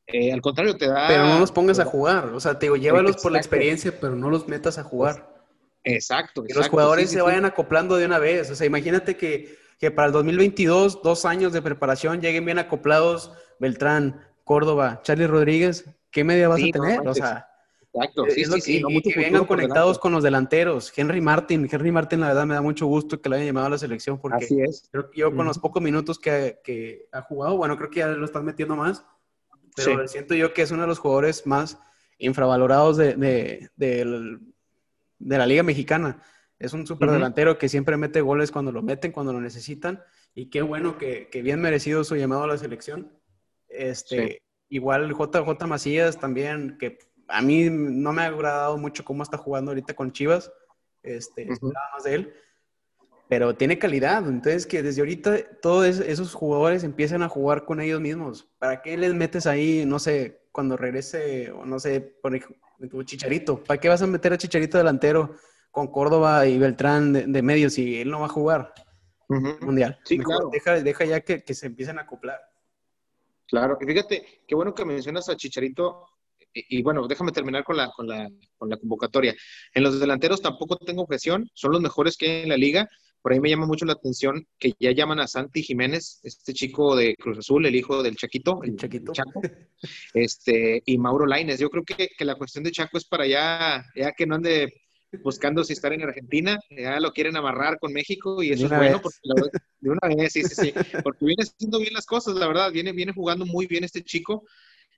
Eh, 0.08 0.34
al 0.34 0.41
contrario, 0.41 0.75
te 0.75 0.89
da... 0.89 1.08
Pero 1.08 1.25
no 1.25 1.39
los 1.39 1.49
pongas 1.49 1.80
a 1.80 1.86
jugar, 1.86 2.25
o 2.34 2.39
sea, 2.41 2.60
te 2.60 2.65
digo, 2.65 2.75
llévalos 2.75 3.15
por 3.23 3.32
la 3.32 3.38
experiencia, 3.38 3.97
pero 3.97 4.13
no 4.13 4.30
los 4.30 4.49
metas 4.49 4.78
a 4.78 4.84
jugar. 4.84 5.39
Exacto. 5.86 6.43
Que 6.43 6.54
los 6.54 6.67
jugadores 6.67 7.12
se 7.12 7.21
vayan 7.21 7.45
acoplando 7.45 7.95
de 7.95 8.06
una 8.06 8.19
vez. 8.19 8.52
O 8.52 8.56
sea, 8.56 8.67
imagínate 8.67 9.15
que, 9.15 9.58
para 9.95 10.08
el 10.08 10.12
2022, 10.12 11.02
dos 11.02 11.23
años 11.23 11.54
de 11.54 11.62
preparación, 11.62 12.19
lleguen 12.19 12.43
bien 12.43 12.60
acoplados 12.60 13.32
Beltrán, 13.58 14.21
Córdoba, 14.43 14.99
Charlie 15.04 15.28
Rodríguez. 15.28 15.86
¿Qué 16.12 16.25
media 16.25 16.49
vas 16.49 16.60
a 16.62 16.71
tener? 16.71 17.08
o 17.08 17.13
sea, 17.13 17.47
Exacto. 17.93 18.25
Sí, 18.30 18.45
sí, 18.45 18.84
y, 18.88 19.02
que 19.02 19.19
vengan 19.19 19.45
conectados 19.45 19.97
con 19.97 20.12
los 20.12 20.23
delanteros. 20.23 20.93
Henry 20.95 21.21
Martin, 21.21 21.67
Henry 21.71 21.91
Martin, 21.91 22.19
la 22.19 22.28
verdad, 22.28 22.45
me 22.45 22.54
da 22.54 22.62
mucho 22.62 22.86
gusto 22.86 23.19
que 23.19 23.30
lo 23.30 23.36
hayan 23.36 23.47
llamado 23.47 23.67
a 23.67 23.71
la 23.71 23.78
selección 23.78 24.19
porque 24.19 24.45
Así 24.45 24.62
es. 24.62 24.88
creo 24.91 25.10
que 25.10 25.19
yo 25.21 25.36
con 25.36 25.45
los 25.45 25.58
pocos 25.58 25.82
minutos 25.82 26.19
que, 26.19 27.08
ha 27.12 27.21
jugado, 27.21 27.58
bueno, 27.58 27.78
creo 27.78 27.89
que 27.89 27.99
ya 27.99 28.08
lo 28.08 28.25
están 28.25 28.45
metiendo 28.45 28.75
más, 28.75 29.04
pero 29.75 30.08
siento 30.08 30.36
yo 30.36 30.54
que 30.54 30.62
es 30.62 30.71
uno 30.71 30.84
de 30.84 30.88
los 30.88 30.99
jugadores 30.99 31.47
más 31.47 31.80
infravalorados 32.19 32.97
de, 32.97 33.69
del 33.75 34.39
de 35.19 35.38
la 35.38 35.45
Liga 35.45 35.63
Mexicana. 35.63 36.21
Es 36.58 36.73
un 36.73 36.86
súper 36.86 37.12
delantero 37.12 37.58
que 37.58 37.69
siempre 37.69 37.95
mete 37.95 38.21
goles 38.21 38.52
cuando 38.52 38.71
lo 38.71 38.82
meten, 38.82 39.12
cuando 39.12 39.32
lo 39.32 39.39
necesitan. 39.39 40.04
Y 40.34 40.49
qué 40.49 40.62
bueno 40.62 40.97
que, 40.97 41.30
bien 41.43 41.62
merecido 41.62 42.04
su 42.04 42.15
llamado 42.15 42.43
a 42.43 42.47
la 42.47 42.58
selección. 42.58 43.13
Este, 43.67 44.41
Igual 44.71 45.13
JJ 45.13 45.65
Macías 45.67 46.19
también, 46.19 46.78
que 46.78 46.99
a 47.29 47.41
mí 47.41 47.69
no 47.69 48.11
me 48.11 48.23
ha 48.23 48.25
agradado 48.25 48.77
mucho 48.77 49.05
cómo 49.05 49.23
está 49.23 49.37
jugando 49.37 49.71
ahorita 49.71 49.93
con 49.93 50.11
Chivas. 50.11 50.51
Este, 51.03 51.45
nada 51.45 51.89
más 51.93 52.03
de 52.03 52.15
él. 52.15 52.33
Pero 53.27 53.55
tiene 53.55 53.77
calidad. 53.77 54.27
Entonces, 54.27 54.65
que 54.65 54.81
desde 54.81 55.01
ahorita 55.01 55.59
todos 55.61 55.85
esos 55.85 56.33
jugadores 56.33 56.83
empiecen 56.83 57.21
a 57.21 57.29
jugar 57.29 57.65
con 57.65 57.79
ellos 57.79 58.01
mismos. 58.01 58.49
¿Para 58.57 58.81
qué 58.81 58.97
les 58.97 59.13
metes 59.13 59.45
ahí, 59.45 59.85
no 59.85 59.99
sé, 59.99 60.41
cuando 60.51 60.75
regrese, 60.75 61.51
o 61.51 61.65
no 61.65 61.79
sé, 61.79 62.01
por 62.01 62.35
ejemplo, 62.35 63.03
Chicharito. 63.03 63.63
¿Para 63.63 63.79
qué 63.79 63.89
vas 63.89 64.01
a 64.01 64.07
meter 64.07 64.33
a 64.33 64.37
Chicharito 64.37 64.77
delantero 64.77 65.35
con 65.71 65.87
Córdoba 65.87 66.45
y 66.47 66.57
Beltrán 66.57 67.31
de, 67.31 67.41
medio 67.41 67.69
si 67.69 68.01
él 68.01 68.09
no 68.09 68.21
va 68.21 68.25
a 68.27 68.29
jugar 68.29 68.73
mundial? 69.61 69.99
Sí, 70.03 70.17
claro. 70.17 70.49
Deja, 70.51 71.05
ya 71.05 71.21
que, 71.21 71.53
se 71.53 71.67
empiecen 71.67 71.99
a 71.99 72.01
acoplar. 72.01 72.39
Claro, 73.47 73.77
y 73.81 73.85
fíjate, 73.85 74.43
qué 74.47 74.55
bueno 74.55 74.73
que 74.73 74.85
mencionas 74.85 75.27
a 75.29 75.35
Chicharito. 75.35 76.05
Y, 76.53 76.81
bueno, 76.81 77.07
déjame 77.07 77.31
terminar 77.31 77.63
con 77.63 77.77
la, 77.77 77.89
con, 77.91 78.07
la, 78.07 78.29
con 78.57 78.69
la 78.69 78.77
convocatoria. 78.77 79.35
En 79.73 79.83
los 79.83 79.99
delanteros 79.99 80.41
tampoco 80.41 80.77
tengo 80.77 81.03
objeción, 81.03 81.49
son 81.53 81.71
los 81.71 81.81
mejores 81.81 82.17
que 82.17 82.29
hay 82.29 82.43
en 82.43 82.49
la 82.49 82.57
liga, 82.57 82.89
Por 83.21 83.33
ahí 83.33 83.39
me 83.39 83.49
llama 83.49 83.67
mucho 83.67 83.85
la 83.85 83.93
atención 83.93 84.47
que 84.57 84.73
ya 84.79 84.91
llaman 84.91 85.19
a 85.19 85.27
Santi 85.27 85.62
Jiménez, 85.62 86.19
este 86.23 86.53
chico 86.53 86.95
de 86.95 87.15
Cruz 87.15 87.39
Azul, 87.39 87.65
el 87.65 87.75
hijo 87.75 88.01
del 88.01 88.15
Chaquito, 88.15 88.62
el, 88.63 88.77
Chaquito. 88.77 89.12
Chaco, 89.12 89.41
este, 90.13 90.81
y 90.85 90.97
Mauro 90.97 91.25
Laines. 91.25 91.59
Yo 91.59 91.69
creo 91.69 91.83
que, 91.83 92.09
que, 92.17 92.25
la 92.25 92.35
cuestión 92.35 92.63
de 92.63 92.71
Chaco 92.71 92.97
es 92.97 93.05
para 93.05 93.27
ya, 93.27 93.85
ya 93.95 94.12
que 94.13 94.25
no 94.25 94.35
ande 94.35 94.73
buscando 95.23 95.63
si 95.63 95.73
estar 95.73 95.91
en 95.93 96.03
Argentina, 96.03 96.59
ya 96.69 96.99
lo 96.99 97.12
quieren 97.12 97.35
amarrar 97.35 97.79
con 97.79 97.91
México 97.93 98.43
y 98.43 98.51
eso 98.51 98.65
es 98.65 98.71
bueno, 98.71 99.01
porque 99.01 99.17
la 99.23 99.35
verdad, 99.35 99.51
de 99.79 99.89
una 99.89 100.15
vez, 100.15 100.33
sí, 100.33 100.43
sí, 100.43 100.55
sí, 100.55 100.73
porque 101.03 101.25
viene 101.25 101.43
haciendo 101.43 101.79
bien 101.79 101.93
las 101.93 102.05
cosas, 102.05 102.35
la 102.35 102.47
verdad, 102.47 102.71
viene, 102.71 102.91
viene 102.91 103.13
jugando 103.13 103.45
muy 103.45 103.65
bien 103.65 103.83
este 103.83 104.03
chico, 104.03 104.45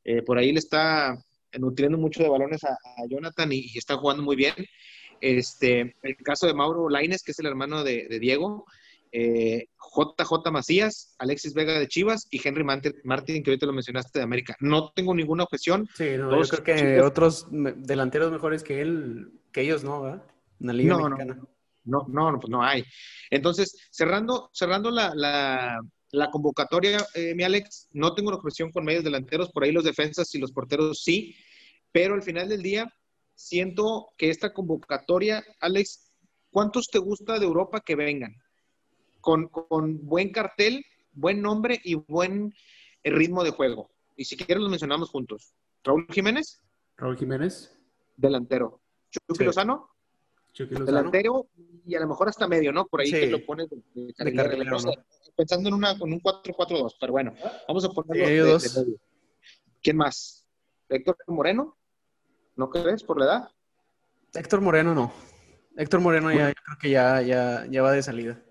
eh, 0.03 0.21
por 0.21 0.37
ahí 0.37 0.51
le 0.51 0.59
está 0.59 1.17
nutriendo 1.59 1.97
mucho 1.97 2.23
de 2.23 2.29
balones 2.29 2.63
a, 2.63 2.71
a 2.71 3.07
Jonathan 3.09 3.51
y, 3.51 3.71
y, 3.73 3.77
está 3.77 3.95
jugando 3.97 4.23
muy 4.23 4.35
bien. 4.35 4.55
Este, 5.19 5.95
el 6.01 6.15
caso 6.17 6.47
de 6.47 6.53
Mauro 6.53 6.89
Laines, 6.89 7.23
que 7.23 7.31
es 7.31 7.39
el 7.39 7.45
hermano 7.45 7.83
de, 7.83 8.07
de 8.07 8.19
Diego, 8.19 8.65
eh, 9.11 9.67
JJ 9.95 10.51
Macías, 10.51 11.15
Alexis 11.19 11.53
Vega 11.53 11.77
de 11.77 11.87
Chivas 11.87 12.27
y 12.31 12.45
Henry 12.45 12.63
Martin, 12.63 13.43
que 13.43 13.51
ahorita 13.51 13.65
lo 13.65 13.73
mencionaste 13.73 14.19
de 14.19 14.23
América. 14.23 14.55
No 14.61 14.91
tengo 14.95 15.13
ninguna 15.13 15.43
objeción. 15.43 15.87
Sí, 15.95 16.17
no, 16.17 16.31
yo 16.31 16.49
creo 16.49 16.63
que 16.63 16.75
chicos. 16.75 17.07
otros 17.07 17.47
delanteros 17.51 18.31
mejores 18.31 18.63
que 18.63 18.81
él, 18.81 19.31
que 19.51 19.61
ellos 19.61 19.83
no, 19.83 20.01
¿verdad? 20.01 20.23
En 20.59 20.67
la 20.67 20.73
Liga 20.73 20.97
no, 20.97 21.09
Mexicana. 21.09 21.41
No, 21.83 22.05
no, 22.07 22.31
no, 22.31 22.39
pues 22.39 22.49
no 22.49 22.63
hay. 22.63 22.85
Entonces, 23.29 23.89
cerrando, 23.91 24.49
cerrando 24.53 24.91
la, 24.91 25.13
la, 25.13 25.79
la 26.11 26.29
convocatoria, 26.29 27.05
eh, 27.15 27.33
mi 27.35 27.43
Alex, 27.43 27.87
no 27.93 28.13
tengo 28.13 28.29
una 28.29 28.37
objeción 28.37 28.71
con 28.71 28.83
medios 28.83 29.03
delanteros, 29.03 29.49
por 29.51 29.63
ahí 29.63 29.71
los 29.71 29.83
defensas 29.83 30.33
y 30.35 30.39
los 30.39 30.51
porteros 30.51 31.01
sí, 31.03 31.35
pero 31.91 32.13
al 32.13 32.23
final 32.23 32.49
del 32.49 32.61
día, 32.61 32.93
siento 33.33 34.09
que 34.17 34.29
esta 34.29 34.53
convocatoria, 34.53 35.43
Alex, 35.59 36.11
¿cuántos 36.49 36.87
te 36.87 36.99
gusta 36.99 37.39
de 37.39 37.45
Europa 37.45 37.81
que 37.81 37.95
vengan? 37.95 38.35
Con, 39.21 39.47
con, 39.47 40.05
buen 40.05 40.31
cartel, 40.31 40.85
buen 41.13 41.41
nombre 41.41 41.79
y 41.83 41.95
buen 41.95 42.53
ritmo 43.03 43.43
de 43.43 43.51
juego. 43.51 43.89
Y 44.15 44.25
si 44.25 44.35
quieres 44.35 44.61
los 44.61 44.69
mencionamos 44.69 45.09
juntos. 45.09 45.53
Raúl 45.83 46.07
Jiménez. 46.09 46.61
Raúl 46.97 47.17
Jiménez. 47.17 47.77
Delantero. 48.17 48.81
Chucky 49.09 49.37
sí. 49.37 49.43
Lozano. 49.43 49.89
Chucky 50.53 50.73
Lozano. 50.73 50.85
Delantero 50.85 51.47
y 51.85 51.95
a 51.95 51.99
lo 51.99 52.07
mejor 52.07 52.29
hasta 52.29 52.47
medio, 52.47 52.71
¿no? 52.71 52.85
Por 52.85 53.01
ahí 53.01 53.07
sí. 53.07 53.19
que 53.19 53.27
lo 53.27 53.45
pones 53.45 53.69
de, 53.69 53.77
de, 53.93 54.13
de 54.17 54.33
carrilero, 54.33 54.79
¿no? 54.79 54.91
Pensando 55.35 55.69
en, 55.69 55.75
una, 55.75 55.91
en 55.91 56.01
un 56.01 56.21
4-4-2, 56.21 56.95
pero 56.99 57.13
bueno, 57.13 57.33
vamos 57.67 57.85
a 57.85 57.89
ponerlo 57.89 58.59
sí, 58.59 58.69
de, 58.69 58.81
medio. 58.81 58.99
¿Quién 59.81 59.97
más? 59.97 60.45
Héctor 60.89 61.17
Moreno. 61.27 61.77
¿No 62.55 62.69
crees 62.69 63.03
por 63.03 63.19
la 63.19 63.25
edad? 63.25 63.49
Héctor 64.33 64.61
Moreno 64.61 64.93
no. 64.93 65.11
Héctor 65.77 66.01
Moreno 66.01 66.31
ya, 66.31 66.49
yo 66.49 66.53
creo 66.53 66.77
que 66.79 66.89
ya, 66.89 67.21
ya, 67.21 67.65
ya 67.69 67.81
va 67.81 67.91
de 67.91 68.03
salida. 68.03 68.43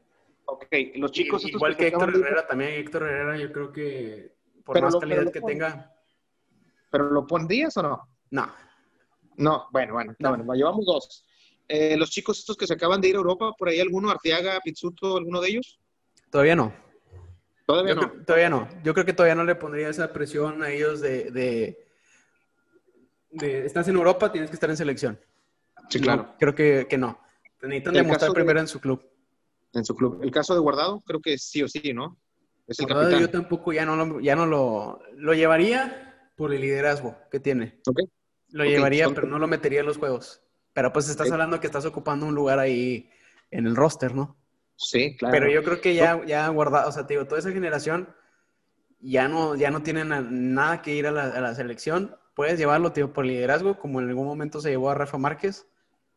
Ok, 0.47 0.67
los 0.97 1.13
chicos... 1.13 1.45
Y, 1.45 1.51
igual 1.51 1.77
que, 1.77 1.85
que 1.85 1.89
Héctor 1.89 2.17
Herrera, 2.17 2.47
también 2.47 2.73
Héctor 2.73 3.03
Herrera 3.03 3.39
yo 3.39 3.53
creo 3.53 3.73
que 3.73 4.35
por 4.65 4.75
pero 4.75 4.87
más 4.87 4.95
lo, 4.95 5.01
calidad 5.01 5.33
que 5.33 5.41
pon... 5.41 5.51
tenga... 5.51 5.95
¿Pero 6.91 7.11
lo 7.11 7.27
pondrías 7.27 7.77
o 7.77 7.83
no? 7.83 8.09
No. 8.31 8.53
No, 9.37 9.69
bueno, 9.71 9.95
bueno, 9.95 10.15
no. 10.19 10.37
bueno 10.37 10.55
llevamos 10.55 10.85
dos. 10.87 11.25
Eh, 11.69 11.97
los 11.97 12.11
chicos 12.11 12.41
estos 12.41 12.57
que 12.57 12.67
se 12.67 12.75
acaban 12.75 13.01
de 13.01 13.09
ir 13.09 13.15
a 13.15 13.19
Europa, 13.19 13.53
¿por 13.57 13.69
ahí 13.69 13.79
alguno? 13.79 14.11
¿Arteaga, 14.11 14.59
Pizzuto, 14.61 15.17
alguno 15.17 15.41
de 15.41 15.51
ellos? 15.51 15.79
Todavía 16.31 16.57
no. 16.57 16.73
Todavía 17.67 17.95
yo 17.95 18.01
no. 18.01 18.11
Creo, 18.11 18.25
todavía 18.25 18.51
no. 18.51 18.69
Yo 18.83 18.95
creo 18.95 19.07
que 19.07 19.13
todavía 19.13 19.35
no 19.35 19.45
le 19.45 19.55
pondría 19.55 19.89
esa 19.89 20.13
presión 20.13 20.63
a 20.63 20.71
ellos 20.71 21.01
de, 21.01 21.31
de 21.31 21.91
de, 23.31 23.67
estás 23.67 23.87
en 23.89 23.97
Europa, 23.97 24.33
tienes 24.33 24.51
que 24.51 24.55
estar 24.55 24.71
en 24.71 24.77
selección. 24.77 25.21
Sí, 25.89 26.01
claro. 26.01 26.23
No, 26.23 26.37
creo 26.39 26.55
que, 26.55 26.87
que, 26.89 26.99
no. 26.99 27.21
Necesitan 27.63 27.95
demostrar 27.95 28.33
primero 28.33 28.59
de, 28.59 28.63
en 28.63 28.69
su 28.69 28.81
club. 28.81 29.03
En 29.73 29.85
su 29.85 29.95
club. 29.95 30.21
El 30.23 30.31
caso 30.31 30.55
de 30.55 30.61
Guardado, 30.61 31.01
creo 31.07 31.21
que 31.21 31.39
sí 31.39 31.63
o 31.63 31.69
sí, 31.69 31.93
¿no? 31.93 32.19
Es 32.67 32.79
el 32.79 32.87
Guardado 32.87 33.11
capitán. 33.11 33.27
Yo 33.27 33.31
tampoco 33.31 33.73
ya 33.73 33.85
no 33.85 33.97
lo, 33.97 34.21
ya 34.21 34.37
no 34.37 34.47
lo, 34.47 35.01
lo 35.15 35.35
llevaría 35.35 36.31
por 36.37 36.53
el 36.53 36.61
liderazgo 36.61 37.17
que 37.31 37.41
tiene. 37.41 37.81
Okay. 37.87 38.07
Lo 38.51 38.63
okay. 38.65 38.75
llevaría, 38.75 39.05
Son... 39.05 39.15
pero 39.15 39.27
no 39.27 39.39
lo 39.39 39.47
metería 39.47 39.81
en 39.81 39.87
los 39.87 39.99
juegos. 39.99 40.43
Pero 40.73 40.93
pues 40.93 41.09
estás 41.09 41.27
okay. 41.27 41.33
hablando 41.33 41.61
que 41.61 41.67
estás 41.67 41.85
ocupando 41.85 42.27
un 42.27 42.35
lugar 42.35 42.59
ahí 42.59 43.11
en 43.51 43.67
el 43.67 43.77
roster, 43.77 44.15
¿no? 44.15 44.37
Sí, 44.83 45.17
claro. 45.17 45.33
Pero 45.33 45.51
yo 45.51 45.63
creo 45.63 45.81
que 45.81 45.95
ya, 45.95 46.25
ya 46.25 46.49
guardado, 46.49 46.89
o 46.89 46.93
sea, 46.93 47.07
te 47.07 47.15
digo, 47.15 47.27
toda 47.27 47.39
esa 47.39 47.53
generación 47.53 48.09
ya 49.01 49.29
no, 49.29 49.55
ya 49.57 49.71
no 49.71 49.83
tienen 49.83 50.55
nada 50.55 50.81
que 50.83 50.95
ir 50.95 51.07
a 51.07 51.11
la, 51.11 51.25
a 51.25 51.41
la 51.41 51.55
selección 51.55 52.17
puedes 52.41 52.59
llevarlo, 52.59 52.91
tío, 52.91 53.13
por 53.13 53.27
liderazgo, 53.27 53.79
como 53.79 54.01
en 54.01 54.09
algún 54.09 54.27
momento 54.27 54.63
se 54.63 54.71
llevó 54.71 54.89
a 54.89 54.95
Rafa 54.95 55.19
Márquez. 55.19 55.67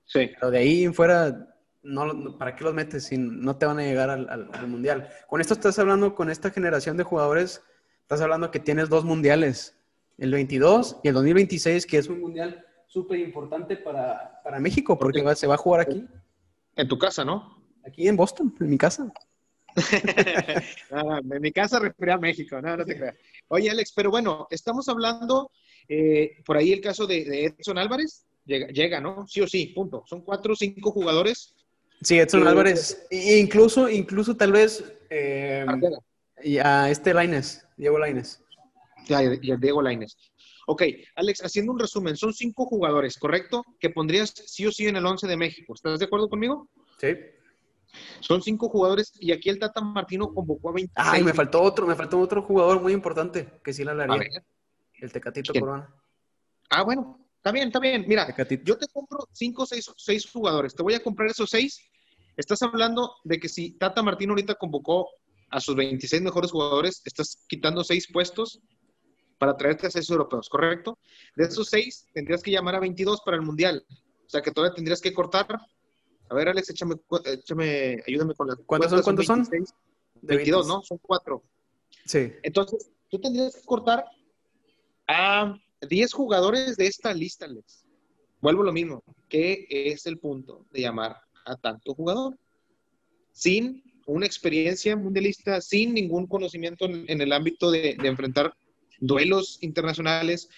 Sí. 0.05 0.31
Pero 0.33 0.51
de 0.51 0.59
ahí 0.59 0.85
en 0.85 0.93
fuera, 0.93 1.53
no, 1.81 2.37
¿para 2.37 2.55
qué 2.55 2.63
los 2.63 2.73
metes 2.73 3.03
si 3.03 3.17
no 3.17 3.57
te 3.57 3.65
van 3.65 3.79
a 3.79 3.83
llegar 3.83 4.09
al, 4.09 4.29
al, 4.29 4.49
al, 4.53 4.67
Mundial? 4.69 5.09
Con 5.27 5.41
esto 5.41 5.53
estás 5.53 5.77
hablando, 5.79 6.15
con 6.15 6.29
esta 6.29 6.49
generación 6.49 6.95
de 6.95 7.03
jugadores, 7.03 7.61
estás 8.01 8.21
hablando 8.21 8.51
que 8.51 8.59
tienes 8.59 8.87
dos 8.87 9.03
Mundiales, 9.03 9.77
el 10.17 10.31
22 10.31 11.01
y 11.03 11.09
el 11.09 11.13
2026, 11.13 11.85
que 11.85 11.97
es 11.97 12.07
un 12.07 12.21
Mundial 12.21 12.65
súper 12.87 13.19
importante 13.19 13.75
para, 13.75 14.39
para, 14.45 14.61
México, 14.61 14.97
porque 14.97 15.23
va, 15.23 15.35
se 15.35 15.47
va 15.47 15.55
a 15.55 15.57
jugar 15.57 15.81
aquí. 15.81 16.07
En 16.77 16.87
tu 16.87 16.97
casa, 16.97 17.25
¿no? 17.25 17.62
Aquí 17.85 18.07
en 18.07 18.15
Boston, 18.15 18.55
en 18.59 18.69
mi 18.69 18.77
casa. 18.77 19.11
no, 20.91 21.03
no, 21.23 21.35
en 21.35 21.41
mi 21.41 21.51
casa 21.51 21.79
refería 21.79 22.15
a 22.15 22.19
México, 22.19 22.61
no, 22.61 22.77
no 22.77 22.85
te 22.85 22.97
creas. 22.97 23.15
Oye, 23.47 23.69
Alex, 23.69 23.91
pero 23.95 24.11
bueno, 24.11 24.47
estamos 24.49 24.87
hablando 24.87 25.51
eh, 25.87 26.37
por 26.45 26.57
ahí 26.57 26.71
el 26.71 26.81
caso 26.81 27.05
de, 27.05 27.25
de, 27.25 27.45
Edson 27.45 27.77
Álvarez 27.77 28.25
llega, 28.45 28.67
llega, 28.67 29.01
¿no? 29.01 29.27
Sí 29.27 29.41
o 29.41 29.47
sí, 29.47 29.67
punto. 29.67 30.03
Son 30.07 30.21
cuatro 30.21 30.53
o 30.53 30.55
cinco 30.55 30.91
jugadores. 30.91 31.55
Sí, 32.01 32.19
Edson 32.19 32.45
eh, 32.45 32.49
Álvarez. 32.49 33.07
Incluso, 33.11 33.89
incluso 33.89 34.35
tal 34.35 34.51
vez 34.51 34.83
eh, 35.09 35.65
y 36.43 36.57
a 36.57 36.89
este 36.89 37.13
Laines, 37.13 37.65
Diego 37.77 37.99
Laines. 37.99 38.41
Ya, 39.05 39.21
y 39.23 39.51
a 39.51 39.57
Diego 39.57 39.81
Laines. 39.81 40.17
Ok, 40.65 40.83
Alex, 41.15 41.43
haciendo 41.43 41.73
un 41.73 41.79
resumen, 41.79 42.15
son 42.15 42.33
cinco 42.33 42.65
jugadores, 42.65 43.17
¿correcto? 43.17 43.65
Que 43.79 43.89
pondrías 43.89 44.33
sí 44.33 44.65
o 44.65 44.71
sí 44.71 44.87
en 44.87 44.95
el 44.95 45.05
11 45.05 45.27
de 45.27 45.37
México. 45.37 45.73
¿Estás 45.73 45.99
de 45.99 46.05
acuerdo 46.05 46.29
conmigo? 46.29 46.69
Sí. 46.99 47.09
Son 48.19 48.41
cinco 48.41 48.69
jugadores 48.69 49.13
y 49.19 49.31
aquí 49.31 49.49
el 49.49 49.59
Tata 49.59 49.81
Martino 49.81 50.33
convocó 50.33 50.69
a 50.69 50.73
26. 50.73 51.07
Ay, 51.13 51.23
me 51.23 51.33
faltó 51.33 51.61
otro, 51.61 51.85
me 51.85 51.95
faltó 51.95 52.19
otro 52.19 52.41
jugador 52.41 52.81
muy 52.81 52.93
importante 52.93 53.59
que 53.63 53.73
sí 53.73 53.83
la 53.83 53.91
haría. 53.91 54.43
El 54.93 55.11
Tecatito 55.11 55.51
¿Quién? 55.51 55.65
Corona. 55.65 55.93
Ah, 56.69 56.83
bueno, 56.83 57.19
está 57.35 57.51
bien, 57.51 57.67
está 57.67 57.79
bien. 57.79 58.05
Mira, 58.07 58.25
Tecatito. 58.25 58.63
yo 58.65 58.77
te 58.77 58.87
compro 58.87 59.27
cinco 59.31 59.63
o 59.63 59.65
seis, 59.65 59.91
seis, 59.97 60.29
jugadores. 60.31 60.73
Te 60.73 60.83
voy 60.83 60.93
a 60.93 61.03
comprar 61.03 61.29
esos 61.29 61.49
seis. 61.49 61.81
Estás 62.37 62.61
hablando 62.61 63.15
de 63.23 63.39
que 63.39 63.49
si 63.49 63.71
Tata 63.71 64.01
Martino 64.01 64.31
ahorita 64.31 64.55
convocó 64.55 65.09
a 65.49 65.59
sus 65.59 65.75
26 65.75 66.21
mejores 66.23 66.51
jugadores, 66.51 67.01
estás 67.05 67.45
quitando 67.47 67.83
seis 67.83 68.07
puestos 68.11 68.59
para 69.37 69.55
traerte 69.55 69.87
a 69.87 69.91
seis 69.91 70.09
europeos, 70.09 70.49
¿correcto? 70.49 70.97
De 71.35 71.43
esos 71.43 71.67
seis, 71.67 72.07
tendrías 72.13 72.41
que 72.41 72.49
llamar 72.49 72.75
a 72.75 72.79
22 72.79 73.21
para 73.25 73.37
el 73.37 73.43
Mundial. 73.43 73.85
O 74.25 74.29
sea 74.29 74.41
que 74.41 74.51
todavía 74.51 74.73
tendrías 74.73 75.01
que 75.01 75.13
cortar. 75.13 75.47
A 76.29 76.35
ver, 76.35 76.49
Alex, 76.49 76.69
échame, 76.69 76.95
échame 77.25 78.03
ayúdame 78.07 78.33
con 78.33 78.47
las 78.47 78.57
¿Cuántos 78.65 78.91
son? 78.91 79.01
¿Cuántos 79.03 79.25
son? 79.25 79.47
26, 79.49 79.75
22, 80.21 80.67
¿no? 80.67 80.81
Son 80.83 80.97
cuatro. 80.99 81.43
Sí. 82.05 82.31
Entonces, 82.43 82.89
tú 83.09 83.19
tendrías 83.19 83.55
que 83.55 83.65
cortar 83.65 84.05
a 85.07 85.55
10 85.87 86.13
jugadores 86.13 86.77
de 86.77 86.87
esta 86.87 87.13
lista, 87.13 87.45
Alex. 87.45 87.85
Vuelvo 88.41 88.61
a 88.61 88.65
lo 88.65 88.73
mismo. 88.73 89.03
¿Qué 89.29 89.67
es 89.69 90.05
el 90.05 90.19
punto 90.19 90.65
de 90.71 90.81
llamar 90.81 91.17
a 91.45 91.55
tanto 91.55 91.93
jugador? 91.93 92.37
Sin 93.31 93.83
una 94.05 94.25
experiencia 94.25 94.95
mundialista, 94.95 95.61
sin 95.61 95.93
ningún 95.93 96.27
conocimiento 96.27 96.85
en, 96.85 97.05
en 97.07 97.21
el 97.21 97.31
ámbito 97.31 97.71
de, 97.71 97.95
de, 97.95 98.07
enfrentar 98.07 98.53
duelos 98.99 99.57
internacionales. 99.61 100.49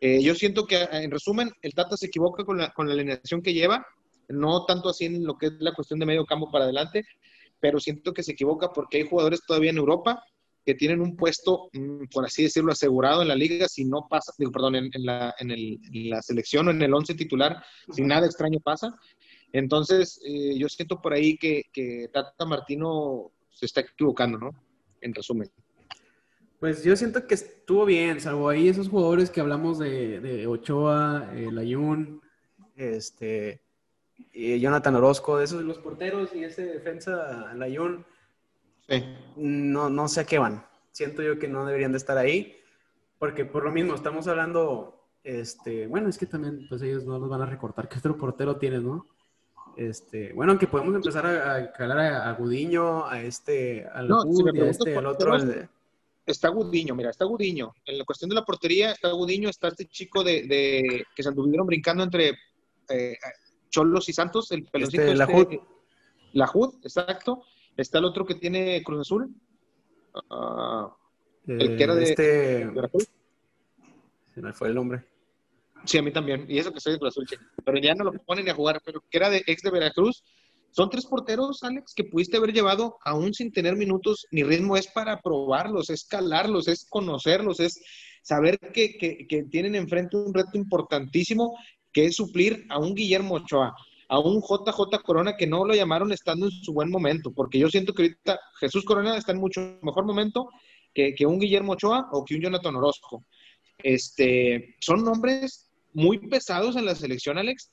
Eh, 0.00 0.22
yo 0.22 0.34
siento 0.34 0.66
que, 0.66 0.88
en 0.90 1.10
resumen, 1.10 1.50
el 1.62 1.74
Tata 1.74 1.96
se 1.96 2.06
equivoca 2.06 2.44
con 2.44 2.58
la, 2.58 2.72
con 2.72 2.86
la 2.86 2.94
alineación 2.94 3.42
que 3.42 3.54
lleva, 3.54 3.86
no 4.28 4.64
tanto 4.64 4.88
así 4.88 5.06
en 5.06 5.24
lo 5.24 5.36
que 5.36 5.46
es 5.46 5.52
la 5.60 5.74
cuestión 5.74 5.98
de 5.98 6.06
medio 6.06 6.24
campo 6.24 6.50
para 6.50 6.64
adelante, 6.64 7.04
pero 7.60 7.78
siento 7.78 8.12
que 8.12 8.22
se 8.22 8.32
equivoca 8.32 8.72
porque 8.72 8.98
hay 8.98 9.08
jugadores 9.08 9.42
todavía 9.46 9.70
en 9.70 9.78
Europa 9.78 10.22
que 10.64 10.74
tienen 10.74 11.00
un 11.00 11.16
puesto, 11.16 11.70
mm, 11.72 12.04
por 12.12 12.24
así 12.24 12.44
decirlo, 12.44 12.72
asegurado 12.72 13.22
en 13.22 13.28
la 13.28 13.34
liga, 13.34 13.68
si 13.68 13.84
no 13.84 14.06
pasa, 14.08 14.32
digo, 14.38 14.52
perdón, 14.52 14.76
en, 14.76 14.90
en, 14.92 15.06
la, 15.06 15.34
en, 15.38 15.50
el, 15.50 15.80
en, 15.92 16.10
la, 16.10 16.22
selección 16.22 16.68
o 16.68 16.70
en 16.70 16.82
el 16.82 16.94
once 16.94 17.14
titular, 17.14 17.62
si 17.90 18.02
nada 18.02 18.26
extraño 18.26 18.60
pasa. 18.60 18.96
Entonces, 19.52 20.20
eh, 20.24 20.56
yo 20.56 20.68
siento 20.68 21.00
por 21.00 21.12
ahí 21.12 21.36
que, 21.36 21.64
que, 21.72 22.08
Tata 22.12 22.44
Martino 22.46 23.32
se 23.50 23.66
está 23.66 23.80
equivocando, 23.80 24.38
¿no? 24.38 24.50
En 25.00 25.14
resumen. 25.14 25.50
Pues 26.60 26.84
yo 26.84 26.94
siento 26.96 27.26
que 27.26 27.34
estuvo 27.34 27.84
bien, 27.84 28.20
salvo 28.20 28.48
ahí 28.48 28.68
esos 28.68 28.88
jugadores 28.88 29.30
que 29.30 29.40
hablamos 29.40 29.80
de, 29.80 30.20
de 30.20 30.46
Ochoa, 30.46 31.32
eh, 31.34 31.50
Layun, 31.50 32.22
este, 32.76 33.62
eh, 34.32 34.58
Jonathan 34.60 34.94
Orozco, 34.96 35.38
de 35.38 35.44
esos 35.44 35.62
los 35.62 35.78
porteros 35.78 36.34
y 36.34 36.44
ese 36.44 36.64
defensa 36.64 37.52
Layun 37.54 38.04
Sí. 38.88 39.02
No, 39.36 39.88
no 39.88 40.08
sé 40.08 40.20
a 40.20 40.24
qué 40.24 40.38
van. 40.38 40.66
Siento 40.90 41.22
yo 41.22 41.38
que 41.38 41.48
no 41.48 41.64
deberían 41.64 41.92
de 41.92 41.98
estar 41.98 42.18
ahí, 42.18 42.56
porque 43.18 43.44
por 43.44 43.64
lo 43.64 43.70
mismo 43.70 43.94
estamos 43.94 44.26
hablando, 44.26 45.06
este, 45.22 45.86
bueno, 45.86 46.08
es 46.08 46.18
que 46.18 46.26
también, 46.26 46.66
pues 46.68 46.82
ellos 46.82 47.04
no 47.04 47.18
los 47.18 47.28
van 47.30 47.42
a 47.42 47.46
recortar. 47.46 47.88
¿Qué 47.88 47.98
otro 47.98 48.16
portero 48.18 48.56
tienes, 48.56 48.82
no? 48.82 49.06
Este, 49.76 50.32
bueno, 50.34 50.52
aunque 50.52 50.66
podemos 50.66 50.94
empezar 50.94 51.24
a, 51.24 51.72
calar 51.72 51.98
a, 52.00 52.32
Gudiño, 52.34 53.06
a 53.06 53.22
este, 53.22 53.86
al 53.86 54.08
No, 54.08 54.22
si 54.22 54.42
a 54.60 54.66
este, 54.66 54.96
al 54.96 55.06
otro. 55.06 55.30
todos, 55.30 55.42
al 55.42 55.48
de- 55.48 55.68
Está 56.26 56.48
Gudiño, 56.48 56.94
mira, 56.94 57.10
está 57.10 57.24
Gudiño. 57.24 57.72
En 57.86 57.98
la 57.98 58.04
cuestión 58.04 58.28
de 58.28 58.34
la 58.36 58.44
portería 58.44 58.92
está 58.92 59.10
Gudiño, 59.12 59.48
está 59.48 59.68
este 59.68 59.86
chico 59.86 60.22
de, 60.22 60.42
de- 60.46 61.04
que 61.16 61.22
se 61.22 61.28
anduvieron 61.28 61.66
brincando 61.66 62.02
entre 62.04 62.30
eh, 62.88 63.16
Cholos 63.72 64.08
y 64.08 64.12
Santos, 64.12 64.52
el 64.52 64.64
peloncito. 64.66 65.02
Este, 65.02 65.14
la 65.16 65.24
este- 65.24 65.34
Hood. 65.34 65.60
La 66.34 66.46
Hood, 66.46 66.74
exacto. 66.84 67.42
Está 67.76 67.98
el 67.98 68.04
otro 68.04 68.24
que 68.24 68.36
tiene 68.36 68.82
Cruz 68.84 69.00
Azul. 69.00 69.34
Ah, 70.30 70.94
el 71.46 71.76
que 71.76 71.82
era 71.82 71.94
de- 71.94 72.04
Este, 72.04 72.64
Veracruz. 72.66 73.08
se 74.34 74.40
me 74.42 74.52
fue 74.52 74.68
el 74.68 74.74
nombre. 74.74 75.04
Sí, 75.84 75.98
a 75.98 76.02
mí 76.02 76.12
también. 76.12 76.46
Y 76.48 76.58
eso 76.58 76.72
que 76.72 76.80
soy 76.80 76.92
de 76.92 76.98
Cruz 77.00 77.14
Azul, 77.14 77.26
che. 77.26 77.36
pero 77.64 77.78
ya 77.78 77.94
no 77.94 78.04
lo 78.04 78.12
ponen 78.12 78.44
ni 78.44 78.50
a 78.50 78.54
jugar, 78.54 78.80
pero 78.84 79.00
que 79.10 79.18
era 79.18 79.30
de 79.30 79.42
ex 79.46 79.62
de 79.62 79.70
Veracruz. 79.70 80.22
Son 80.70 80.88
tres 80.88 81.04
porteros, 81.06 81.62
Alex, 81.64 81.92
que 81.94 82.04
pudiste 82.04 82.36
haber 82.38 82.52
llevado 82.52 82.96
aún 83.04 83.34
sin 83.34 83.52
tener 83.52 83.76
minutos 83.76 84.26
ni 84.30 84.42
ritmo. 84.42 84.76
Es 84.76 84.86
para 84.86 85.20
probarlos, 85.20 85.90
es 85.90 86.04
calarlos, 86.04 86.66
es 86.68 86.86
conocerlos, 86.88 87.60
es 87.60 87.82
saber 88.22 88.58
que, 88.58 88.96
que- 88.96 89.26
que 89.26 89.42
tienen 89.44 89.74
enfrente 89.74 90.16
un 90.16 90.32
reto 90.32 90.56
importantísimo 90.56 91.58
que 91.92 92.06
es 92.06 92.16
suplir 92.16 92.64
a 92.68 92.78
un 92.78 92.94
Guillermo 92.94 93.34
Ochoa, 93.36 93.74
a 94.08 94.18
un 94.18 94.40
JJ 94.42 95.02
Corona 95.02 95.36
que 95.36 95.46
no 95.46 95.64
lo 95.64 95.74
llamaron 95.74 96.12
estando 96.12 96.46
en 96.46 96.52
su 96.52 96.72
buen 96.72 96.90
momento, 96.90 97.32
porque 97.32 97.58
yo 97.58 97.68
siento 97.70 97.92
que 97.94 98.02
ahorita 98.02 98.40
Jesús 98.60 98.84
Corona 98.84 99.16
está 99.16 99.32
en 99.32 99.38
mucho 99.38 99.78
mejor 99.82 100.04
momento 100.04 100.48
que, 100.94 101.14
que 101.14 101.24
un 101.26 101.38
Guillermo 101.38 101.72
Ochoa 101.72 102.08
o 102.12 102.24
que 102.24 102.34
un 102.34 102.42
Jonathan 102.42 102.76
Orozco. 102.76 103.24
Este, 103.82 104.76
son 104.80 105.04
nombres 105.04 105.70
muy 105.92 106.18
pesados 106.18 106.76
en 106.76 106.84
la 106.84 106.94
selección, 106.94 107.38
Alex, 107.38 107.70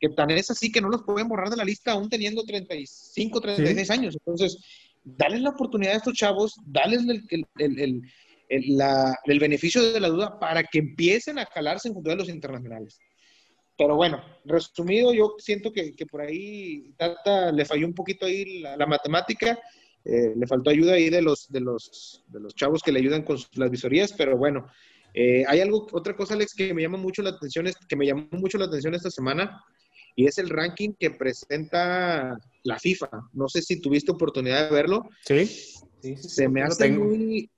que 0.00 0.08
tan 0.10 0.30
es 0.30 0.50
así 0.50 0.70
que 0.70 0.80
no 0.80 0.88
los 0.88 1.02
pueden 1.02 1.28
borrar 1.28 1.50
de 1.50 1.56
la 1.56 1.64
lista 1.64 1.92
aún 1.92 2.08
teniendo 2.08 2.44
35, 2.44 3.40
36 3.40 3.90
años. 3.90 4.14
Entonces, 4.16 4.58
dales 5.04 5.40
la 5.40 5.50
oportunidad 5.50 5.94
a 5.94 5.96
estos 5.96 6.14
chavos, 6.14 6.54
dales 6.66 7.00
el, 7.08 7.24
el- 7.30 7.46
el- 7.58 7.78
el- 7.80 8.02
el- 8.48 8.76
la- 8.76 9.16
el 9.24 9.38
beneficio 9.40 9.82
de 9.92 10.00
la 10.00 10.08
duda 10.08 10.38
para 10.38 10.62
que 10.62 10.78
empiecen 10.78 11.38
a 11.38 11.46
calarse 11.46 11.88
en 11.88 12.00
duelos 12.02 12.28
internacionales. 12.28 12.98
Pero 13.78 13.94
bueno, 13.94 14.20
resumido, 14.44 15.14
yo 15.14 15.36
siento 15.38 15.72
que, 15.72 15.94
que 15.94 16.04
por 16.04 16.20
ahí 16.20 16.92
Tata 16.98 17.52
le 17.52 17.64
falló 17.64 17.86
un 17.86 17.94
poquito 17.94 18.26
ahí 18.26 18.60
la, 18.60 18.76
la 18.76 18.86
matemática, 18.86 19.56
eh, 20.04 20.32
le 20.36 20.46
faltó 20.48 20.70
ayuda 20.70 20.94
ahí 20.94 21.08
de 21.10 21.22
los, 21.22 21.46
de, 21.48 21.60
los, 21.60 22.24
de 22.26 22.40
los 22.40 22.54
chavos 22.56 22.82
que 22.82 22.90
le 22.92 22.98
ayudan 22.98 23.22
con 23.22 23.38
sus- 23.38 23.56
las 23.56 23.70
visorías, 23.70 24.12
pero 24.14 24.36
bueno, 24.36 24.66
eh, 25.14 25.44
hay 25.46 25.60
algo, 25.60 25.86
otra 25.92 26.16
cosa, 26.16 26.34
Alex, 26.34 26.54
que 26.54 26.74
me 26.74 26.82
llama 26.82 26.98
mucho 26.98 27.22
la 27.22 27.30
atención, 27.30 27.66
es- 27.68 27.76
que 27.88 27.94
me 27.96 28.04
llamó 28.06 28.26
mucho 28.32 28.58
la 28.58 28.64
atención 28.66 28.94
esta 28.94 29.10
semana, 29.10 29.62
y 30.16 30.26
es 30.26 30.38
el 30.38 30.48
ranking 30.48 30.94
que 30.98 31.10
presenta 31.12 32.36
la 32.64 32.78
FIFA. 32.80 33.08
No 33.32 33.48
sé 33.48 33.62
si 33.62 33.80
tuviste 33.80 34.10
oportunidad 34.10 34.68
de 34.68 34.74
verlo. 34.74 35.08
Sí. 35.24 35.46
Sí, 35.46 36.16
sí, 36.16 36.16
sí, 36.16 36.28
Se 36.28 36.48
me 36.48 36.62
hace 36.62 36.88
tengo. 36.88 37.04
muy... 37.04 37.48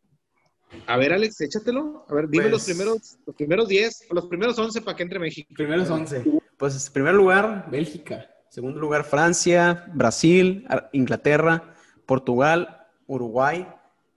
A 0.87 0.97
ver, 0.97 1.13
Alex, 1.13 1.41
échatelo. 1.41 2.05
A 2.09 2.15
ver, 2.15 2.29
dime 2.29 2.45
Pues- 2.45 2.53
los 2.53 2.65
primeros, 2.65 3.19
los 3.27 3.37
primeros 3.37 3.69
10, 3.69 4.07
los 4.11 4.27
primeros 4.27 4.59
11 4.59 4.81
para 4.83 4.97
que 4.97 5.03
entre 5.03 5.19
México. 5.19 5.53
Primeros 5.55 5.89
11. 5.91 6.25
Pues, 6.57 6.87
en 6.87 6.93
primer 6.93 7.15
lugar, 7.15 7.69
Bélgica. 7.71 8.29
Segundo 8.49 8.81
lugar, 8.81 9.05
Francia, 9.05 9.87
Brasil, 9.95 10.67
Inglaterra, 10.93 11.75
Portugal, 12.07 12.87
Uruguay, 13.07 13.67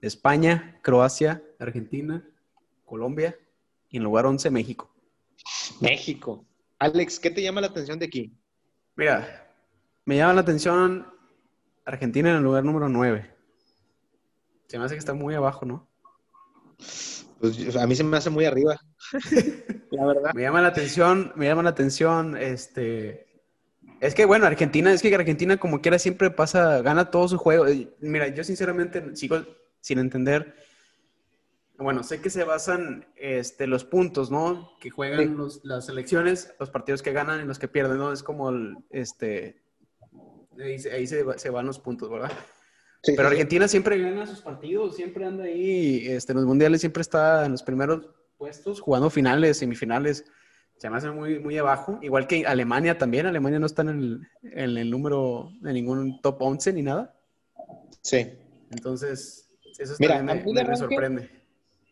España, 0.00 0.78
Croacia, 0.82 1.42
Argentina, 1.58 2.26
Colombia. 2.84 3.36
Y 3.90 3.98
en 3.98 4.02
lugar 4.04 4.26
11, 4.26 4.50
México. 4.50 4.92
México. 5.80 6.44
Alex, 6.80 7.20
¿qué 7.20 7.30
te 7.30 7.42
llama 7.42 7.60
la 7.60 7.68
atención 7.68 7.98
de 7.98 8.06
aquí? 8.06 8.36
Mira, 8.96 9.48
me 10.04 10.16
llama 10.16 10.34
la 10.34 10.40
atención 10.40 11.06
Argentina 11.84 12.30
en 12.30 12.36
el 12.36 12.42
lugar 12.42 12.64
número 12.64 12.88
9. 12.88 13.30
Se 14.66 14.78
me 14.78 14.84
hace 14.84 14.94
que 14.94 14.98
está 14.98 15.14
muy 15.14 15.34
abajo, 15.34 15.64
¿no? 15.64 15.88
Pues 17.40 17.76
a 17.76 17.86
mí 17.86 17.94
se 17.94 18.04
me 18.04 18.16
hace 18.16 18.30
muy 18.30 18.44
arriba. 18.44 18.76
la 19.90 20.06
verdad. 20.06 20.32
Me 20.34 20.42
llama 20.42 20.62
la 20.62 20.68
atención, 20.68 21.32
me 21.36 21.46
llama 21.46 21.62
la 21.62 21.70
atención, 21.70 22.36
este... 22.36 23.26
Es 24.00 24.14
que, 24.14 24.24
bueno, 24.26 24.46
Argentina, 24.46 24.92
es 24.92 25.00
que 25.02 25.14
Argentina 25.14 25.56
como 25.56 25.80
quiera 25.80 25.98
siempre 25.98 26.30
pasa, 26.30 26.82
gana 26.82 27.10
todo 27.10 27.28
su 27.28 27.38
juego. 27.38 27.66
Eh, 27.66 27.94
Mira, 28.00 28.28
yo 28.28 28.44
sinceramente 28.44 29.14
sigo 29.16 29.38
sin 29.80 29.98
entender. 29.98 30.54
Bueno, 31.78 32.02
sé 32.02 32.20
que 32.20 32.28
se 32.30 32.44
basan 32.44 33.06
este, 33.16 33.66
los 33.66 33.84
puntos, 33.84 34.30
¿no? 34.30 34.70
Que 34.80 34.90
juegan 34.90 35.20
Sí. 35.20 35.34
los- 35.34 35.64
las 35.64 35.86
selecciones, 35.86 36.54
los 36.60 36.70
partidos 36.70 37.02
que 37.02 37.12
ganan 37.12 37.40
y 37.40 37.44
los 37.46 37.58
que 37.58 37.68
pierden, 37.68 37.98
¿no? 37.98 38.12
Es 38.12 38.22
como 38.22 38.50
el, 38.50 38.76
este... 38.90 39.62
Ahí, 40.92 41.06
se 41.06 41.50
van 41.50 41.66
los 41.66 41.78
puntos, 41.80 42.08
¿verdad? 42.10 42.30
Sí, 43.04 43.12
Pero 43.14 43.28
sí, 43.28 43.34
sí. 43.34 43.40
Argentina 43.40 43.68
siempre 43.68 43.98
gana 44.00 44.26
sus 44.26 44.40
partidos, 44.40 44.96
siempre 44.96 45.26
anda 45.26 45.44
ahí, 45.44 46.06
este, 46.06 46.32
en 46.32 46.38
los 46.38 46.46
mundiales 46.46 46.80
siempre 46.80 47.02
está 47.02 47.44
en 47.44 47.52
los 47.52 47.62
primeros 47.62 48.08
puestos, 48.38 48.80
jugando 48.80 49.10
finales, 49.10 49.58
semifinales. 49.58 50.24
Se 50.78 50.88
me 50.90 50.96
hace 50.96 51.10
muy, 51.10 51.38
muy 51.38 51.56
abajo. 51.58 51.98
Igual 52.02 52.26
que 52.26 52.46
Alemania 52.46 52.96
también. 52.98 53.26
Alemania 53.26 53.58
no 53.58 53.66
está 53.66 53.82
en 53.82 53.88
el, 53.90 54.20
en 54.42 54.76
el 54.78 54.90
número 54.90 55.52
de 55.60 55.72
ningún 55.72 56.20
top 56.22 56.40
11 56.42 56.72
ni 56.72 56.82
nada. 56.82 57.14
Sí. 58.00 58.26
Entonces, 58.70 59.50
eso 59.78 59.94
Mira, 60.00 60.22
me, 60.22 60.34
me 60.34 60.42
arranque- 60.42 60.76
sorprende. 60.76 61.30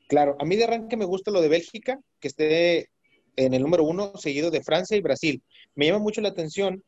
Claro, 0.08 0.36
a 0.40 0.44
mí 0.44 0.56
de 0.56 0.64
arranque 0.64 0.96
me 0.96 1.04
gusta 1.04 1.30
lo 1.30 1.40
de 1.40 1.48
Bélgica, 1.48 2.00
que 2.20 2.28
esté 2.28 2.90
en 3.36 3.54
el 3.54 3.62
número 3.62 3.84
uno, 3.84 4.12
seguido 4.16 4.50
de 4.50 4.62
Francia 4.62 4.96
y 4.96 5.00
Brasil. 5.00 5.42
Me 5.74 5.86
llama 5.86 6.00
mucho 6.00 6.20
la 6.20 6.30
atención 6.30 6.82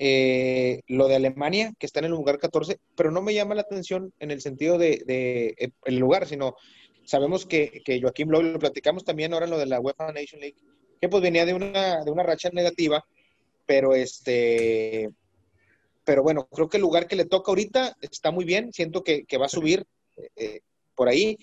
eh, 0.00 0.82
lo 0.86 1.08
de 1.08 1.16
Alemania, 1.16 1.72
que 1.76 1.86
está 1.86 1.98
en 1.98 2.04
el 2.04 2.12
lugar 2.12 2.38
14, 2.38 2.78
pero 2.94 3.10
no 3.10 3.20
me 3.20 3.34
llama 3.34 3.56
la 3.56 3.62
atención 3.62 4.14
en 4.20 4.30
el 4.30 4.40
sentido 4.40 4.78
de, 4.78 5.04
eh, 5.08 5.70
el 5.84 5.96
lugar, 5.96 6.28
sino 6.28 6.54
sabemos 7.04 7.46
que, 7.46 7.82
que 7.84 8.00
Joaquín 8.00 8.30
Lowe, 8.30 8.44
lo 8.44 8.58
platicamos 8.60 9.04
también 9.04 9.32
ahora 9.32 9.46
en 9.46 9.50
lo 9.50 9.58
de 9.58 9.66
la 9.66 9.80
UEFA 9.80 10.12
Nation 10.12 10.40
League, 10.40 10.56
que 11.00 11.08
pues 11.08 11.20
venía 11.20 11.44
de 11.44 11.54
una, 11.54 12.04
de 12.04 12.10
una 12.12 12.22
racha 12.22 12.48
negativa, 12.52 13.04
pero 13.66 13.92
este, 13.92 15.10
pero 16.04 16.22
bueno, 16.22 16.46
creo 16.46 16.68
que 16.68 16.76
el 16.76 16.82
lugar 16.82 17.08
que 17.08 17.16
le 17.16 17.24
toca 17.24 17.50
ahorita 17.50 17.96
está 18.00 18.30
muy 18.30 18.44
bien, 18.44 18.72
siento 18.72 19.02
que, 19.02 19.24
que 19.24 19.36
va 19.36 19.46
a 19.46 19.50
subir 19.50 19.84
eh, 20.36 20.60
por 20.94 21.08
ahí 21.08 21.38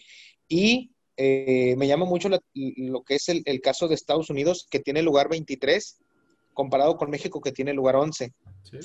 y 0.47 0.91
eh, 1.18 1.76
me 1.78 1.88
llama 1.88 2.06
mucho 2.06 2.30
lo 2.30 3.03
que 3.03 3.16
es 3.16 3.28
el 3.28 3.62
caso 3.62 3.89
de 3.89 3.95
Estados 3.95 4.30
Unidos, 4.30 4.66
que 4.70 4.80
tiene 4.80 5.01
lugar 5.01 5.28
23, 5.28 5.99
comparado 6.56 6.97
con 6.97 7.12
México, 7.12 7.39
que 7.41 7.51
tiene 7.51 7.74
lugar 7.74 7.95
11. 7.97 8.34
Sí. 8.64 8.78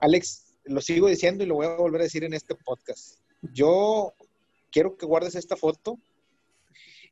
Alex, 0.00 0.54
lo 0.64 0.80
sigo 0.80 1.06
diciendo 1.06 1.44
y 1.44 1.46
lo 1.46 1.54
voy 1.54 1.66
a 1.66 1.76
volver 1.76 2.00
a 2.00 2.04
decir 2.04 2.24
en 2.24 2.34
este 2.34 2.56
podcast. 2.56 3.20
Yo 3.52 4.12
quiero 4.72 4.96
que 4.96 5.06
guardes 5.06 5.36
esta 5.36 5.54
foto 5.56 5.96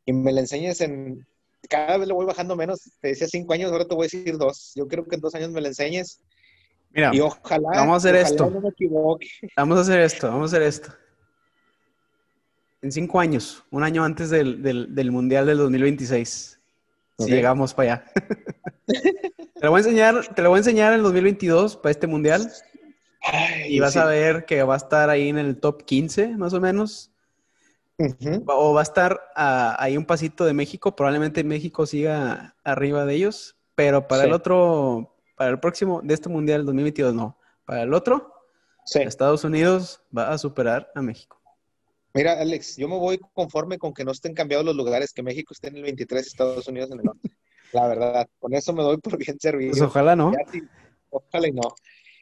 y 0.04 0.12
me 0.12 0.32
la 0.32 0.40
enseñes 0.40 0.80
en... 0.80 1.24
Cada 1.68 1.98
vez 1.98 2.06
le 2.08 2.14
voy 2.14 2.26
bajando 2.26 2.54
menos. 2.56 2.80
Te 3.00 3.08
decía 3.08 3.26
cinco 3.28 3.52
años, 3.52 3.70
ahora 3.72 3.86
te 3.86 3.94
voy 3.94 4.04
a 4.04 4.10
decir 4.10 4.36
dos. 4.36 4.72
Yo 4.74 4.86
creo 4.88 5.04
que 5.06 5.14
en 5.16 5.20
dos 5.20 5.34
años 5.34 5.50
me 5.50 5.60
la 5.60 5.68
enseñes 5.68 6.20
Mira, 6.90 7.10
y 7.12 7.20
ojalá... 7.20 7.68
vamos 7.70 7.94
a 7.94 7.96
hacer 8.08 8.14
ojalá 8.14 8.28
esto. 8.28 8.50
no 8.50 8.60
me 8.60 8.68
equivoque. 8.68 9.28
vamos 9.56 9.78
a 9.78 9.80
hacer 9.82 10.00
esto, 10.00 10.28
vamos 10.28 10.52
a 10.52 10.56
hacer 10.56 10.66
esto. 10.68 10.92
En 12.82 12.92
cinco 12.92 13.18
años, 13.18 13.64
un 13.70 13.82
año 13.82 14.04
antes 14.04 14.30
del, 14.30 14.62
del- 14.62 14.94
del 14.94 15.10
Mundial 15.10 15.46
del 15.46 15.58
2026, 15.58 16.60
Ok. 17.16 17.26
si 17.26 17.32
llegamos 17.32 17.74
para 17.74 17.94
allá. 17.94 18.04
te 19.58 19.64
lo 19.66 19.70
voy 19.70 19.78
a 19.78 19.84
enseñar, 19.84 20.34
te 20.34 20.42
lo 20.42 20.50
voy 20.50 20.58
a 20.58 20.60
enseñar 20.60 20.92
en 20.92 20.98
el 20.98 21.02
2022 21.04 21.76
para 21.76 21.90
este 21.90 22.06
Mundial. 22.06 22.50
Ay, 23.22 23.74
Y 23.76 23.80
vas 23.80 23.94
sí. 23.94 23.98
a 23.98 24.04
ver 24.04 24.44
que 24.44 24.62
va 24.62 24.74
a 24.74 24.76
estar 24.76 25.10
ahí 25.10 25.28
en 25.28 25.38
el 25.38 25.58
top 25.58 25.84
15, 25.84 26.36
más 26.36 26.52
o 26.52 26.60
menos. 26.60 27.10
O 28.46 28.74
va 28.74 28.80
a 28.80 28.82
estar 28.82 29.20
ah, 29.34 29.74
ahí 29.78 29.96
un 29.96 30.04
pasito 30.04 30.44
de 30.44 30.52
México. 30.52 30.94
Probablemente 30.94 31.42
México 31.44 31.86
siga 31.86 32.54
arriba 32.62 33.04
de 33.06 33.14
ellos. 33.14 33.56
Pero 33.74 34.06
para 34.06 34.22
Sí. 34.22 34.28
el 34.28 34.34
otro, 34.34 35.14
para 35.36 35.50
el 35.50 35.60
próximo, 35.60 36.00
de 36.02 36.14
este 36.14 36.28
Mundial 36.28 36.64
2022, 36.66 37.14
no. 37.14 37.38
Para 37.64 37.82
el 37.82 37.92
otro, 37.94 38.32
Sí. 38.84 39.00
Estados 39.00 39.42
Unidos 39.44 40.02
va 40.16 40.30
a 40.30 40.38
superar 40.38 40.90
a 40.94 41.02
México. 41.02 41.40
Mira, 42.14 42.40
Alex, 42.40 42.76
yo 42.76 42.88
me 42.88 42.96
voy 42.96 43.18
conforme 43.34 43.78
con 43.78 43.92
que 43.92 44.04
no 44.04 44.12
estén 44.12 44.32
cambiados 44.32 44.64
los 44.64 44.76
lugares, 44.76 45.12
que 45.12 45.22
México 45.22 45.52
esté 45.52 45.68
en 45.68 45.76
el 45.76 45.82
23, 45.82 46.26
Estados 46.26 46.66
Unidos 46.68 46.90
en 46.92 47.00
el 47.00 47.08
11. 47.08 47.28
La 47.76 47.88
verdad, 47.88 48.26
con 48.38 48.54
eso 48.54 48.72
me 48.72 48.82
doy 48.82 48.96
por 48.96 49.18
bien 49.18 49.38
servido. 49.38 49.72
Pues 49.72 49.82
ojalá, 49.82 50.16
¿no? 50.16 50.32
Ya 50.32 50.38
sí, 50.50 50.66
ojalá 51.10 51.46
y 51.46 51.52
no. 51.52 51.74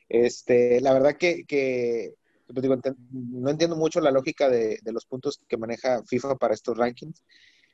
Este, 0.08 0.80
la 0.80 0.92
verdad 0.92 1.16
que, 1.16 1.44
que 1.44 2.14
pues 2.48 2.60
digo, 2.60 2.76
no 3.12 3.50
entiendo 3.50 3.76
mucho 3.76 4.00
la 4.00 4.10
lógica 4.10 4.48
de, 4.48 4.80
de 4.82 4.92
los 4.92 5.06
puntos 5.06 5.40
que 5.46 5.56
maneja 5.56 6.02
FIFA 6.04 6.34
para 6.38 6.54
estos 6.54 6.76
rankings, 6.76 7.24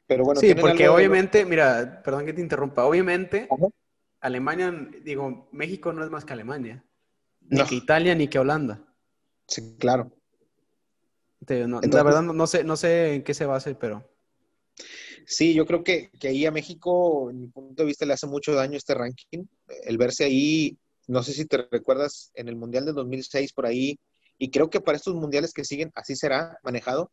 pero 0.07 0.24
bueno, 0.24 0.43
sí, 0.43 0.55
porque 0.55 0.91
obviamente, 0.91 1.47
mira, 1.47 2.03
perdón 2.05 2.26
que 2.26 2.35
te 2.35 2.43
interrumpa, 2.43 2.85
obviamente 2.85 3.49
Ajá. 3.51 3.68
Alemania, 4.20 4.70
digo, 5.03 5.49
México 5.51 5.95
no 5.95 6.05
es 6.05 6.11
más 6.11 6.26
que 6.26 6.35
Alemania, 6.35 6.85
ni 7.41 7.61
No. 7.61 7.66
que 7.66 7.76
Italia, 7.76 8.14
ni 8.14 8.28
que 8.28 8.39
Holanda. 8.39 8.85
Sí, 9.49 9.76
claro. 9.78 10.12
No- 11.49 11.81
la 11.81 12.03
verdad 12.03 12.20
no, 12.20 12.35
no 12.35 12.47
sé, 12.47 12.62
no 12.62 12.76
sé 12.76 13.14
en 13.14 13.24
qué 13.24 13.33
se 13.33 13.47
base, 13.47 13.74
pero 13.74 14.10
Sí, 15.27 15.55
yo 15.55 15.66
creo 15.66 15.85
que, 15.85 16.11
que 16.18 16.29
ahí 16.29 16.47
a 16.47 16.51
México, 16.51 17.31
en 17.31 17.41
mi 17.41 17.47
punto 17.49 17.83
de 17.83 17.87
vista, 17.87 18.07
le 18.07 18.14
hace 18.14 18.27
mucho 18.27 18.55
daño 18.55 18.77
este 18.77 18.95
ranking. 18.95 19.45
El 19.85 19.99
verse 19.99 20.25
ahí 20.25 20.79
no 21.11 21.25
sé 21.25 21.33
si 21.33 21.45
te 21.45 21.66
recuerdas, 21.68 22.31
en 22.35 22.49
el 22.49 22.55
Mundial 22.55 22.85
del 22.85 22.95
2006 22.95 23.53
por 23.53 23.66
ahí, 23.66 23.99
y 24.39 24.51
creo 24.51 24.71
que 24.71 24.81
para 24.81 24.97
estos 24.97 25.16
mundiales 25.16 25.53
que 25.53 25.64
siguen, 25.64 25.91
así 25.97 26.14
será 26.14 26.57
manejado, 26.62 27.11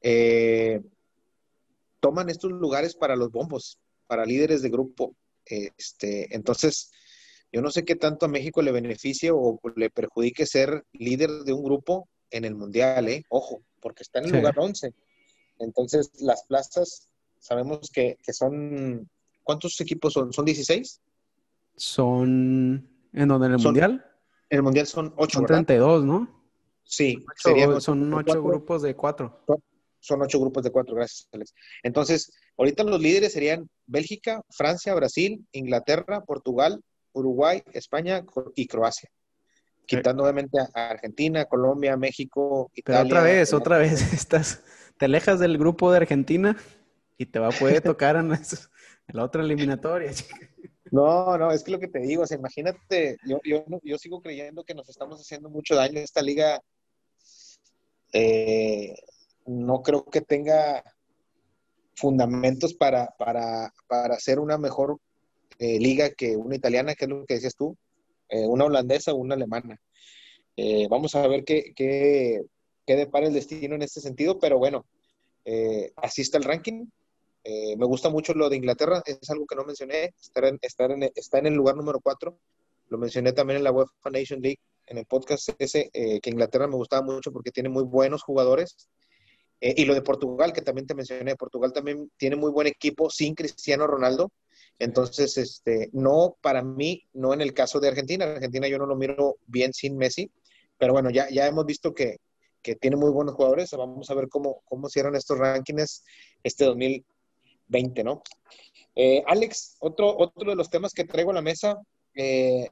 eh, 0.00 0.80
toman 2.00 2.30
estos 2.30 2.50
lugares 2.50 2.96
para 2.96 3.16
los 3.16 3.30
bombos, 3.30 3.78
para 4.06 4.24
líderes 4.24 4.62
de 4.62 4.70
grupo. 4.70 5.14
Este, 5.44 6.34
entonces, 6.34 6.92
yo 7.52 7.60
no 7.60 7.70
sé 7.70 7.84
qué 7.84 7.94
tanto 7.94 8.24
a 8.24 8.30
México 8.30 8.62
le 8.62 8.72
beneficie 8.72 9.30
o 9.32 9.60
le 9.76 9.90
perjudique 9.90 10.46
ser 10.46 10.86
líder 10.92 11.30
de 11.44 11.52
un 11.52 11.62
grupo 11.62 12.08
en 12.30 12.46
el 12.46 12.54
mundial, 12.54 13.06
¿eh? 13.10 13.24
Ojo, 13.28 13.62
porque 13.82 14.02
está 14.02 14.20
en 14.20 14.26
el 14.26 14.32
lugar 14.32 14.54
11. 14.56 14.94
Entonces, 15.58 16.10
las 16.20 16.44
plazas, 16.44 17.09
sabemos 17.40 17.90
que, 17.92 18.18
que 18.22 18.32
son, 18.32 19.10
¿cuántos 19.42 19.80
equipos 19.80 20.12
son? 20.12 20.32
¿Son 20.32 20.44
16? 20.44 21.00
Son, 21.76 22.88
¿en 23.12 23.28
donde 23.28 23.46
en 23.46 23.52
el 23.54 23.58
mundial? 23.58 24.06
En 24.50 24.56
el 24.58 24.62
mundial 24.62 24.86
son 24.86 25.12
8, 25.16 25.38
Son 25.38 25.46
32, 25.46 26.04
¿no? 26.04 26.40
Sí, 26.84 27.24
son 27.78 28.12
ocho 28.12 28.42
grupos 28.42 28.82
de 28.82 28.96
cuatro. 28.96 29.44
Son 30.00 30.20
ocho 30.22 30.40
grupos 30.40 30.64
de 30.64 30.72
cuatro, 30.72 30.96
gracias, 30.96 31.28
Alex. 31.30 31.54
Entonces, 31.84 32.32
ahorita 32.58 32.82
los 32.82 33.00
líderes 33.00 33.32
serían 33.32 33.70
Bélgica, 33.86 34.42
Francia, 34.50 34.92
Brasil, 34.94 35.46
Inglaterra, 35.52 36.24
Portugal, 36.24 36.82
Uruguay, 37.12 37.62
España 37.74 38.24
y 38.56 38.66
Croacia. 38.66 39.08
Quitando 39.86 40.24
obviamente 40.24 40.58
a 40.58 40.90
Argentina, 40.90 41.44
Colombia, 41.44 41.96
México, 41.96 42.72
Italia. 42.74 43.02
Pero 43.02 43.06
otra 43.06 43.22
vez, 43.22 43.52
otra 43.52 43.78
vez, 43.78 44.12
estás, 44.12 44.64
te 44.98 45.04
alejas 45.04 45.38
del 45.38 45.58
grupo 45.58 45.92
de 45.92 45.98
Argentina 45.98 46.56
y 47.20 47.26
te 47.26 47.38
va 47.38 47.48
a 47.48 47.52
poder 47.58 47.82
tocar 47.82 48.16
en, 48.16 48.30
la 49.08 49.24
otra 49.24 49.42
eliminatoria. 49.42 50.10
No, 50.90 51.36
no, 51.36 51.52
es 51.52 51.62
que 51.62 51.70
lo 51.70 51.78
que 51.78 51.88
te 51.88 51.98
digo, 51.98 52.24
imagínate, 52.30 53.18
yo, 53.26 53.38
yo, 53.44 53.98
sigo 53.98 54.22
creyendo 54.22 54.64
que 54.64 54.74
nos 54.74 54.88
estamos 54.88 55.20
haciendo 55.20 55.50
mucho 55.50 55.74
daño 55.74 55.98
en 55.98 56.04
esta 56.04 56.22
liga. 56.22 56.62
Eh, 58.14 58.94
no 59.44 59.82
creo 59.82 60.06
que 60.06 60.22
tenga 60.22 60.82
fundamentos 61.94 62.72
para, 62.72 63.14
para, 63.18 63.70
para 63.86 64.14
hacer 64.14 64.40
una 64.40 64.56
mejor 64.56 64.96
eh, 65.58 65.78
liga 65.78 66.10
que 66.12 66.38
una 66.38 66.56
italiana, 66.56 66.94
que 66.94 67.04
es 67.04 67.10
lo 67.10 67.26
que 67.26 67.34
decías 67.34 67.54
tú, 67.54 67.76
eh, 68.30 68.46
una 68.46 68.64
holandesa 68.64 69.12
o 69.12 69.16
una 69.16 69.34
alemana. 69.34 69.78
vamos 70.88 71.14
a 71.14 71.28
ver 71.28 71.44
qué, 71.44 71.74
qué, 71.76 72.40
qué, 72.86 72.96
depara 72.96 73.26
el 73.26 73.34
destino 73.34 73.74
en 73.74 73.82
este 73.82 74.00
sentido, 74.00 74.38
pero 74.38 74.58
bueno, 74.58 74.86
así 75.96 76.22
está 76.22 76.38
el 76.38 76.44
ranking. 76.44 76.86
Eh, 77.44 77.76
me 77.76 77.86
gusta 77.86 78.10
mucho 78.10 78.34
lo 78.34 78.50
de 78.50 78.56
Inglaterra, 78.56 79.02
es 79.06 79.30
algo 79.30 79.46
que 79.46 79.56
no 79.56 79.64
mencioné, 79.64 80.14
estar 80.20 80.44
en, 80.44 80.58
estar 80.60 80.90
en, 80.90 81.04
está 81.14 81.38
en 81.38 81.46
el 81.46 81.54
lugar 81.54 81.76
número 81.76 82.00
4. 82.00 82.38
Lo 82.88 82.98
mencioné 82.98 83.32
también 83.32 83.58
en 83.58 83.64
la 83.64 83.72
UEFA 83.72 84.10
Nation 84.10 84.40
League, 84.40 84.58
en 84.86 84.98
el 84.98 85.06
podcast 85.06 85.48
ese, 85.58 85.90
eh, 85.92 86.20
que 86.20 86.30
Inglaterra 86.30 86.66
me 86.66 86.74
gustaba 86.76 87.02
mucho 87.02 87.32
porque 87.32 87.50
tiene 87.50 87.68
muy 87.68 87.84
buenos 87.84 88.22
jugadores. 88.22 88.88
Eh, 89.60 89.74
y 89.76 89.84
lo 89.84 89.94
de 89.94 90.02
Portugal, 90.02 90.52
que 90.52 90.62
también 90.62 90.86
te 90.86 90.94
mencioné, 90.94 91.36
Portugal 91.36 91.72
también 91.72 92.10
tiene 92.16 92.36
muy 92.36 92.50
buen 92.50 92.66
equipo 92.66 93.10
sin 93.10 93.34
Cristiano 93.34 93.86
Ronaldo. 93.86 94.32
Entonces, 94.78 95.36
este, 95.36 95.90
no, 95.92 96.36
para 96.40 96.62
mí, 96.62 97.06
no 97.12 97.34
en 97.34 97.42
el 97.42 97.52
caso 97.52 97.80
de 97.80 97.88
Argentina. 97.88 98.24
Argentina 98.24 98.66
yo 98.68 98.78
no 98.78 98.86
lo 98.86 98.96
miro 98.96 99.36
bien 99.46 99.72
sin 99.74 99.96
Messi, 99.96 100.30
pero 100.78 100.94
bueno, 100.94 101.10
ya, 101.10 101.28
ya 101.30 101.46
hemos 101.46 101.66
visto 101.66 101.92
que, 101.94 102.18
que 102.62 102.76
tiene 102.76 102.96
muy 102.96 103.10
buenos 103.10 103.34
jugadores. 103.34 103.70
Vamos 103.72 104.10
a 104.10 104.14
ver 104.14 104.28
cómo, 104.28 104.62
cómo 104.64 104.88
cierran 104.88 105.14
estos 105.14 105.38
rankings 105.38 106.02
este 106.42 106.64
2000, 106.64 107.04
20, 107.70 108.04
¿no? 108.04 108.22
Eh, 108.94 109.22
Alex, 109.26 109.76
otro, 109.80 110.16
otro 110.18 110.50
de 110.50 110.56
los 110.56 110.68
temas 110.68 110.92
que 110.92 111.04
traigo 111.04 111.30
a 111.30 111.34
la 111.34 111.42
mesa 111.42 111.78
eh, 112.14 112.68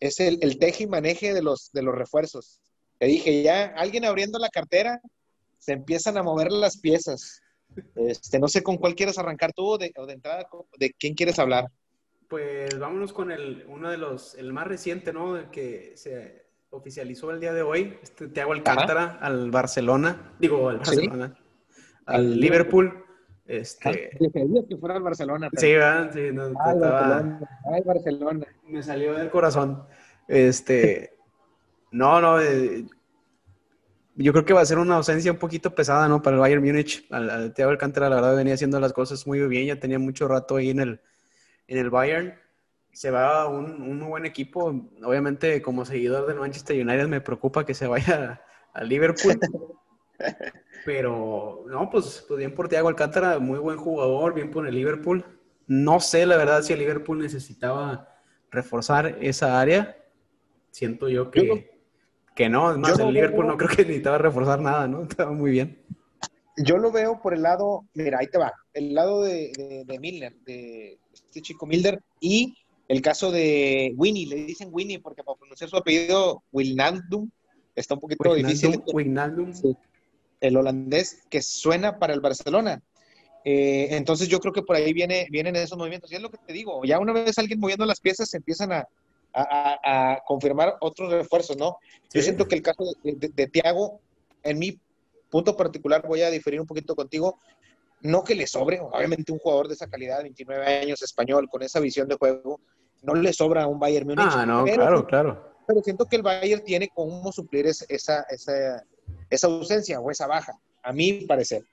es 0.00 0.18
el, 0.20 0.38
el 0.42 0.58
teje 0.58 0.84
y 0.84 0.86
maneje 0.88 1.32
de 1.32 1.42
los, 1.42 1.70
de 1.72 1.82
los 1.82 1.94
refuerzos. 1.94 2.60
Te 2.98 3.06
dije, 3.06 3.42
ya 3.42 3.66
alguien 3.76 4.04
abriendo 4.04 4.38
la 4.38 4.48
cartera, 4.48 5.00
se 5.58 5.72
empiezan 5.72 6.16
a 6.16 6.22
mover 6.22 6.50
las 6.50 6.78
piezas. 6.78 7.40
Este, 7.94 8.38
no 8.38 8.48
sé 8.48 8.62
con 8.62 8.78
cuál 8.78 8.94
quieres 8.94 9.18
arrancar 9.18 9.52
tú 9.52 9.64
o 9.64 9.78
de, 9.78 9.92
entrada, 10.08 10.46
¿de 10.78 10.92
quién 10.98 11.14
quieres 11.14 11.38
hablar? 11.38 11.66
Pues 12.28 12.78
vámonos 12.78 13.12
con 13.12 13.30
el, 13.30 13.64
uno 13.68 13.90
de 13.90 13.98
los, 13.98 14.34
el 14.34 14.52
más 14.52 14.66
reciente, 14.66 15.12
¿no? 15.12 15.36
El 15.36 15.50
que 15.50 15.92
se 15.96 16.46
oficializó 16.70 17.30
el 17.30 17.40
día 17.40 17.52
de 17.52 17.62
hoy, 17.62 17.98
este 18.02 18.28
Thiago 18.28 18.52
Alcántara 18.52 19.18
al 19.20 19.50
Barcelona, 19.50 20.34
digo, 20.38 20.68
al 20.68 20.78
Barcelona, 20.78 21.38
al 22.06 22.40
Liverpool. 22.40 23.04
Este... 23.50 24.10
Ah, 24.14 24.62
que 24.68 24.76
fuera 24.76 24.94
al 24.94 25.02
Barcelona. 25.02 25.50
Sí, 25.56 25.72
¿verdad? 25.72 26.12
Sí, 26.14 26.30
no, 26.32 26.44
Ay, 26.44 26.78
Barcelona. 26.78 27.40
Ay, 27.64 27.82
Barcelona. 27.84 28.46
Me 28.68 28.80
salió 28.80 29.14
del 29.14 29.28
corazón. 29.28 29.82
Este, 30.28 31.16
no, 31.90 32.20
no, 32.20 32.40
eh, 32.40 32.86
yo 34.14 34.32
creo 34.32 34.44
que 34.44 34.52
va 34.52 34.60
a 34.60 34.66
ser 34.66 34.78
una 34.78 34.94
ausencia 34.94 35.32
un 35.32 35.38
poquito 35.38 35.74
pesada, 35.74 36.06
¿no? 36.06 36.22
Para 36.22 36.36
el 36.36 36.40
Bayern 36.40 36.64
Múnich. 36.64 37.04
Al, 37.10 37.52
Thiago 37.52 37.72
Alcántara, 37.72 38.08
la 38.08 38.16
verdad, 38.16 38.36
venía 38.36 38.54
haciendo 38.54 38.78
las 38.78 38.92
cosas 38.92 39.26
muy 39.26 39.40
bien, 39.48 39.66
ya 39.66 39.80
tenía 39.80 39.98
mucho 39.98 40.28
rato 40.28 40.54
ahí 40.54 40.70
en 40.70 40.78
el, 40.78 41.00
en 41.66 41.78
el 41.78 41.90
Bayern. 41.90 42.34
Se 42.92 43.10
va 43.10 43.48
un, 43.48 43.82
un 43.82 44.08
buen 44.08 44.26
equipo. 44.26 44.72
Obviamente, 45.02 45.60
como 45.60 45.84
seguidor 45.84 46.28
del 46.28 46.38
Manchester 46.38 46.80
United, 46.80 47.08
me 47.08 47.20
preocupa 47.20 47.66
que 47.66 47.74
se 47.74 47.88
vaya 47.88 48.40
al 48.74 48.88
Liverpool. 48.88 49.40
Pero, 50.84 51.64
no, 51.68 51.90
pues, 51.90 52.24
pues, 52.26 52.38
bien 52.38 52.54
por 52.54 52.68
Thiago 52.68 52.88
Alcántara, 52.88 53.38
muy 53.38 53.58
buen 53.58 53.76
jugador, 53.76 54.34
bien 54.34 54.50
por 54.50 54.66
el 54.66 54.74
Liverpool. 54.74 55.24
No 55.66 56.00
sé, 56.00 56.26
la 56.26 56.36
verdad, 56.36 56.62
si 56.62 56.72
el 56.72 56.78
Liverpool 56.78 57.18
necesitaba 57.18 58.08
reforzar 58.50 59.18
esa 59.20 59.60
área. 59.60 59.96
Siento 60.70 61.08
yo 61.08 61.30
que, 61.30 61.70
que 62.34 62.48
no. 62.48 62.72
Es 62.72 62.78
más, 62.78 62.98
el 62.98 63.12
Liverpool 63.12 63.46
no 63.46 63.56
creo 63.56 63.70
que 63.70 63.82
necesitaba 63.82 64.18
reforzar 64.18 64.60
nada, 64.60 64.88
¿no? 64.88 65.02
Estaba 65.02 65.32
muy 65.32 65.50
bien. 65.50 65.82
Yo 66.56 66.78
lo 66.78 66.92
veo 66.92 67.20
por 67.22 67.34
el 67.34 67.42
lado, 67.42 67.86
mira, 67.94 68.18
ahí 68.18 68.26
te 68.26 68.36
va, 68.36 68.52
el 68.74 68.92
lado 68.92 69.22
de, 69.22 69.84
de, 69.86 69.98
Milner, 69.98 70.34
de 70.44 70.98
este 71.12 71.40
chico 71.40 71.64
Milner, 71.64 72.02
y 72.20 72.54
el 72.88 73.00
caso 73.00 73.30
de 73.30 73.94
Winnie, 73.96 74.26
le 74.26 74.44
dicen 74.44 74.68
Winnie 74.70 74.98
porque 74.98 75.22
para 75.22 75.38
pronunciar 75.38 75.70
su 75.70 75.76
apellido, 75.76 76.42
Wilnandum, 76.52 77.30
está 77.74 77.94
un 77.94 78.00
poquito 78.00 78.34
difícil. 78.34 78.82
Wijnaldum. 78.92 79.54
Sí 79.54 79.74
el 80.40 80.56
holandés, 80.56 81.22
que 81.28 81.42
suena 81.42 81.98
para 81.98 82.14
el 82.14 82.20
Barcelona. 82.20 82.82
Eh, 83.44 83.88
entonces 83.92 84.28
yo 84.28 84.38
creo 84.38 84.52
que 84.52 84.62
por 84.62 84.76
ahí 84.76 84.92
viene, 84.92 85.26
vienen 85.30 85.56
esos 85.56 85.78
movimientos. 85.78 86.10
Y 86.12 86.16
es 86.16 86.22
lo 86.22 86.30
que 86.30 86.38
te 86.38 86.52
digo, 86.52 86.84
ya 86.84 86.98
una 86.98 87.12
vez 87.12 87.38
alguien 87.38 87.60
moviendo 87.60 87.86
las 87.86 88.00
piezas 88.00 88.30
se 88.30 88.38
empiezan 88.38 88.72
a, 88.72 88.86
confirmar 90.26 90.76
otros 90.80 91.12
refuerzos, 91.12 91.56
¿no? 91.56 91.76
Yo 92.12 92.20
siento 92.20 92.48
que 92.48 92.56
el 92.56 92.62
caso 92.62 92.82
de, 93.04 93.46
Tiago, 93.46 94.00
en 94.42 94.58
mi 94.58 94.80
punto 95.30 95.56
particular, 95.56 96.04
voy 96.06 96.22
a 96.22 96.30
diferir 96.30 96.60
un 96.60 96.66
poquito 96.66 96.96
contigo, 96.96 97.38
no 98.00 98.24
que 98.24 98.34
le 98.34 98.48
sobre, 98.48 98.80
obviamente 98.80 99.30
un 99.30 99.38
jugador 99.38 99.68
de 99.68 99.74
esa 99.74 99.88
calidad, 99.88 100.22
29 100.22 100.66
años, 100.66 101.00
español, 101.02 101.48
con 101.48 101.62
esa 101.62 101.78
visión 101.78 102.08
de 102.08 102.16
juego, 102.16 102.60
no 103.02 103.14
le 103.14 103.32
sobra 103.32 103.62
a 103.62 103.66
un 103.68 103.78
Bayern 103.78 104.08
Múnich. 104.08 104.26
Ah, 104.28 104.44
no, 104.44 104.64
claro, 104.64 105.06
claro. 105.06 105.54
Pero 105.66 105.80
siento 105.82 106.06
que 106.06 106.16
el 106.16 106.22
Bayern 106.22 106.64
tiene 106.64 106.88
cómo 106.92 107.30
suplir 107.30 107.66
esa, 107.66 107.84
esa, 108.28 108.84
esa 109.30 109.46
ausencia 109.46 110.00
o 110.00 110.10
esa 110.10 110.26
baja, 110.26 110.52
a 110.82 110.92
mi 110.92 111.24
parecer. 111.26 111.64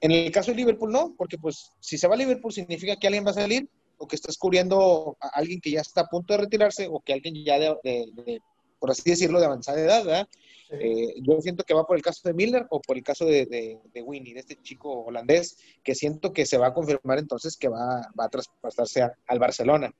En 0.00 0.12
el 0.12 0.30
caso 0.30 0.50
de 0.50 0.58
Liverpool 0.58 0.92
no, 0.92 1.14
porque 1.16 1.38
pues 1.38 1.72
si 1.80 1.96
se 1.96 2.06
va 2.06 2.14
a 2.14 2.18
Liverpool 2.18 2.52
significa 2.52 2.96
que 2.96 3.06
alguien 3.06 3.24
va 3.24 3.30
a 3.30 3.34
salir 3.34 3.68
o 3.98 4.06
que 4.06 4.16
estás 4.16 4.36
cubriendo 4.36 5.16
a 5.20 5.28
alguien 5.28 5.60
que 5.60 5.70
ya 5.70 5.80
está 5.80 6.02
a 6.02 6.06
punto 6.06 6.34
de 6.34 6.40
retirarse 6.40 6.86
o 6.90 7.00
que 7.00 7.14
alguien 7.14 7.34
ya 7.44 7.58
de, 7.58 8.42
por 8.78 8.90
así 8.90 9.08
decirlo, 9.08 9.40
de 9.40 9.46
avanzada 9.46 9.80
edad, 9.80 10.04
¿verdad? 10.04 10.28
Eh, 10.70 11.14
yo 11.22 11.40
siento 11.40 11.64
que 11.64 11.72
va 11.72 11.86
por 11.86 11.96
el 11.96 12.02
caso 12.02 12.20
de 12.24 12.34
Miller 12.34 12.66
o 12.70 12.80
por 12.80 12.96
el 12.96 13.02
caso 13.02 13.24
de, 13.24 13.46
de, 13.46 14.02
Winnie, 14.02 14.34
de 14.34 14.40
este 14.40 14.60
chico 14.60 15.04
holandés, 15.04 15.56
que 15.82 15.94
siento 15.94 16.32
que 16.32 16.44
se 16.44 16.58
va 16.58 16.68
a 16.68 16.74
confirmar 16.74 17.18
entonces 17.18 17.56
que 17.56 17.68
va, 17.68 18.02
va 18.18 18.24
a 18.24 18.28
traspasarse 18.28 19.08
al 19.26 19.38
Barcelona. 19.38 19.94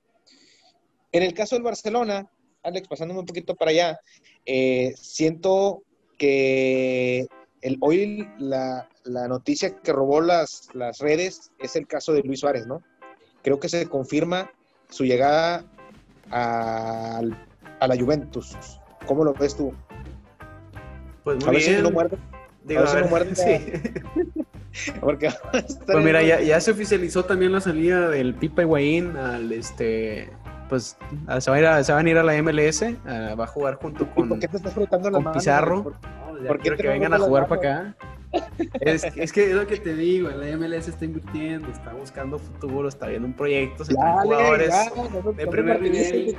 En 1.11 1.23
el 1.23 1.33
caso 1.33 1.55
del 1.55 1.63
Barcelona, 1.63 2.29
Alex, 2.63 2.87
pasándome 2.87 3.21
un 3.21 3.25
poquito 3.25 3.55
para 3.55 3.71
allá, 3.71 3.99
eh, 4.45 4.93
siento 4.97 5.83
que 6.17 7.27
el, 7.61 7.77
hoy 7.81 8.29
la, 8.39 8.87
noticia 9.27 9.75
que 9.77 9.93
robó 9.93 10.21
las, 10.21 10.69
las 10.73 10.99
redes 10.99 11.51
es 11.59 11.75
el 11.75 11.87
caso 11.87 12.13
de 12.13 12.21
Luis 12.23 12.39
Suárez, 12.39 12.67
¿no? 12.67 12.81
Creo 13.43 13.59
que 13.59 13.69
se 13.69 13.87
confirma 13.87 14.51
su 14.89 15.05
llegada 15.05 15.63
a, 16.31 17.21
a 17.79 17.87
la 17.87 17.97
Juventus. 17.97 18.57
¿Cómo 19.05 19.23
lo 19.23 19.33
ves 19.33 19.55
tú? 19.55 19.73
Pues 21.23 21.37
muy 21.37 21.47
a 21.47 21.51
ver 21.51 21.61
bien. 21.61 21.75
Si 21.77 21.83
no 21.83 21.91
muerde. 21.91 22.17
Digo, 22.63 22.81
a 22.81 22.93
ver, 22.93 23.03
no 23.03 23.09
muerde. 23.09 23.35
Sí. 23.35 24.41
Porque 25.01 25.29
pues 25.49 26.03
mira, 26.03 26.21
ya, 26.21 26.39
ya, 26.41 26.61
se 26.61 26.71
oficializó 26.71 27.25
también 27.25 27.51
la 27.51 27.61
salida 27.61 28.09
del 28.09 28.35
Pipa 28.35 28.61
Higuaín 28.61 29.17
al 29.17 29.51
este 29.51 30.29
pues 30.69 30.97
se, 31.39 31.49
va 31.49 31.57
a 31.57 31.59
ir 31.59 31.65
a, 31.65 31.83
se 31.83 31.93
van 31.93 32.05
a 32.05 32.09
ir 32.09 32.17
a 32.17 32.23
la 32.23 32.41
MLS, 32.41 32.83
va 32.83 33.43
a 33.43 33.47
jugar 33.47 33.75
junto 33.75 34.09
con, 34.11 34.29
¿Por 34.29 34.39
qué 34.39 34.47
te 34.47 34.57
estás 34.57 34.73
frotando 34.73 35.09
la 35.09 35.31
Pizarro. 35.31 35.83
¿Por, 35.83 36.57
qué 36.57 36.61
quiero 36.61 36.77
que 36.77 36.87
vengan 36.87 37.13
a 37.13 37.19
jugar 37.19 37.47
para 37.47 37.59
acá. 37.59 37.95
Es, 38.81 39.05
es, 39.15 39.31
que 39.31 39.49
es 39.49 39.55
lo 39.55 39.65
que 39.65 39.77
te 39.77 39.95
digo, 39.95 40.29
la 40.29 40.57
MLS 40.57 40.89
está 40.89 41.05
invirtiendo, 41.05 41.69
está 41.69 41.93
buscando 41.93 42.37
futuro, 42.37 42.89
está 42.89 43.07
viendo 43.07 43.27
un 43.27 43.33
proyecto, 43.33 43.85
se 43.85 43.93
traen 43.93 44.17
jugadores 44.17 44.75
de 45.35 45.47
primer 45.47 45.81
nivel. 45.81 46.35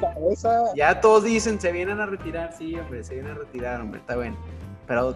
Ya 0.76 1.00
todos 1.00 1.24
dicen, 1.24 1.60
se 1.60 1.72
vienen 1.72 2.00
a 2.00 2.06
retirar, 2.06 2.52
sí, 2.52 2.74
hombre, 2.74 3.02
se 3.02 3.14
vienen 3.14 3.32
a 3.32 3.36
retirar, 3.36 3.80
hombre, 3.80 4.00
está 4.00 4.16
bien. 4.16 4.36
Pero 4.86 5.14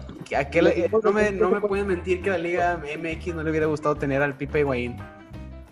no, 1.03 1.11
me, 1.11 1.31
no 1.31 1.49
me 1.49 1.61
pueden 1.61 1.87
mentir 1.87 2.21
que 2.21 2.29
a 2.29 2.33
la 2.33 2.39
Liga 2.39 2.77
MX 2.77 3.35
no 3.35 3.43
le 3.43 3.49
hubiera 3.49 3.65
gustado 3.65 3.95
tener 3.95 4.21
al 4.21 4.35
Pipe 4.35 4.59
Higuaín. 4.59 4.97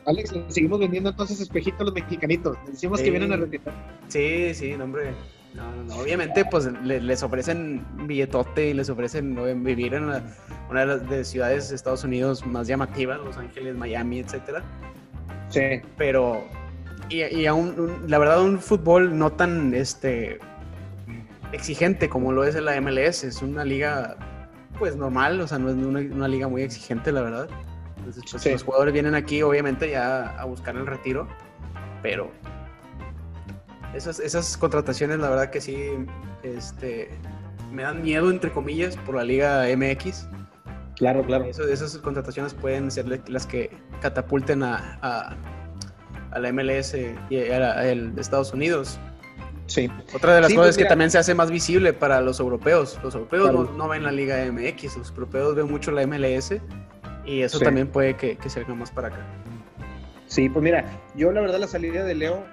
Alex, 0.06 0.34
seguimos 0.48 0.80
vendiendo 0.80 1.10
entonces 1.10 1.40
espejitos 1.40 1.82
a 1.82 1.84
los 1.86 1.94
mexicanitos. 1.94 2.58
Decimos 2.66 3.02
que 3.02 3.12
vienen 3.12 3.34
a 3.34 3.38
retirar. 3.38 3.74
Sí, 4.08 4.54
sí, 4.54 4.76
no, 4.78 4.86
hombre. 4.86 5.14
No, 5.54 5.84
no, 5.84 5.96
Obviamente, 5.98 6.46
pues 6.46 6.70
les 6.84 7.24
ofrecen 7.24 7.86
billetote 8.08 8.70
y 8.70 8.74
les 8.74 8.90
ofrecen 8.90 9.36
vivir 9.64 9.94
en 9.94 10.06
una 10.70 10.86
de 10.86 10.86
las 10.86 11.28
ciudades 11.28 11.70
de 11.70 11.76
Estados 11.76 12.04
Unidos 12.06 12.46
más 12.46 12.68
llamativas, 12.68 13.20
Los 13.20 13.38
Ángeles, 13.38 13.76
Miami, 13.76 14.20
etcétera. 14.20 14.64
Sí. 15.50 15.82
Pero, 15.98 16.42
y, 17.10 17.24
y 17.24 17.46
aún, 17.48 18.06
la 18.08 18.18
verdad, 18.18 18.42
un 18.42 18.60
fútbol 18.60 19.18
no 19.18 19.34
tan 19.34 19.74
este, 19.74 20.40
exigente 21.52 22.10
como 22.10 22.32
lo 22.32 22.44
es 22.44 22.56
la 22.56 22.80
MLS. 22.80 23.24
Es 23.24 23.42
una 23.42 23.64
liga, 23.64 24.16
pues 24.80 24.96
normal, 24.96 25.40
o 25.42 25.48
sea, 25.48 25.60
no 25.60 25.70
es 25.70 25.76
una, 25.76 26.28
liga 26.28 26.48
muy 26.48 26.64
exigente, 26.64 27.12
la 27.12 27.22
verdad. 27.22 27.50
Entonces, 28.06 28.24
pues, 28.32 28.46
los 28.46 28.64
jugadores 28.64 28.94
vienen 28.94 29.16
aquí, 29.16 29.42
obviamente, 29.42 29.90
ya 29.90 30.30
a 30.40 30.46
buscar 30.46 30.76
el 30.76 30.88
retiro, 30.88 31.28
pero 32.02 32.32
esas, 33.94 34.20
esas 34.20 34.58
contrataciones, 34.58 35.20
la 35.20 35.30
verdad 35.30 35.50
que 35.50 35.62
sí, 35.62 35.78
este, 36.44 37.10
me 37.72 37.84
dan 37.84 38.02
miedo, 38.02 38.30
entre 38.30 38.52
comillas, 38.52 38.98
por 38.98 39.16
la 39.16 39.24
Liga 39.24 39.66
MX. 39.76 40.28
Claro, 40.98 41.24
claro. 41.24 41.46
esas 41.46 41.98
contrataciones 41.98 42.54
pueden 42.54 42.92
ser 42.92 43.22
las 43.28 43.48
que 43.48 43.72
catapulten 44.02 44.62
a, 44.62 45.00
a, 45.02 46.40
la 46.40 46.52
MLS 46.54 46.96
y 47.30 47.38
a, 47.38 47.90
el 47.90 48.14
Estados 48.18 48.54
Unidos. 48.54 49.00
Sí. 49.66 49.90
Otra 50.14 50.36
de 50.36 50.42
las 50.42 50.54
cosas 50.54 50.76
pues, 50.76 50.78
que 50.78 50.86
también 50.86 51.10
se 51.10 51.18
hace 51.18 51.34
más 51.34 51.50
visible 51.50 51.94
para 51.94 52.22
los 52.22 52.40
europeos. 52.40 53.00
Los 53.04 53.16
europeos 53.16 53.72
no, 53.76 53.88
ven 53.88 54.04
la 54.04 54.12
Liga 54.12 54.46
MX, 54.52 54.98
los 54.98 55.10
europeos 55.10 55.56
ven 55.56 55.72
mucho 55.72 55.92
la 55.92 56.06
MLS 56.06 56.56
y 57.26 57.42
eso 57.42 57.60
también 57.60 57.88
puede 57.88 58.16
que, 58.16 58.38
que 58.38 58.50
venga 58.60 58.76
más 58.76 58.92
para 58.92 59.10
acá. 59.10 59.26
Sí, 60.28 60.50
pues 60.50 60.64
mira, 60.64 60.86
yo 61.16 61.32
la 61.32 61.42
verdad 61.42 61.60
la 61.60 61.68
salida 61.68 62.04
de 62.04 62.16
Leo 62.16 62.46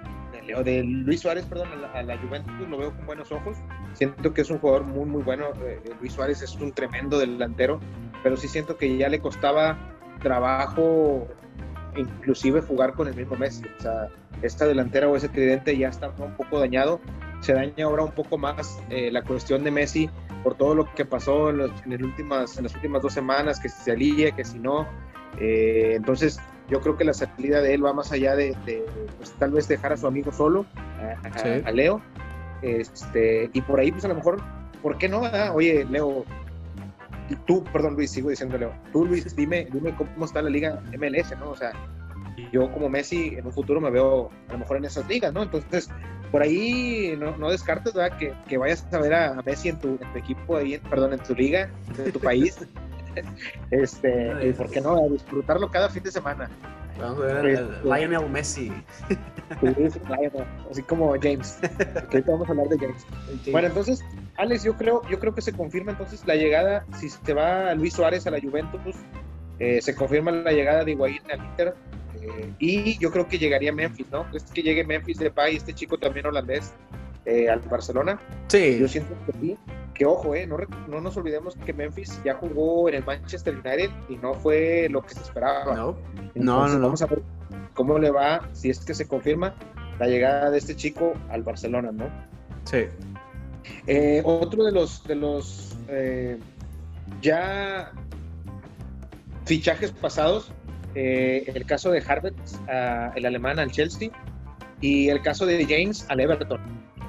o 0.55 0.63
de 0.63 0.83
Luis 0.83 1.21
Suárez, 1.21 1.45
perdón, 1.45 1.69
a 1.93 2.01
la, 2.01 2.17
Juventus 2.17 2.53
lo 2.67 2.77
veo 2.77 2.95
con 2.95 3.05
buenos 3.05 3.31
ojos. 3.31 3.57
Siento 3.93 4.33
que 4.33 4.41
es 4.41 4.49
un 4.49 4.59
jugador 4.59 4.83
muy, 4.83 5.05
muy 5.05 5.23
bueno. 5.23 5.45
Eh, 5.61 5.79
eh, 5.83 5.91
Luis 5.99 6.13
Suárez 6.13 6.41
es 6.41 6.55
un 6.55 6.71
tremendo 6.71 7.19
delantero, 7.19 7.79
pero 8.23 8.37
sí 8.37 8.47
siento 8.47 8.77
que 8.77 8.97
ya 8.97 9.09
le 9.09 9.19
costaba 9.19 9.77
trabajo 10.21 11.27
inclusive 11.95 12.61
jugar 12.61 12.93
con 12.93 13.07
el 13.07 13.15
mismo 13.15 13.35
Messi. 13.35 13.63
O 13.77 13.81
sea, 13.81 14.09
esta 14.41 14.65
delantera 14.65 15.07
o 15.07 15.15
ese 15.15 15.29
tridente 15.29 15.77
ya 15.77 15.89
está 15.89 16.09
un 16.17 16.35
poco 16.35 16.59
dañado. 16.59 16.99
Se 17.41 17.53
daña 17.53 17.85
ahora 17.85 18.03
un 18.03 18.11
poco 18.11 18.37
más 18.37 18.81
eh, 18.89 19.11
la 19.11 19.23
cuestión 19.23 19.63
de 19.63 19.71
Messi 19.71 20.09
por 20.43 20.55
todo 20.55 20.75
lo 20.75 20.93
que 20.93 21.05
pasó 21.05 21.49
en, 21.49 21.61
en, 21.91 22.03
últimas, 22.03 22.57
en 22.57 22.63
las 22.63 22.75
últimas 22.75 23.01
dos 23.01 23.13
semanas, 23.13 23.59
que 23.59 23.69
si 23.69 23.83
se 23.83 23.91
alíe, 23.91 24.31
que 24.31 24.43
si 24.43 24.59
no. 24.59 24.87
entonces, 25.37 26.39
yo 26.69 26.81
creo 26.81 26.97
que 26.97 27.03
la 27.03 27.13
salida 27.13 27.61
de 27.61 27.73
él 27.73 27.85
va 27.85 27.93
más 27.93 28.11
allá 28.11 28.35
de, 28.35 28.55
pues, 29.17 29.31
tal 29.39 29.51
vez 29.51 29.67
dejar 29.67 29.93
a 29.93 29.97
su 29.97 30.07
amigo 30.07 30.31
solo, 30.31 30.65
a, 31.65 31.71
Leo. 31.71 32.01
Este, 32.61 33.49
y 33.53 33.61
por 33.61 33.79
ahí, 33.79 33.91
pues 33.91 34.05
a 34.05 34.09
lo 34.09 34.15
mejor, 34.15 34.41
¿por 34.81 34.97
qué 34.97 35.07
no? 35.07 35.21
Oye, 35.53 35.85
Leo, 35.89 36.25
tú, 37.45 37.63
perdón 37.71 37.95
Luis, 37.95 38.11
sigo 38.11 38.29
diciendo 38.29 38.57
Leo, 38.57 38.73
tú 38.91 39.05
Luis, 39.05 39.35
dime, 39.35 39.67
dime 39.71 39.95
cómo 39.95 40.25
está 40.25 40.41
la 40.41 40.49
liga 40.49 40.81
MLS, 40.97 41.37
¿no? 41.39 41.51
O 41.51 41.55
sea, 41.55 41.71
yo 42.51 42.71
como 42.71 42.89
Messi 42.89 43.35
en 43.37 43.45
un 43.45 43.51
futuro 43.51 43.81
me 43.81 43.89
veo 43.89 44.29
a 44.47 44.53
lo 44.53 44.59
mejor 44.59 44.77
en 44.77 44.85
esas 44.85 45.07
ligas, 45.07 45.33
¿no? 45.33 45.43
Entonces, 45.43 45.89
por 46.31 46.41
ahí 46.41 47.15
no, 47.17 47.35
no 47.37 47.49
descartes, 47.49 47.93
¿verdad? 47.93 48.17
Que, 48.17 48.33
que, 48.47 48.57
vayas 48.57 48.85
a 48.91 48.99
ver 48.99 49.13
a 49.13 49.41
Messi 49.43 49.69
en 49.69 49.79
tu, 49.79 49.89
en 49.89 50.11
tu 50.13 50.17
equipo, 50.17 50.57
ahí, 50.57 50.77
perdón, 50.89 51.13
en 51.13 51.19
tu 51.19 51.33
liga, 51.33 51.69
en 51.97 52.11
tu 52.11 52.19
país. 52.19 52.59
este, 53.71 54.47
y 54.47 54.53
por 54.53 54.69
qué 54.69 54.81
no, 54.81 55.05
a 55.05 55.09
disfrutarlo 55.09 55.69
cada 55.69 55.89
fin 55.89 56.03
de 56.03 56.11
semana. 56.11 56.49
Vamos 56.99 57.23
a 57.23 57.25
ver 57.25 57.45
este, 57.45 57.83
Lionel 57.83 58.29
Messi. 58.29 58.71
así 60.69 60.83
como 60.83 61.13
James. 61.19 61.57
ahorita 62.11 62.31
vamos 62.31 62.47
a 62.47 62.51
hablar 62.51 62.67
de 62.67 62.77
James. 62.77 63.05
Bueno, 63.51 63.67
entonces, 63.67 64.03
Alex, 64.37 64.63
yo 64.63 64.75
creo, 64.75 65.01
yo 65.09 65.19
creo 65.19 65.33
que 65.33 65.41
se 65.41 65.53
confirma 65.53 65.91
entonces 65.91 66.25
la 66.25 66.35
llegada, 66.35 66.85
si 66.97 67.09
se 67.09 67.33
va 67.33 67.73
Luis 67.75 67.93
Suárez 67.93 68.27
a 68.27 68.31
la 68.31 68.41
Juventus, 68.41 68.95
eh, 69.59 69.81
se 69.81 69.95
confirma 69.95 70.31
la 70.31 70.51
llegada 70.51 70.83
de 70.83 70.91
Higuaín 70.91 71.21
al 71.31 71.43
Inter. 71.45 71.75
Eh, 72.37 72.53
y 72.59 72.97
yo 72.99 73.11
creo 73.11 73.27
que 73.27 73.37
llegaría 73.37 73.71
Memphis, 73.71 74.07
¿no? 74.11 74.25
Es 74.33 74.43
que 74.43 74.61
llegue 74.61 74.83
Memphis 74.83 75.17
de 75.17 75.31
Pay, 75.31 75.55
este 75.57 75.73
chico 75.73 75.97
también 75.97 76.25
holandés, 76.25 76.73
eh, 77.25 77.49
al 77.49 77.59
Barcelona. 77.61 78.19
Sí. 78.47 78.77
Yo 78.79 78.87
siento 78.87 79.15
que 79.25 79.33
sí 79.39 79.57
que 79.99 80.05
ojo, 80.05 80.33
eh, 80.33 80.47
no, 80.47 80.57
no, 80.87 81.01
nos 81.01 81.17
olvidemos 81.17 81.57
que 81.65 81.73
Memphis 81.73 82.21
ya 82.23 82.33
jugó 82.35 82.87
en 82.87 82.95
el 82.95 83.03
Manchester 83.03 83.53
United 83.53 83.89
y 84.07 84.15
no 84.15 84.33
fue 84.33 84.87
lo 84.89 85.01
que 85.01 85.13
se 85.13 85.19
esperaba. 85.19 85.75
No, 85.75 85.97
no, 86.35 86.67
no, 86.69 86.79
Vamos 86.79 87.01
a 87.01 87.05
ver 87.05 87.21
cómo 87.73 87.99
le 87.99 88.09
va, 88.09 88.47
si 88.53 88.69
es 88.69 88.79
que 88.79 88.93
se 88.93 89.09
confirma, 89.09 89.55
la 89.99 90.07
llegada 90.07 90.51
de 90.51 90.57
este 90.57 90.73
chico 90.73 91.15
al 91.29 91.43
Barcelona, 91.43 91.91
¿no? 91.91 92.05
Sí. 92.63 92.85
Eh, 93.87 94.21
otro 94.23 94.63
de 94.63 94.71
los, 94.71 95.03
de 95.03 95.15
los 95.15 95.77
eh, 95.89 96.39
ya 97.21 97.91
fichajes 99.43 99.91
pasados, 99.91 100.53
eh, 100.95 101.43
el 101.53 101.65
caso 101.65 101.91
de 101.91 102.03
Harvard, 102.05 102.33
el 103.15 103.25
alemán 103.25 103.59
al 103.59 103.71
Chelsea, 103.71 104.09
y 104.81 105.09
el 105.09 105.21
caso 105.21 105.45
de 105.45 105.65
James 105.65 106.05
al 106.09 106.19
Everton. 106.19 106.59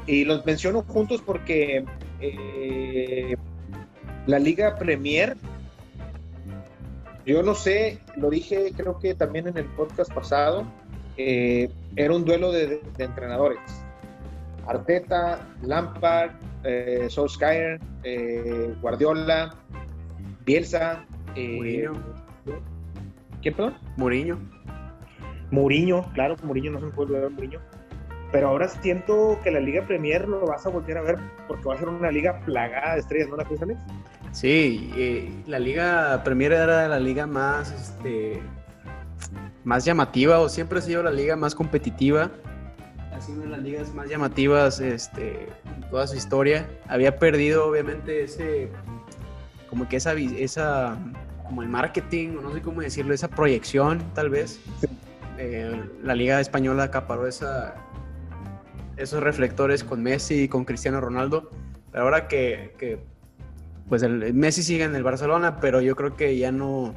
Y 0.07 0.25
los 0.25 0.45
menciono 0.45 0.83
juntos 0.83 1.23
porque 1.25 1.85
eh, 2.21 3.37
la 4.27 4.39
Liga 4.39 4.77
Premier, 4.77 5.37
yo 7.27 7.43
no 7.43 7.55
sé, 7.55 8.01
lo 8.17 8.31
dije 8.31 8.73
creo 8.77 8.99
que 8.99 9.15
también 9.15 9.47
en 9.49 9.57
el 9.57 9.67
podcast 9.67 10.13
pasado, 10.13 10.65
eh, 11.17 11.71
era 11.97 12.15
un 12.15 12.25
duelo 12.25 12.51
de, 12.51 12.81
entrenadores. 12.99 13.61
Arteta, 14.67 15.47
Lampard, 15.63 16.33
eh, 16.65 17.07
Solskjaer, 17.09 17.81
Guardiola, 18.81 19.55
Bielsa. 20.45 21.05
¿Quién, 23.43 23.55
perdón? 23.55 23.75
Mourinho. 23.97 24.39
Mourinho, 25.51 26.05
claro, 26.13 26.37
Mourinho 26.43 26.73
no 26.73 26.81
se 26.81 26.87
me 26.87 26.93
puede 26.93 27.13
olvidar 27.13 27.31
Mourinho 27.31 27.61
pero 28.33 28.49
ahora 28.49 28.69
siento 28.69 29.39
que 29.43 29.51
la 29.51 29.61
Liga 29.61 29.85
Premier 29.87 30.29
lo 30.29 30.47
vas 30.47 30.65
a 30.67 30.71
volver 30.71 30.99
a 30.99 31.03
ver 31.03 31.19
porque 31.49 31.65
va 31.65 31.75
a 31.75 31.79
ser 31.79 31.89
una 31.89 32.11
liga 32.11 32.41
plagada 32.45 32.95
de 32.95 33.01
estrellas, 33.01 33.29
¿no 33.29 33.37
la 33.37 33.45
cosa, 33.45 33.67
Sí, 34.33 35.43
la 35.47 35.59
Liga 35.59 36.23
Premier 36.23 36.53
era 36.53 36.87
la 36.87 37.01
liga 37.01 37.27
más, 37.27 37.73
este, 37.73 38.41
más 39.65 39.85
llamativa 39.85 40.39
o 40.39 40.49
siempre 40.49 40.79
ha 40.79 40.83
sido 40.83 41.03
la 41.03 41.11
liga 41.11 41.35
más 41.35 41.55
competitiva. 41.55 42.31
Ha 43.13 43.21
sido 43.21 43.39
una 43.39 43.47
de 43.47 43.51
las 43.51 43.63
ligas 43.63 43.95
más 43.95 44.09
llamativas 44.09 44.81
este, 44.81 45.49
en 45.75 45.91
toda 45.91 46.07
su 46.07 46.17
historia. 46.17 46.69
Había 46.87 47.19
perdido, 47.19 47.67
obviamente, 47.67 48.23
ese, 48.23 48.71
como 49.69 49.89
que 49.89 49.97
esa, 49.97 50.13
esa, 50.13 50.97
como 51.51 51.63
el 51.63 51.69
marketing, 51.69 52.37
o 52.39 52.43
no 52.43 52.55
sé 52.55 52.63
cómo 52.63 52.81
decirlo, 52.81 53.13
esa 53.13 53.27
proyección, 53.27 54.01
tal 54.15 54.31
vez. 54.31 54.61
Eh, 55.37 55.83
la 56.01 56.15
Liga 56.15 56.39
Española 56.39 56.85
acaparó 56.85 57.27
esa, 57.27 57.75
esos 58.97 59.21
reflectores 59.21 59.83
con 59.83 60.01
Messi 60.01 60.43
y 60.45 60.49
con 60.49 60.65
Cristiano 60.65 61.01
Ronaldo. 61.01 61.51
Pero 61.91 62.05
ahora 62.05 62.29
que, 62.29 63.01
pues 63.89 64.05
el, 64.05 64.33
Messi 64.33 64.63
sigue 64.63 64.85
en 64.85 64.95
el 64.95 65.03
Barcelona, 65.03 65.59
pero 65.59 65.81
yo 65.81 65.97
creo 65.97 66.15
que 66.15 66.39
ya 66.39 66.53
no, 66.53 66.95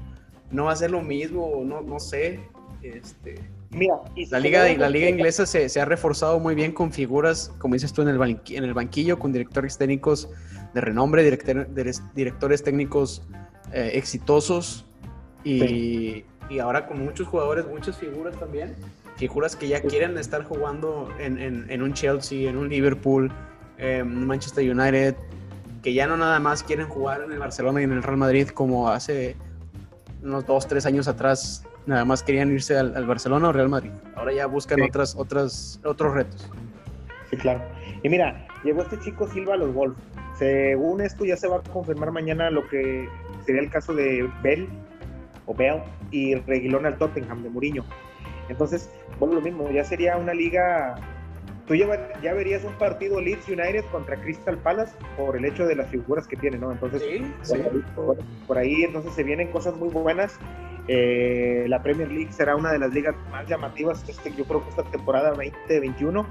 no 0.51 0.65
va 0.65 0.73
a 0.73 0.75
ser 0.75 0.91
lo 0.91 1.01
mismo, 1.01 1.63
no, 1.65 1.81
no 1.81 1.99
sé. 1.99 2.39
Este, 2.83 3.39
Mira, 3.71 3.95
la 4.29 4.39
liga, 4.39 4.71
la 4.77 4.87
liga 4.87 5.09
inglesa 5.09 5.47
se, 5.47 5.81
ha 5.81 5.85
reforzado 5.85 6.39
muy 6.39 6.53
bien 6.53 6.73
con 6.73 6.91
figuras, 6.91 7.51
como 7.57 7.73
dices 7.73 7.91
tú, 7.91 8.03
en 8.03 8.09
el, 8.09 8.21
en 8.49 8.63
el 8.63 8.73
banquillo, 8.75 9.17
con 9.17 9.31
directores 9.31 9.79
técnicos 9.79 10.29
de 10.75 10.81
renombre, 10.81 11.23
directores 11.23 12.63
técnicos 12.63 13.23
eh, 13.73 13.91
exitosos 13.95 14.85
y, 15.43 16.23
y, 16.49 16.59
ahora 16.59 16.87
con 16.87 17.03
muchos 17.03 17.27
jugadores, 17.27 17.65
muchas 17.67 17.97
figuras 17.97 18.39
también 18.39 18.75
figuras 19.15 19.55
que 19.55 19.67
ya 19.67 19.81
quieren 19.81 20.17
estar 20.17 20.43
jugando 20.43 21.09
en, 21.19 21.81
un 21.81 21.93
Chelsea, 21.93 22.49
en 22.49 22.57
un 22.57 22.69
Liverpool, 22.69 23.31
en 23.77 24.25
Manchester 24.25 24.69
United, 24.69 25.15
que 25.81 25.93
ya 25.93 26.07
no 26.07 26.17
nada 26.17 26.39
más 26.39 26.63
quieren 26.63 26.87
jugar 26.87 27.21
en 27.21 27.31
el 27.31 27.39
Barcelona 27.39 27.81
y 27.81 27.83
en 27.83 27.91
el 27.91 28.03
Real 28.03 28.17
Madrid 28.17 28.49
como 28.49 28.89
hace 28.89 29.35
unos 30.21 30.45
dos, 30.45 30.67
tres 30.67 30.85
años 30.85 31.07
atrás, 31.07 31.65
nada 31.85 32.05
más 32.05 32.23
querían 32.23 32.51
irse 32.51 32.77
al, 32.77 33.05
Barcelona 33.05 33.49
o 33.49 33.51
Real 33.51 33.69
Madrid. 33.69 33.91
Ahora 34.15 34.33
ya 34.33 34.45
buscan 34.45 34.81
otras, 34.81 35.15
otras, 35.15 35.79
otros 35.83 36.13
retos. 36.13 36.49
Sí, 37.29 37.37
claro. 37.37 37.61
Y 38.03 38.09
mira, 38.09 38.47
llegó 38.63 38.81
este 38.81 38.99
chico 38.99 39.27
Silva 39.27 39.55
a 39.55 39.57
los 39.57 39.73
Wolves. 39.73 39.97
Según 40.37 41.01
esto 41.01 41.25
ya 41.25 41.37
se 41.37 41.47
va 41.47 41.57
a 41.57 41.61
confirmar 41.61 42.11
mañana 42.11 42.49
lo 42.49 42.67
que 42.67 43.07
sería 43.43 43.61
el 43.61 43.69
caso 43.69 43.93
de 43.93 44.29
Bell 44.41 44.67
o 45.45 45.53
Bell 45.53 45.81
y 46.11 46.35
Reguilón 46.35 46.85
al 46.85 46.97
Tottenham 46.97 47.43
de 47.43 47.49
Mourinho. 47.49 47.85
Entonces, 48.49 48.89
bueno, 49.19 49.35
lo 49.35 49.41
mismo, 49.41 49.69
ya 49.71 49.83
sería 49.83 50.17
una 50.17 50.33
liga 50.33 50.95
tú 51.67 51.75
ya, 51.75 51.87
ya, 52.21 52.33
verías 52.33 52.63
un 52.63 52.73
partido 52.73 53.21
Leeds 53.21 53.47
United 53.47 53.85
contra 53.91 54.17
Crystal 54.17 54.57
Palace 54.57 54.93
por 55.17 55.37
el 55.37 55.45
hecho 55.45 55.65
de 55.65 55.75
las 55.75 55.87
figuras 55.87 56.27
que 56.27 56.35
tiene, 56.35 56.57
¿no? 56.57 56.71
Entonces, 56.71 57.03
Por, 58.47 58.57
ahí, 58.57 58.83
entonces 58.83 59.13
se 59.13 59.23
vienen 59.23 59.51
cosas 59.51 59.75
muy 59.75 59.89
buenas. 59.89 60.37
Eh, 60.87 61.65
la 61.69 61.81
Premier 61.81 62.11
League 62.11 62.31
será 62.33 62.57
una 62.57 62.71
de 62.71 62.79
las 62.79 62.93
ligas 62.93 63.15
más 63.31 63.47
llamativas, 63.47 64.07
este, 64.09 64.33
yo 64.33 64.43
creo 64.43 64.63
que 64.63 64.69
esta 64.69 64.83
temporada 64.83 65.29
2021. 65.29 66.27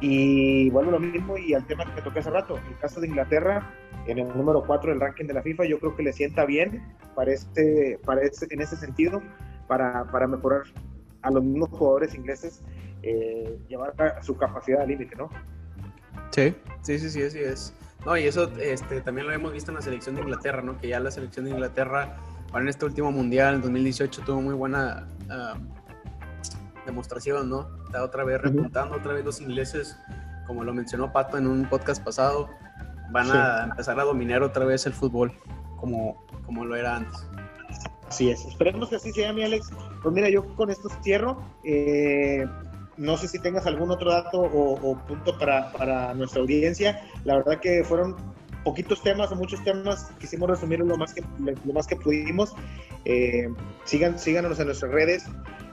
Y 0.00 0.70
bueno, 0.70 0.90
lo 0.90 1.00
mismo, 1.00 1.38
y 1.38 1.54
al 1.54 1.66
tema 1.66 1.92
que 1.94 2.02
toqué 2.02 2.18
hace 2.18 2.30
rato, 2.30 2.58
el 2.68 2.78
caso 2.78 3.00
de 3.00 3.08
Inglaterra, 3.08 3.70
en 4.06 4.18
el 4.18 4.28
número 4.36 4.62
4 4.66 4.90
del 4.90 5.00
ranking 5.00 5.26
de 5.26 5.34
la 5.34 5.42
FIFA, 5.42 5.64
yo 5.64 5.78
creo 5.78 5.96
que 5.96 6.02
le 6.02 6.12
sienta 6.12 6.44
bien 6.44 6.82
para 7.14 7.32
este, 7.32 7.98
para 8.04 8.22
este, 8.22 8.52
en 8.52 8.60
ese 8.60 8.76
sentido, 8.76 9.22
para, 9.66 10.04
para 10.10 10.26
mejorar 10.26 10.62
a 11.22 11.30
los 11.30 11.42
mismos 11.42 11.70
jugadores 11.70 12.14
ingleses 12.14 12.60
eh, 13.02 13.58
llevar 13.68 13.94
su 14.22 14.36
capacidad 14.36 14.82
al 14.82 14.88
límite, 14.88 15.16
¿no? 15.16 15.30
Sí, 16.30 16.54
sí, 16.82 16.98
sí, 16.98 17.10
sí, 17.10 17.22
así 17.22 17.38
es. 17.38 17.74
No, 18.04 18.16
y 18.16 18.24
eso 18.24 18.50
este, 18.58 19.00
también 19.00 19.26
lo 19.26 19.32
hemos 19.32 19.52
visto 19.52 19.70
en 19.70 19.76
la 19.76 19.82
selección 19.82 20.14
de 20.14 20.22
Inglaterra, 20.22 20.62
¿no? 20.62 20.78
Que 20.78 20.88
ya 20.88 21.00
la 21.00 21.10
selección 21.10 21.46
de 21.46 21.52
Inglaterra, 21.52 22.16
para 22.52 22.62
en 22.62 22.68
este 22.68 22.84
último 22.84 23.10
mundial, 23.12 23.56
en 23.56 23.62
2018, 23.62 24.22
tuvo 24.22 24.42
muy 24.42 24.54
buena 24.54 25.06
uh, 25.28 25.58
demostración, 26.86 27.48
¿no? 27.48 27.68
Está 27.86 28.02
otra 28.02 28.24
vez 28.24 28.40
repuntando, 28.40 28.96
otra 28.96 29.14
vez 29.14 29.24
los 29.24 29.40
ingleses, 29.40 29.96
como 30.46 30.64
lo 30.64 30.74
mencionó 30.74 31.12
Pato 31.12 31.38
en 31.38 31.46
un 31.46 31.68
podcast 31.68 32.02
pasado, 32.02 32.50
van 33.10 33.30
a 33.30 33.64
empezar 33.64 33.98
a 33.98 34.04
dominar 34.04 34.42
otra 34.42 34.64
vez 34.64 34.86
el 34.86 34.92
fútbol, 34.92 35.32
como, 35.76 36.24
como 36.44 36.64
lo 36.64 36.76
era 36.76 36.96
antes. 36.96 37.26
Así 38.08 38.30
es, 38.30 38.44
esperemos 38.44 38.90
que 38.90 38.96
así 38.96 39.12
sea, 39.12 39.32
mi 39.32 39.42
Alex. 39.42 39.70
Pues 40.02 40.14
mira, 40.14 40.28
yo 40.28 40.44
con 40.54 40.70
esto 40.70 40.88
cierro. 41.02 41.42
Eh, 41.64 42.46
no 42.96 43.16
sé 43.16 43.28
si 43.28 43.38
tengas 43.38 43.66
algún 43.66 43.90
otro 43.90 44.12
dato 44.12 44.40
o, 44.40 44.96
punto 45.08 45.36
para, 45.38 46.14
nuestra 46.14 46.40
audiencia. 46.40 47.00
La 47.24 47.36
verdad 47.36 47.60
que 47.60 47.82
fueron 47.84 48.16
poquitos 48.62 49.02
temas 49.02 49.30
o 49.32 49.36
muchos 49.36 49.62
temas, 49.64 50.10
quisimos 50.20 50.48
resumir 50.48 50.80
lo 50.80 50.96
más 50.96 51.12
que, 51.12 51.22
lo 51.38 51.72
más 51.72 51.86
que 51.86 51.96
pudimos. 51.96 52.54
Eh, 53.04 53.48
sigan, 53.84 54.18
síganos 54.18 54.58
en 54.60 54.66
nuestras 54.66 54.92
redes, 54.92 55.24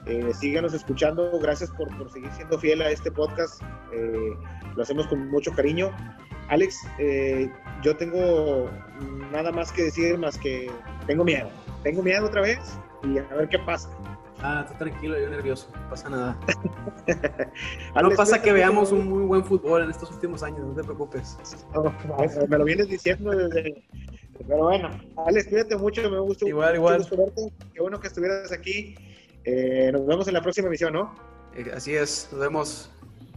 eh, 0.06 0.32
síganos 0.34 0.74
escuchando. 0.74 1.38
Gracias 1.38 1.70
por, 1.70 1.88
seguir 2.10 2.30
siendo 2.32 2.58
fiel 2.58 2.82
a 2.82 2.90
este 2.90 3.10
podcast. 3.10 3.62
Eh, 3.92 4.32
lo 4.74 4.82
hacemos 4.82 5.06
con 5.06 5.28
mucho 5.30 5.52
cariño. 5.52 5.90
Alex, 6.48 6.76
eh, 6.98 7.50
yo 7.82 7.96
tengo 7.96 8.68
nada 9.30 9.52
más 9.52 9.72
que 9.72 9.84
decir 9.84 10.18
más 10.18 10.36
que 10.38 10.70
tengo 11.06 11.24
miedo. 11.24 11.48
Tengo 11.82 12.02
miedo 12.02 12.26
otra 12.26 12.42
vez 12.42 12.58
y 13.04 13.18
a 13.18 13.22
ver 13.34 13.48
qué 13.48 13.58
pasa. 13.58 13.88
Ah, 14.44 14.64
está 14.66 14.76
tranquilo, 14.76 15.16
yo 15.18 15.30
nervioso, 15.30 15.68
no 15.72 15.88
pasa 15.88 16.10
nada. 16.10 16.36
no 18.02 18.10
pasa 18.10 18.42
que 18.42 18.52
veamos 18.52 18.90
un 18.90 19.08
muy 19.08 19.22
buen 19.22 19.44
fútbol 19.44 19.84
en 19.84 19.90
estos 19.90 20.10
últimos 20.10 20.42
años, 20.42 20.66
no 20.66 20.74
te 20.74 20.82
preocupes. 20.82 21.38
me 22.48 22.58
lo 22.58 22.64
vienes 22.64 22.88
diciendo 22.88 23.30
desde... 23.30 23.84
Pero 24.44 24.64
bueno, 24.64 24.90
Alex, 25.26 25.46
cuídate 25.46 25.76
mucho, 25.76 26.10
me 26.10 26.18
gusta 26.18 26.48
igual, 26.48 26.74
igual. 26.74 27.06
Qué 27.72 27.80
bueno 27.80 28.00
que 28.00 28.08
estuvieras 28.08 28.50
aquí. 28.50 28.96
Eh, 29.44 29.90
nos 29.92 30.06
vemos 30.06 30.28
en 30.28 30.34
la 30.34 30.42
próxima 30.42 30.68
emisión, 30.68 30.92
¿no? 30.92 31.14
Eh, 31.54 31.70
así 31.74 31.94
es, 31.94 32.28
nos 32.32 32.40
vemos. 32.40 32.90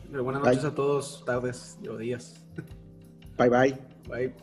Buenas 0.10 0.44
noches 0.44 0.64
a 0.64 0.74
todos, 0.74 1.24
tardes 1.26 1.78
o 1.90 1.98
días. 1.98 2.42
Bye 3.38 3.50
bye. 3.50 3.78
Bye. 4.08 4.34